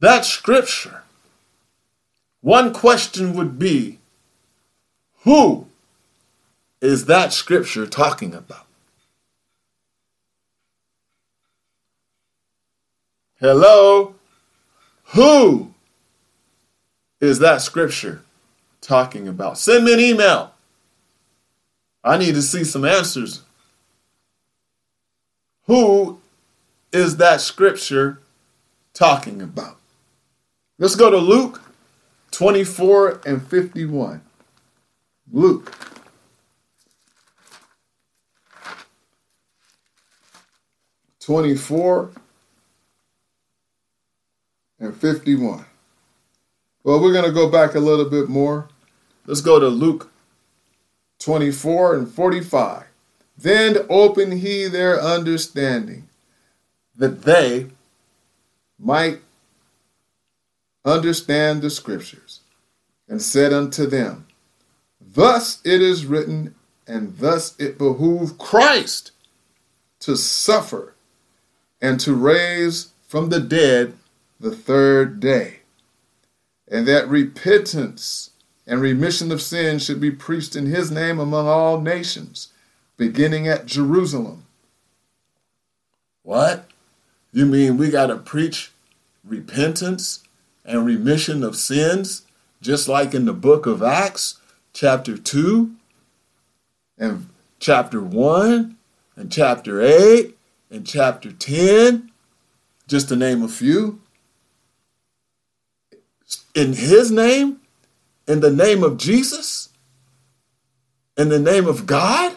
That 0.01 0.25
scripture, 0.25 1.03
one 2.41 2.73
question 2.73 3.35
would 3.35 3.59
be 3.59 3.99
who 5.23 5.67
is 6.81 7.07
that 7.07 7.33
scripture 7.33 7.87
talking 7.87 8.35
about? 8.35 8.67
Hello? 13.41 14.15
Who 15.15 15.75
is 17.21 17.39
that 17.41 17.63
scripture 17.63 18.23
talking 18.81 19.29
about? 19.29 19.59
Send 19.59 19.85
me 19.85 19.95
an 19.95 20.01
email. 20.01 20.55
I 22.05 22.17
need 22.17 22.35
to 22.35 22.43
see 22.43 22.65
some 22.65 22.85
answers. 22.85 23.43
Who 25.67 26.21
is 26.93 27.17
that 27.19 27.41
scripture 27.41 28.21
talking 28.95 29.43
about? 29.43 29.77
Let's 30.79 30.97
go 30.97 31.11
to 31.11 31.19
Luke 31.19 31.61
24 32.31 33.23
and 33.27 33.47
51. 33.47 34.23
Luke. 35.33 35.75
Twenty-four 41.21 42.13
and 44.81 44.97
fifty-one. 44.97 45.67
Well, 46.89 47.03
we're 47.03 47.13
going 47.13 47.27
to 47.27 47.33
go 47.33 47.51
back 47.51 47.75
a 47.75 47.81
little 47.81 48.07
bit 48.07 48.31
more. 48.31 48.67
Let's 49.27 49.43
go 49.43 49.61
to 49.61 49.69
Luke 49.69 50.11
24 51.19 51.95
and 51.95 52.11
45. 52.11 52.85
Then 53.37 53.77
opened 53.91 54.33
he 54.33 54.69
their 54.69 54.99
understanding 54.99 56.09
that 56.97 57.25
they 57.25 57.67
might 58.79 59.19
understand 60.83 61.61
the 61.61 61.69
scriptures, 61.69 62.41
and 63.07 63.21
said 63.21 63.53
unto 63.53 63.85
them, 63.85 64.27
Thus 64.99 65.61
it 65.67 65.83
is 65.83 66.07
written, 66.07 66.55
and 66.87 67.19
thus 67.19 67.55
it 67.61 67.77
behooved 67.77 68.39
Christ 68.39 69.11
to 70.01 70.17
suffer 70.17 70.95
and 71.83 72.01
to 72.01 72.15
raise 72.15 72.93
from 73.07 73.29
the 73.29 73.41
dead 73.41 73.93
the 74.41 74.57
third 74.57 75.21
day, 75.21 75.58
and 76.71 76.87
that 76.87 77.09
repentance 77.09 78.31
and 78.67 78.81
remission 78.81 79.33
of 79.33 79.41
sins 79.41 79.85
should 79.85 80.01
be 80.01 80.11
preached 80.11 80.55
in 80.55 80.67
his 80.67 80.91
name 80.91 81.19
among 81.19 81.47
all 81.47 81.81
nations, 81.81 82.49
beginning 82.97 83.49
at 83.49 83.67
Jerusalem. 83.67 84.45
What? 86.23 86.69
You 87.33 87.47
mean 87.47 87.77
we 87.77 87.91
got 87.91 88.07
to 88.07 88.17
preach 88.17 88.73
repentance 89.25 90.23
and 90.65 90.85
remission 90.85 91.43
of 91.43 91.57
sins, 91.57 92.23
just 92.61 92.89
like 92.89 93.15
in 93.15 93.25
the 93.25 93.33
book 93.33 93.65
of 93.65 93.83
Acts, 93.83 94.39
chapter 94.75 95.17
2, 95.17 95.71
and 96.99 97.29
chapter 97.59 98.03
1, 98.03 98.77
and 99.17 99.33
chapter 99.33 99.81
8, 99.81 100.37
and 100.71 100.87
chapter 100.87 101.33
10, 101.33 102.11
just 102.87 103.09
to 103.09 103.17
name 103.17 103.43
a 103.43 103.49
few? 103.49 104.01
In 106.59 106.73
his 106.73 107.13
name? 107.13 107.61
In 108.27 108.41
the 108.41 108.51
name 108.51 108.83
of 108.83 108.97
Jesus? 108.97 109.69
In 111.17 111.29
the 111.29 111.39
name 111.39 111.69
of 111.69 111.87
God? 111.87 112.35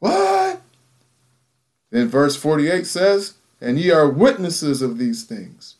What? 0.00 0.60
Then 1.90 2.08
verse 2.08 2.36
48 2.36 2.86
says, 2.86 3.36
And 3.58 3.78
ye 3.78 3.90
are 3.90 4.10
witnesses 4.10 4.82
of 4.82 4.98
these 4.98 5.24
things. 5.24 5.76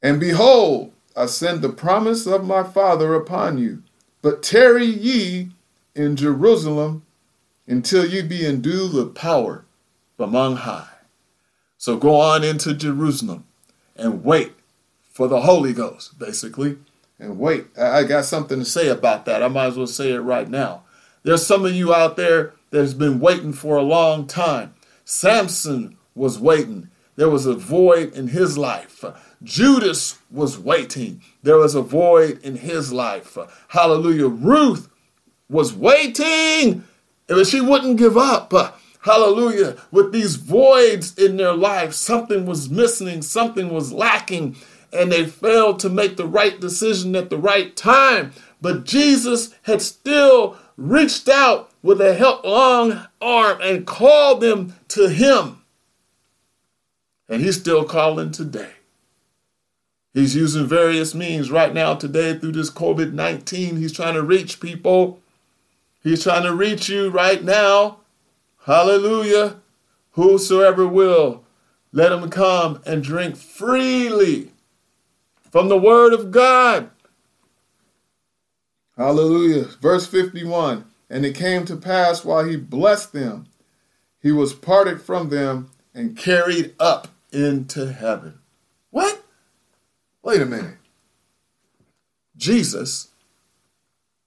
And 0.00 0.20
behold, 0.20 0.92
I 1.16 1.26
send 1.26 1.62
the 1.62 1.68
promise 1.68 2.28
of 2.28 2.46
my 2.46 2.62
Father 2.62 3.12
upon 3.12 3.58
you. 3.58 3.82
But 4.22 4.44
tarry 4.44 4.86
ye 4.86 5.48
in 5.96 6.14
Jerusalem 6.14 7.02
until 7.66 8.06
ye 8.06 8.22
be 8.22 8.46
endued 8.46 8.94
with 8.94 9.16
power 9.16 9.64
from 10.16 10.36
on 10.36 10.58
high. 10.58 10.86
So 11.76 11.96
go 11.96 12.20
on 12.20 12.44
into 12.44 12.72
Jerusalem 12.72 13.42
and 13.96 14.22
wait 14.22 14.52
for 15.20 15.28
the 15.28 15.42
Holy 15.42 15.74
Ghost, 15.74 16.18
basically. 16.18 16.78
And 17.18 17.38
wait, 17.38 17.66
I 17.76 18.04
got 18.04 18.24
something 18.24 18.58
to 18.58 18.64
say 18.64 18.88
about 18.88 19.26
that. 19.26 19.42
I 19.42 19.48
might 19.48 19.66
as 19.66 19.76
well 19.76 19.86
say 19.86 20.12
it 20.12 20.20
right 20.20 20.48
now. 20.48 20.84
There's 21.24 21.46
some 21.46 21.66
of 21.66 21.74
you 21.74 21.92
out 21.92 22.16
there 22.16 22.54
that's 22.70 22.94
been 22.94 23.20
waiting 23.20 23.52
for 23.52 23.76
a 23.76 23.82
long 23.82 24.26
time. 24.26 24.72
Samson 25.04 25.98
was 26.14 26.38
waiting. 26.38 26.88
There 27.16 27.28
was 27.28 27.44
a 27.44 27.52
void 27.52 28.14
in 28.14 28.28
his 28.28 28.56
life. 28.56 29.04
Judas 29.42 30.18
was 30.30 30.58
waiting. 30.58 31.20
There 31.42 31.58
was 31.58 31.74
a 31.74 31.82
void 31.82 32.40
in 32.42 32.56
his 32.56 32.90
life. 32.90 33.36
Hallelujah. 33.68 34.28
Ruth 34.28 34.88
was 35.50 35.74
waiting, 35.74 36.84
but 37.26 37.46
she 37.46 37.60
wouldn't 37.60 37.98
give 37.98 38.16
up. 38.16 38.54
Hallelujah. 39.02 39.76
With 39.90 40.12
these 40.12 40.36
voids 40.36 41.18
in 41.18 41.36
their 41.36 41.52
life, 41.52 41.92
something 41.92 42.46
was 42.46 42.70
missing, 42.70 43.20
something 43.20 43.68
was 43.68 43.92
lacking, 43.92 44.56
and 44.92 45.10
they 45.10 45.26
failed 45.26 45.78
to 45.80 45.88
make 45.88 46.16
the 46.16 46.26
right 46.26 46.60
decision 46.60 47.14
at 47.16 47.30
the 47.30 47.38
right 47.38 47.76
time. 47.76 48.32
But 48.60 48.84
Jesus 48.84 49.54
had 49.62 49.82
still 49.82 50.58
reached 50.76 51.28
out 51.28 51.70
with 51.82 52.00
a 52.00 52.14
help 52.14 52.44
long 52.44 53.06
arm 53.20 53.58
and 53.62 53.86
called 53.86 54.40
them 54.40 54.74
to 54.88 55.08
him. 55.08 55.62
And 57.28 57.42
he's 57.42 57.60
still 57.60 57.84
calling 57.84 58.32
today. 58.32 58.72
He's 60.12 60.34
using 60.34 60.66
various 60.66 61.14
means 61.14 61.50
right 61.50 61.72
now, 61.72 61.94
today, 61.94 62.36
through 62.36 62.52
this 62.52 62.70
COVID 62.70 63.12
19. 63.12 63.76
He's 63.76 63.92
trying 63.92 64.14
to 64.14 64.22
reach 64.22 64.58
people. 64.58 65.20
He's 66.02 66.24
trying 66.24 66.42
to 66.42 66.54
reach 66.54 66.88
you 66.88 67.10
right 67.10 67.42
now. 67.44 67.98
Hallelujah. 68.66 69.56
Whosoever 70.12 70.86
will, 70.86 71.44
let 71.92 72.10
him 72.10 72.28
come 72.30 72.82
and 72.84 73.04
drink 73.04 73.36
freely 73.36 74.49
from 75.50 75.68
the 75.68 75.78
word 75.78 76.12
of 76.12 76.30
God. 76.30 76.90
Hallelujah. 78.96 79.64
Verse 79.80 80.06
51 80.06 80.84
And 81.08 81.24
it 81.24 81.34
came 81.34 81.64
to 81.66 81.76
pass 81.76 82.24
while 82.24 82.44
he 82.44 82.56
blessed 82.56 83.12
them, 83.12 83.46
he 84.20 84.32
was 84.32 84.54
parted 84.54 85.00
from 85.00 85.28
them 85.30 85.70
and 85.94 86.16
carried 86.16 86.74
up 86.78 87.08
into 87.32 87.92
heaven. 87.92 88.38
What? 88.90 89.22
Wait 90.22 90.42
a 90.42 90.46
minute. 90.46 90.76
Jesus 92.36 93.08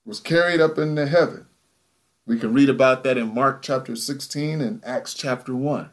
was 0.05 0.19
carried 0.19 0.59
up 0.59 0.78
into 0.78 1.05
heaven. 1.05 1.45
We 2.26 2.39
can 2.39 2.53
read 2.53 2.69
about 2.69 3.03
that 3.03 3.17
in 3.17 3.34
Mark 3.34 3.61
chapter 3.61 3.95
16 3.95 4.61
and 4.61 4.84
Acts 4.86 5.13
chapter 5.13 5.55
1. 5.55 5.89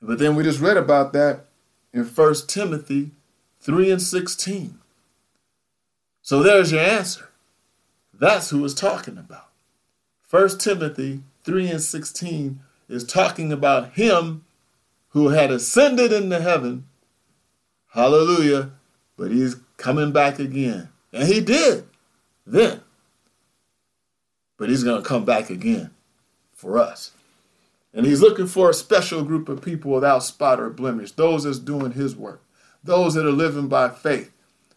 But 0.00 0.18
then 0.18 0.36
we 0.36 0.44
just 0.44 0.60
read 0.60 0.76
about 0.76 1.12
that 1.12 1.47
in 1.92 2.04
1 2.04 2.34
Timothy 2.46 3.10
3 3.60 3.90
and 3.90 4.02
16. 4.02 4.78
So 6.22 6.42
there's 6.42 6.72
your 6.72 6.80
answer. 6.80 7.28
That's 8.12 8.50
who 8.50 8.64
it's 8.64 8.74
talking 8.74 9.18
about. 9.18 9.48
1 10.30 10.58
Timothy 10.58 11.22
3 11.44 11.70
and 11.70 11.80
16 11.80 12.60
is 12.88 13.04
talking 13.04 13.52
about 13.52 13.92
him 13.92 14.44
who 15.10 15.28
had 15.28 15.50
ascended 15.50 16.12
into 16.12 16.40
heaven 16.40 16.84
Hallelujah. 17.98 18.70
But 19.16 19.30
he's 19.30 19.56
coming 19.76 20.12
back 20.12 20.38
again 20.38 20.88
And 21.12 21.26
he 21.26 21.40
did 21.40 21.84
then. 22.46 22.80
But 24.56 24.68
he's 24.68 24.84
going 24.84 25.02
to 25.02 25.08
come 25.08 25.24
back 25.24 25.50
again 25.50 25.90
for 26.52 26.78
us. 26.78 27.12
And 27.98 28.06
he's 28.06 28.20
looking 28.20 28.46
for 28.46 28.70
a 28.70 28.74
special 28.74 29.24
group 29.24 29.48
of 29.48 29.60
people 29.60 29.90
without 29.90 30.22
spot 30.22 30.60
or 30.60 30.70
blemish, 30.70 31.10
those 31.10 31.42
that's 31.42 31.58
doing 31.58 31.90
his 31.90 32.14
work, 32.14 32.44
those 32.84 33.14
that 33.14 33.26
are 33.26 33.32
living 33.32 33.66
by 33.66 33.88
faith, 33.88 34.30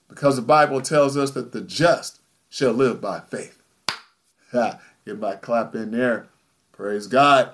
because 0.09 0.37
the 0.37 0.41
Bible 0.41 0.81
tells 0.81 1.15
us 1.15 1.29
that 1.33 1.51
the 1.51 1.61
just 1.61 2.19
shall 2.49 2.71
live 2.71 2.99
by 2.99 3.19
faith. 3.19 3.61
Ha, 4.53 4.81
get 5.05 5.19
my 5.19 5.35
clap 5.35 5.75
in 5.75 5.91
there. 5.91 6.29
Praise 6.71 7.05
God. 7.05 7.51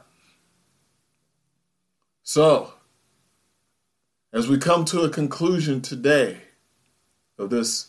So, 2.23 2.73
as 4.31 4.47
we 4.47 4.57
come 4.57 4.85
to 4.85 5.01
a 5.01 5.09
conclusion 5.09 5.81
today 5.81 6.37
of 7.37 7.49
this 7.49 7.87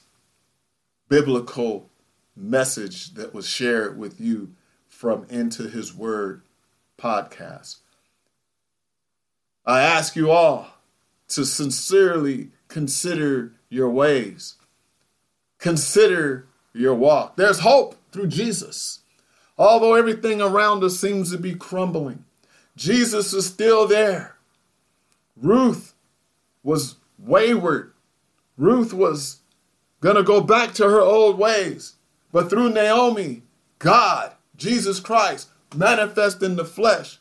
biblical 1.09 1.91
message 2.35 3.14
that 3.14 3.33
was 3.33 3.49
shared 3.49 3.97
with 3.97 4.20
you 4.20 4.53
from 4.89 5.26
Into 5.31 5.68
His 5.68 5.95
Word 5.95 6.43
podcast, 6.99 7.76
I 9.64 9.82
ask 9.82 10.16
you 10.16 10.30
all 10.30 10.68
to 11.28 11.44
sincerely 11.44 12.49
consider 12.68 13.53
your 13.68 13.90
ways, 13.90 14.55
consider 15.59 16.46
your 16.72 16.94
walk. 16.94 17.36
There's 17.36 17.61
hope 17.61 17.96
through 18.12 18.28
Jesus. 18.28 19.01
Although 19.57 19.94
everything 19.94 20.40
around 20.40 20.84
us 20.84 20.99
seems 20.99 21.32
to 21.32 21.38
be 21.38 21.55
crumbling, 21.55 22.24
Jesus 22.76 23.32
is 23.32 23.46
still 23.46 23.86
there. 23.86 24.36
Ruth 25.36 25.94
was 26.62 26.96
wayward. 27.18 27.92
Ruth 28.57 28.92
was 28.92 29.40
going 30.01 30.16
to 30.16 30.22
go 30.22 30.40
back 30.40 30.74
to 30.74 30.84
her 30.84 31.01
old 31.01 31.38
ways. 31.38 31.94
But 32.32 32.51
through 32.51 32.70
Naomi, 32.70 33.42
God, 33.78 34.32
Jesus 34.57 35.01
Christ, 35.01 35.49
manifest 35.74 36.42
in 36.42 36.56
the 36.56 36.64
flesh, 36.64 37.18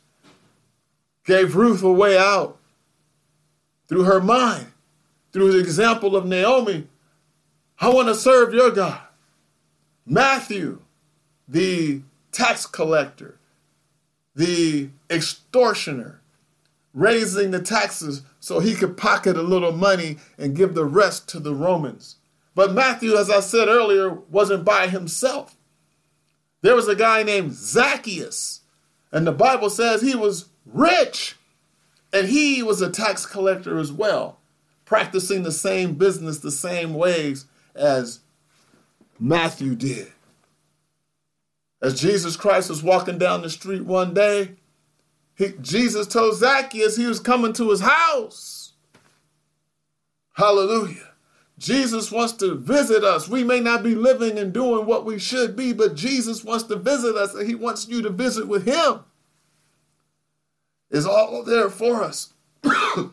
gave 1.24 1.56
Ruth 1.56 1.82
a 1.82 1.92
way 1.92 2.16
out. 2.16 2.58
Through 3.88 4.04
her 4.04 4.20
mind, 4.20 4.72
through 5.32 5.52
the 5.52 5.58
example 5.58 6.14
of 6.14 6.26
Naomi, 6.26 6.86
I 7.80 7.88
want 7.90 8.08
to 8.08 8.14
serve 8.14 8.52
your 8.52 8.70
God. 8.70 9.00
Matthew, 10.04 10.80
the 11.46 12.02
tax 12.32 12.66
collector, 12.66 13.38
the 14.34 14.90
extortioner, 15.10 16.20
raising 16.94 17.50
the 17.50 17.60
taxes 17.60 18.22
so 18.40 18.60
he 18.60 18.74
could 18.74 18.96
pocket 18.96 19.36
a 19.36 19.42
little 19.42 19.72
money 19.72 20.16
and 20.38 20.56
give 20.56 20.74
the 20.74 20.84
rest 20.84 21.28
to 21.28 21.38
the 21.40 21.54
Romans. 21.54 22.16
But 22.54 22.72
Matthew, 22.72 23.16
as 23.16 23.30
I 23.30 23.40
said 23.40 23.68
earlier, 23.68 24.10
wasn't 24.10 24.64
by 24.64 24.88
himself. 24.88 25.56
There 26.60 26.74
was 26.74 26.88
a 26.88 26.96
guy 26.96 27.22
named 27.22 27.52
Zacchaeus, 27.54 28.60
and 29.12 29.26
the 29.26 29.32
Bible 29.32 29.70
says 29.70 30.02
he 30.02 30.14
was 30.14 30.46
rich, 30.66 31.36
and 32.12 32.28
he 32.28 32.62
was 32.62 32.82
a 32.82 32.90
tax 32.90 33.26
collector 33.26 33.78
as 33.78 33.92
well, 33.92 34.38
practicing 34.84 35.42
the 35.42 35.52
same 35.52 35.94
business 35.94 36.38
the 36.38 36.50
same 36.50 36.94
ways 36.94 37.46
as 37.74 38.20
Matthew 39.18 39.74
did. 39.74 40.12
As 41.80 42.00
Jesus 42.00 42.36
Christ 42.36 42.70
was 42.70 42.82
walking 42.82 43.18
down 43.18 43.42
the 43.42 43.50
street 43.50 43.84
one 43.84 44.12
day, 44.12 44.56
he, 45.36 45.52
Jesus 45.60 46.08
told 46.08 46.34
Zacchaeus 46.34 46.96
he 46.96 47.06
was 47.06 47.20
coming 47.20 47.52
to 47.52 47.70
his 47.70 47.80
house. 47.80 48.72
Hallelujah. 50.34 51.07
Jesus 51.58 52.10
wants 52.12 52.34
to 52.34 52.54
visit 52.54 53.04
us. 53.04 53.28
We 53.28 53.44
may 53.44 53.60
not 53.60 53.82
be 53.82 53.94
living 53.94 54.38
and 54.38 54.52
doing 54.52 54.86
what 54.86 55.04
we 55.04 55.18
should 55.18 55.56
be, 55.56 55.72
but 55.72 55.96
Jesus 55.96 56.44
wants 56.44 56.64
to 56.64 56.76
visit 56.76 57.16
us 57.16 57.34
and 57.34 57.48
he 57.48 57.54
wants 57.54 57.88
you 57.88 58.00
to 58.02 58.10
visit 58.10 58.46
with 58.46 58.64
him. 58.64 59.00
It's 60.90 61.06
all 61.06 61.42
there 61.42 61.68
for 61.68 62.02
us. 62.02 62.32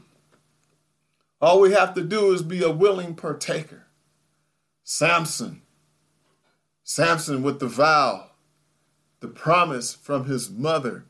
all 1.41 1.59
we 1.59 1.73
have 1.73 1.93
to 1.95 2.03
do 2.03 2.31
is 2.31 2.43
be 2.43 2.63
a 2.63 2.69
willing 2.71 3.15
partaker. 3.15 3.87
Samson. 4.83 5.61
Samson 6.83 7.41
with 7.41 7.59
the 7.59 7.67
vow, 7.67 8.29
the 9.19 9.27
promise 9.27 9.95
from 9.95 10.25
his 10.25 10.49
mother 10.51 11.05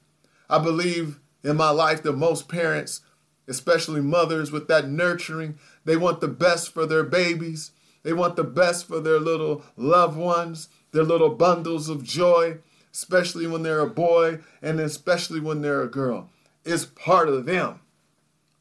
I 0.50 0.60
believe 0.60 1.20
in 1.44 1.58
my 1.58 1.70
life 1.70 2.04
that 2.04 2.14
most 2.14 2.48
parents, 2.48 3.02
especially 3.48 4.02
mothers 4.02 4.52
with 4.52 4.68
that 4.68 4.90
nurturing, 4.90 5.58
they 5.86 5.98
want 5.98 6.22
the 6.22 6.28
best 6.28 6.74
for 6.74 6.86
their 6.86 7.04
babies. 7.04 7.72
They 8.04 8.14
want 8.14 8.36
the 8.36 8.44
best 8.44 8.88
for 8.88 9.00
their 9.00 9.20
little 9.20 9.64
loved 9.76 10.18
ones, 10.18 10.70
their 10.92 11.04
little 11.04 11.30
bundles 11.30 11.90
of 11.90 12.04
joy, 12.04 12.60
especially 12.94 13.48
when 13.48 13.64
they're 13.64 13.80
a 13.80 13.90
boy 13.90 14.40
and 14.62 14.80
especially 14.80 15.40
when 15.40 15.62
they're 15.62 15.82
a 15.82 15.90
girl. 15.90 16.30
It's 16.64 16.86
part 16.86 17.30
of 17.30 17.46
them. 17.46 17.82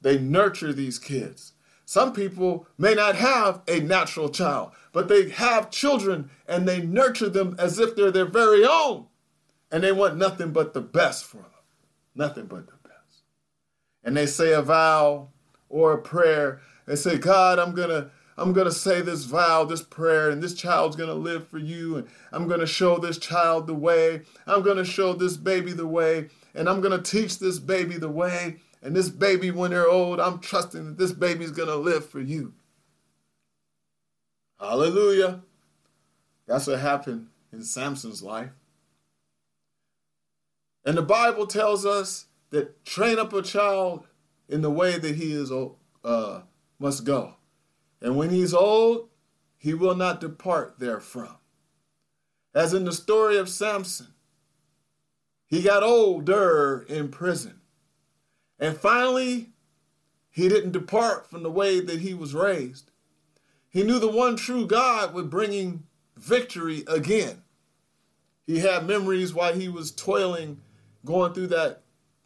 They 0.01 0.19
nurture 0.19 0.73
these 0.73 0.99
kids. 0.99 1.53
Some 1.87 2.13
people 2.13 2.67
may 2.79 2.95
not 2.95 3.17
have 3.17 3.63
a 3.69 3.81
natural 3.81 4.29
child, 4.29 4.73
but 4.93 5.09
they 5.09 5.31
have 5.31 5.71
children 5.71 6.31
and 6.47 6.67
they 6.67 6.83
nurture 6.83 7.29
them 7.29 7.57
as 7.59 7.79
if 7.79 7.95
they're 7.95 8.11
their 8.11 8.27
very 8.27 8.65
own. 8.65 9.07
And 9.71 9.83
they 9.83 9.93
want 9.93 10.17
nothing 10.17 10.53
but 10.53 10.73
the 10.73 10.81
best 10.81 11.25
for 11.25 11.39
them. 11.39 11.47
Nothing 12.15 12.47
but 12.47 12.67
the. 12.67 12.74
And 14.05 14.17
they 14.17 14.27
say 14.27 14.53
a 14.53 14.63
vow 14.63 15.29
or 15.69 15.93
a 15.93 16.03
prayer. 16.03 16.61
They 16.87 16.97
say, 16.97 17.19
God, 17.19 17.59
I'm 17.59 17.75
gonna 17.75 18.11
I'm 18.37 18.53
going 18.53 18.67
to 18.67 18.73
say 18.73 19.01
this 19.01 19.25
vow, 19.25 19.65
this 19.65 19.83
prayer, 19.83 20.31
and 20.31 20.43
this 20.43 20.55
child's 20.55 20.97
going 20.97 21.09
to 21.09 21.15
live 21.15 21.49
for 21.49 21.59
you. 21.59 21.97
And 21.97 22.09
I'm 22.33 22.49
going 22.49 22.61
to 22.61 22.67
show 22.67 22.99
this 22.99 23.19
child 23.19 23.67
the 23.67 23.75
way. 23.75 24.23
I'm 24.47 24.63
going 24.63 24.77
to 24.77 24.85
show 24.85 25.13
this 25.13 25.37
baby 25.37 25.73
the 25.73 25.87
way. 25.87 26.29
And 26.55 26.69
I'm 26.69 26.81
going 26.81 27.01
to 27.01 27.11
teach 27.11 27.39
this 27.39 27.59
baby 27.59 27.97
the 27.97 28.09
way. 28.09 28.57
And 28.83 28.95
this 28.95 29.09
baby, 29.09 29.51
when 29.51 29.71
they're 29.71 29.89
old, 29.89 30.21
I'm 30.21 30.41
trusting 30.41 30.85
that 30.85 30.99
this 30.99 31.13
baby's 31.13 31.53
going 31.53 31.69
to 31.69 31.77
live 31.77 32.09
for 32.09 32.21
you. 32.21 32.55
Hallelujah. 34.59 35.43
That's 36.47 36.67
what 36.67 36.81
happened 36.81 37.29
in 37.53 37.63
Samson's 37.63 38.23
life. 38.23 38.51
And 40.85 40.99
the 40.99 41.03
Bible 41.03 41.47
tells 41.47 41.87
us 41.87 42.27
that 42.55 42.85
train 42.85 43.19
up 43.19 43.33
a 43.33 43.43
child 43.43 44.07
in 44.49 44.63
the 44.63 44.71
way 44.71 44.97
that 44.97 45.17
he 45.17 45.33
is 45.33 45.51
uh, 46.05 46.43
must 46.79 47.05
go. 47.05 47.35
And 48.01 48.17
when 48.17 48.31
he's 48.31 48.55
old, 48.55 49.09
he 49.59 49.75
will 49.75 49.97
not 49.97 50.21
depart 50.21 50.77
therefrom. 50.79 51.37
As 52.55 52.73
in 52.73 52.85
the 52.85 52.93
story 52.93 53.37
of 53.39 53.49
Samson, 53.49 54.15
he 55.47 55.63
got 55.63 55.83
older 55.83 56.87
in 56.89 57.09
prison. 57.09 57.61
And 58.61 58.77
finally, 58.77 59.51
he 60.31 60.49
didn't 60.49 60.71
depart 60.71 61.29
from 61.29 61.43
the 61.43 61.51
way 61.51 61.81
that 61.81 62.03
he 62.03 62.15
was 62.15 62.35
raised. 62.35 62.93
He 63.69 63.83
knew 63.83 63.99
the 63.99 64.07
one 64.09 64.37
true 64.37 64.65
God 64.65 65.13
would 65.13 65.29
bring 65.29 65.83
victory 66.17 66.85
again. 66.87 67.43
He 68.47 68.61
had 68.61 68.87
memories 68.87 69.35
while 69.35 69.55
he 69.55 69.69
was 69.69 69.91
toiling 69.91 70.61
going 71.05 71.33
through 71.33 71.49
that 71.49 71.84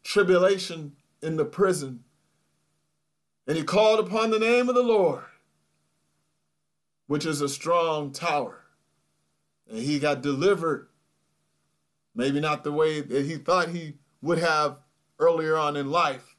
tribulation 0.09 0.97
in 1.21 1.37
the 1.37 1.45
prison. 1.45 2.03
And 3.47 3.59
he 3.59 3.63
called 3.63 4.01
upon 4.01 4.31
the 4.31 4.39
name 4.39 4.71
of 4.71 4.75
the 4.75 4.83
Lord, 4.83 5.25
which 7.07 7.27
is 7.27 7.43
a 7.43 7.49
strong 7.49 8.11
tower. 8.11 8.65
And 9.69 9.79
he 9.79 9.99
got 9.99 10.23
delivered, 10.23 10.89
maybe 12.15 12.41
not 12.41 12.65
the 12.65 12.73
way 12.73 13.03
that 13.03 13.27
he 13.27 13.37
thought 13.37 13.69
he 13.69 13.99
would 14.23 14.39
have 14.39 14.79
earlier 15.19 15.59
on 15.59 15.77
in 15.77 15.91
life, 15.91 16.37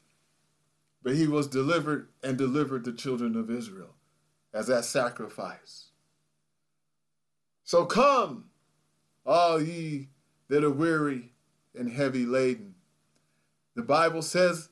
but 1.04 1.14
he 1.14 1.28
was 1.28 1.46
delivered 1.46 2.08
and 2.24 2.36
delivered 2.36 2.84
the 2.84 2.92
children 2.92 3.36
of 3.36 3.50
Israel 3.50 3.94
as 4.52 4.66
that 4.66 4.84
sacrifice. 4.84 5.90
So 7.62 7.86
come, 7.86 8.46
all 9.24 9.62
ye 9.62 10.08
that 10.48 10.64
are 10.64 10.72
weary 10.72 11.34
and 11.72 11.92
heavy 11.92 12.26
laden. 12.26 12.69
The 13.74 13.82
Bible 13.82 14.22
says, 14.22 14.68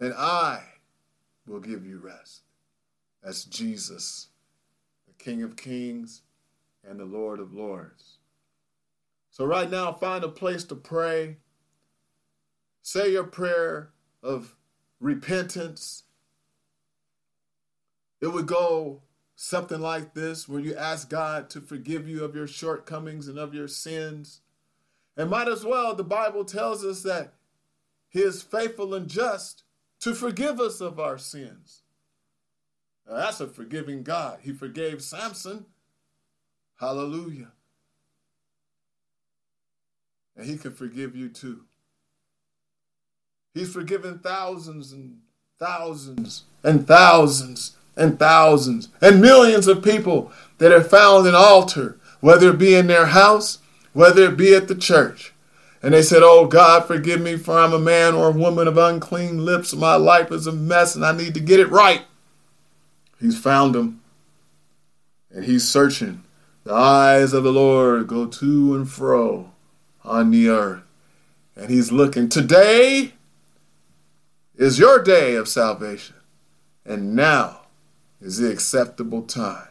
and 0.00 0.12
I 0.14 0.62
will 1.46 1.60
give 1.60 1.86
you 1.86 1.98
rest. 1.98 2.42
That's 3.22 3.44
Jesus, 3.44 4.28
the 5.06 5.24
King 5.24 5.42
of 5.42 5.56
Kings 5.56 6.22
and 6.88 6.98
the 6.98 7.04
Lord 7.04 7.40
of 7.40 7.52
Lords. 7.54 8.18
So, 9.30 9.44
right 9.44 9.70
now, 9.70 9.92
find 9.92 10.22
a 10.22 10.28
place 10.28 10.64
to 10.64 10.74
pray. 10.74 11.38
Say 12.82 13.12
your 13.12 13.24
prayer 13.24 13.90
of 14.22 14.54
repentance. 15.00 16.04
It 18.20 18.28
would 18.28 18.46
go 18.46 19.02
something 19.36 19.80
like 19.80 20.14
this 20.14 20.48
where 20.48 20.60
you 20.60 20.76
ask 20.76 21.10
God 21.10 21.50
to 21.50 21.60
forgive 21.60 22.08
you 22.08 22.24
of 22.24 22.36
your 22.36 22.46
shortcomings 22.46 23.26
and 23.26 23.38
of 23.38 23.54
your 23.54 23.68
sins. 23.68 24.40
And 25.16 25.30
might 25.30 25.48
as 25.48 25.64
well, 25.64 25.94
the 25.94 26.04
Bible 26.04 26.44
tells 26.44 26.84
us 26.84 27.02
that 27.02 27.34
He 28.14 28.20
is 28.20 28.42
faithful 28.42 28.94
and 28.94 29.08
just 29.08 29.64
to 30.00 30.14
forgive 30.14 30.60
us 30.60 30.80
of 30.80 30.98
our 30.98 31.18
sins. 31.18 31.82
Now, 33.06 33.16
that's 33.16 33.40
a 33.40 33.46
forgiving 33.46 34.02
God. 34.02 34.38
He 34.42 34.52
forgave 34.52 35.02
Samson 35.02 35.66
Hallelujah. 36.80 37.52
And 40.36 40.46
he 40.46 40.56
can 40.56 40.72
forgive 40.72 41.14
you 41.14 41.28
too. 41.28 41.64
He's 43.54 43.72
forgiven 43.72 44.18
thousands 44.18 44.92
and 44.92 45.18
thousands 45.58 46.44
and 46.64 46.86
thousands 46.86 47.76
and 47.96 48.18
thousands 48.18 48.88
and 49.00 49.20
millions 49.20 49.68
of 49.68 49.84
people 49.84 50.32
that 50.58 50.72
have 50.72 50.90
found 50.90 51.28
an 51.28 51.36
altar, 51.36 52.00
whether 52.20 52.50
it 52.50 52.58
be 52.58 52.74
in 52.74 52.88
their 52.88 53.06
house, 53.06 53.58
whether 53.92 54.24
it 54.24 54.36
be 54.36 54.54
at 54.54 54.66
the 54.66 54.74
church. 54.74 55.33
And 55.84 55.92
they 55.92 56.00
said, 56.00 56.22
Oh 56.22 56.46
God, 56.46 56.86
forgive 56.86 57.20
me, 57.20 57.36
for 57.36 57.58
I'm 57.58 57.74
a 57.74 57.78
man 57.78 58.14
or 58.14 58.28
a 58.28 58.32
woman 58.32 58.66
of 58.66 58.78
unclean 58.78 59.44
lips. 59.44 59.74
My 59.74 59.96
life 59.96 60.32
is 60.32 60.46
a 60.46 60.52
mess 60.52 60.94
and 60.94 61.04
I 61.04 61.14
need 61.14 61.34
to 61.34 61.40
get 61.40 61.60
it 61.60 61.70
right. 61.70 62.06
He's 63.20 63.38
found 63.38 63.74
them 63.74 64.00
and 65.30 65.44
he's 65.44 65.68
searching. 65.68 66.24
The 66.64 66.72
eyes 66.72 67.34
of 67.34 67.44
the 67.44 67.52
Lord 67.52 68.06
go 68.06 68.24
to 68.24 68.74
and 68.74 68.90
fro 68.90 69.50
on 70.02 70.30
the 70.30 70.48
earth. 70.48 70.84
And 71.54 71.68
he's 71.68 71.92
looking. 71.92 72.30
Today 72.30 73.12
is 74.56 74.78
your 74.78 75.02
day 75.02 75.34
of 75.34 75.50
salvation. 75.50 76.16
And 76.86 77.14
now 77.14 77.66
is 78.22 78.38
the 78.38 78.50
acceptable 78.50 79.20
time. 79.20 79.68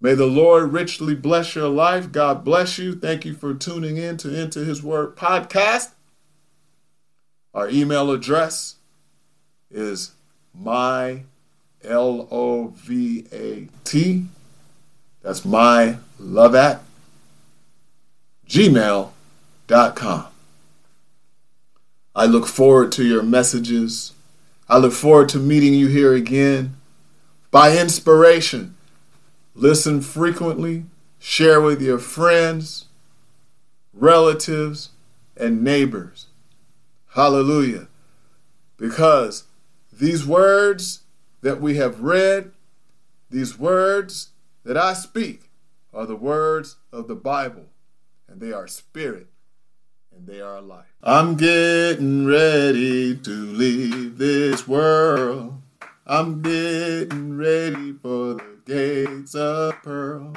May 0.00 0.14
the 0.14 0.26
Lord 0.26 0.72
richly 0.72 1.14
bless 1.14 1.54
your 1.54 1.68
life. 1.68 2.10
God 2.10 2.42
bless 2.42 2.78
you. 2.78 2.94
Thank 2.94 3.26
you 3.26 3.34
for 3.34 3.52
tuning 3.52 3.98
in 3.98 4.16
to 4.18 4.34
Into 4.34 4.64
His 4.64 4.82
Word 4.82 5.14
podcast. 5.14 5.90
Our 7.52 7.68
email 7.68 8.10
address 8.10 8.76
is 9.70 10.12
my 10.54 11.24
L 11.84 12.28
O 12.30 12.68
V 12.68 13.26
A 13.32 13.68
T. 13.84 14.26
That's 15.22 15.44
my 15.44 15.96
love 16.18 16.54
at 16.54 16.82
gmail.com. 18.48 20.26
I 22.14 22.26
look 22.26 22.46
forward 22.46 22.90
to 22.92 23.04
your 23.04 23.22
messages. 23.22 24.12
I 24.68 24.78
look 24.78 24.92
forward 24.92 25.28
to 25.30 25.38
meeting 25.38 25.74
you 25.74 25.88
here 25.88 26.14
again. 26.14 26.76
By 27.50 27.76
inspiration, 27.76 28.76
listen 29.54 30.00
frequently, 30.00 30.84
share 31.18 31.60
with 31.60 31.80
your 31.82 31.98
friends, 31.98 32.86
relatives, 33.92 34.90
and 35.36 35.62
neighbors. 35.62 36.26
Hallelujah. 37.14 37.88
Because 38.76 39.44
these 39.92 40.26
words 40.26 41.00
that 41.42 41.60
we 41.60 41.76
have 41.76 42.00
read, 42.00 42.52
these 43.30 43.58
words 43.58 44.30
that 44.64 44.76
I 44.76 44.94
speak, 44.94 45.50
are 45.92 46.06
the 46.06 46.16
words 46.16 46.76
of 46.92 47.08
the 47.08 47.16
Bible, 47.16 47.66
and 48.28 48.40
they 48.40 48.52
are 48.52 48.68
spirit 48.68 49.26
and 50.16 50.26
they 50.26 50.40
are 50.40 50.60
life. 50.60 50.94
I'm 51.02 51.36
getting 51.36 52.26
ready 52.26 53.16
to 53.16 53.30
leave 53.30 54.18
this 54.18 54.68
world. 54.68 55.60
I'm 56.06 56.42
getting 56.42 57.36
ready 57.36 57.92
for 57.92 58.34
the 58.34 58.49
gates 58.70 59.34
of 59.34 59.74
pearl. 59.82 60.32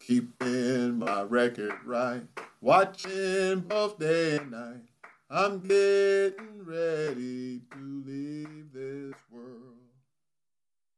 Keeping 0.00 0.98
my 0.98 1.22
record 1.22 1.72
right, 1.86 2.22
watching 2.60 3.60
both 3.60 3.98
day 3.98 4.36
and 4.36 4.50
night. 4.50 4.84
I'm 5.30 5.60
getting 5.60 6.62
ready 6.64 7.62
to 7.70 8.02
leave 8.06 8.72
this 8.74 9.14
world. 9.30 9.67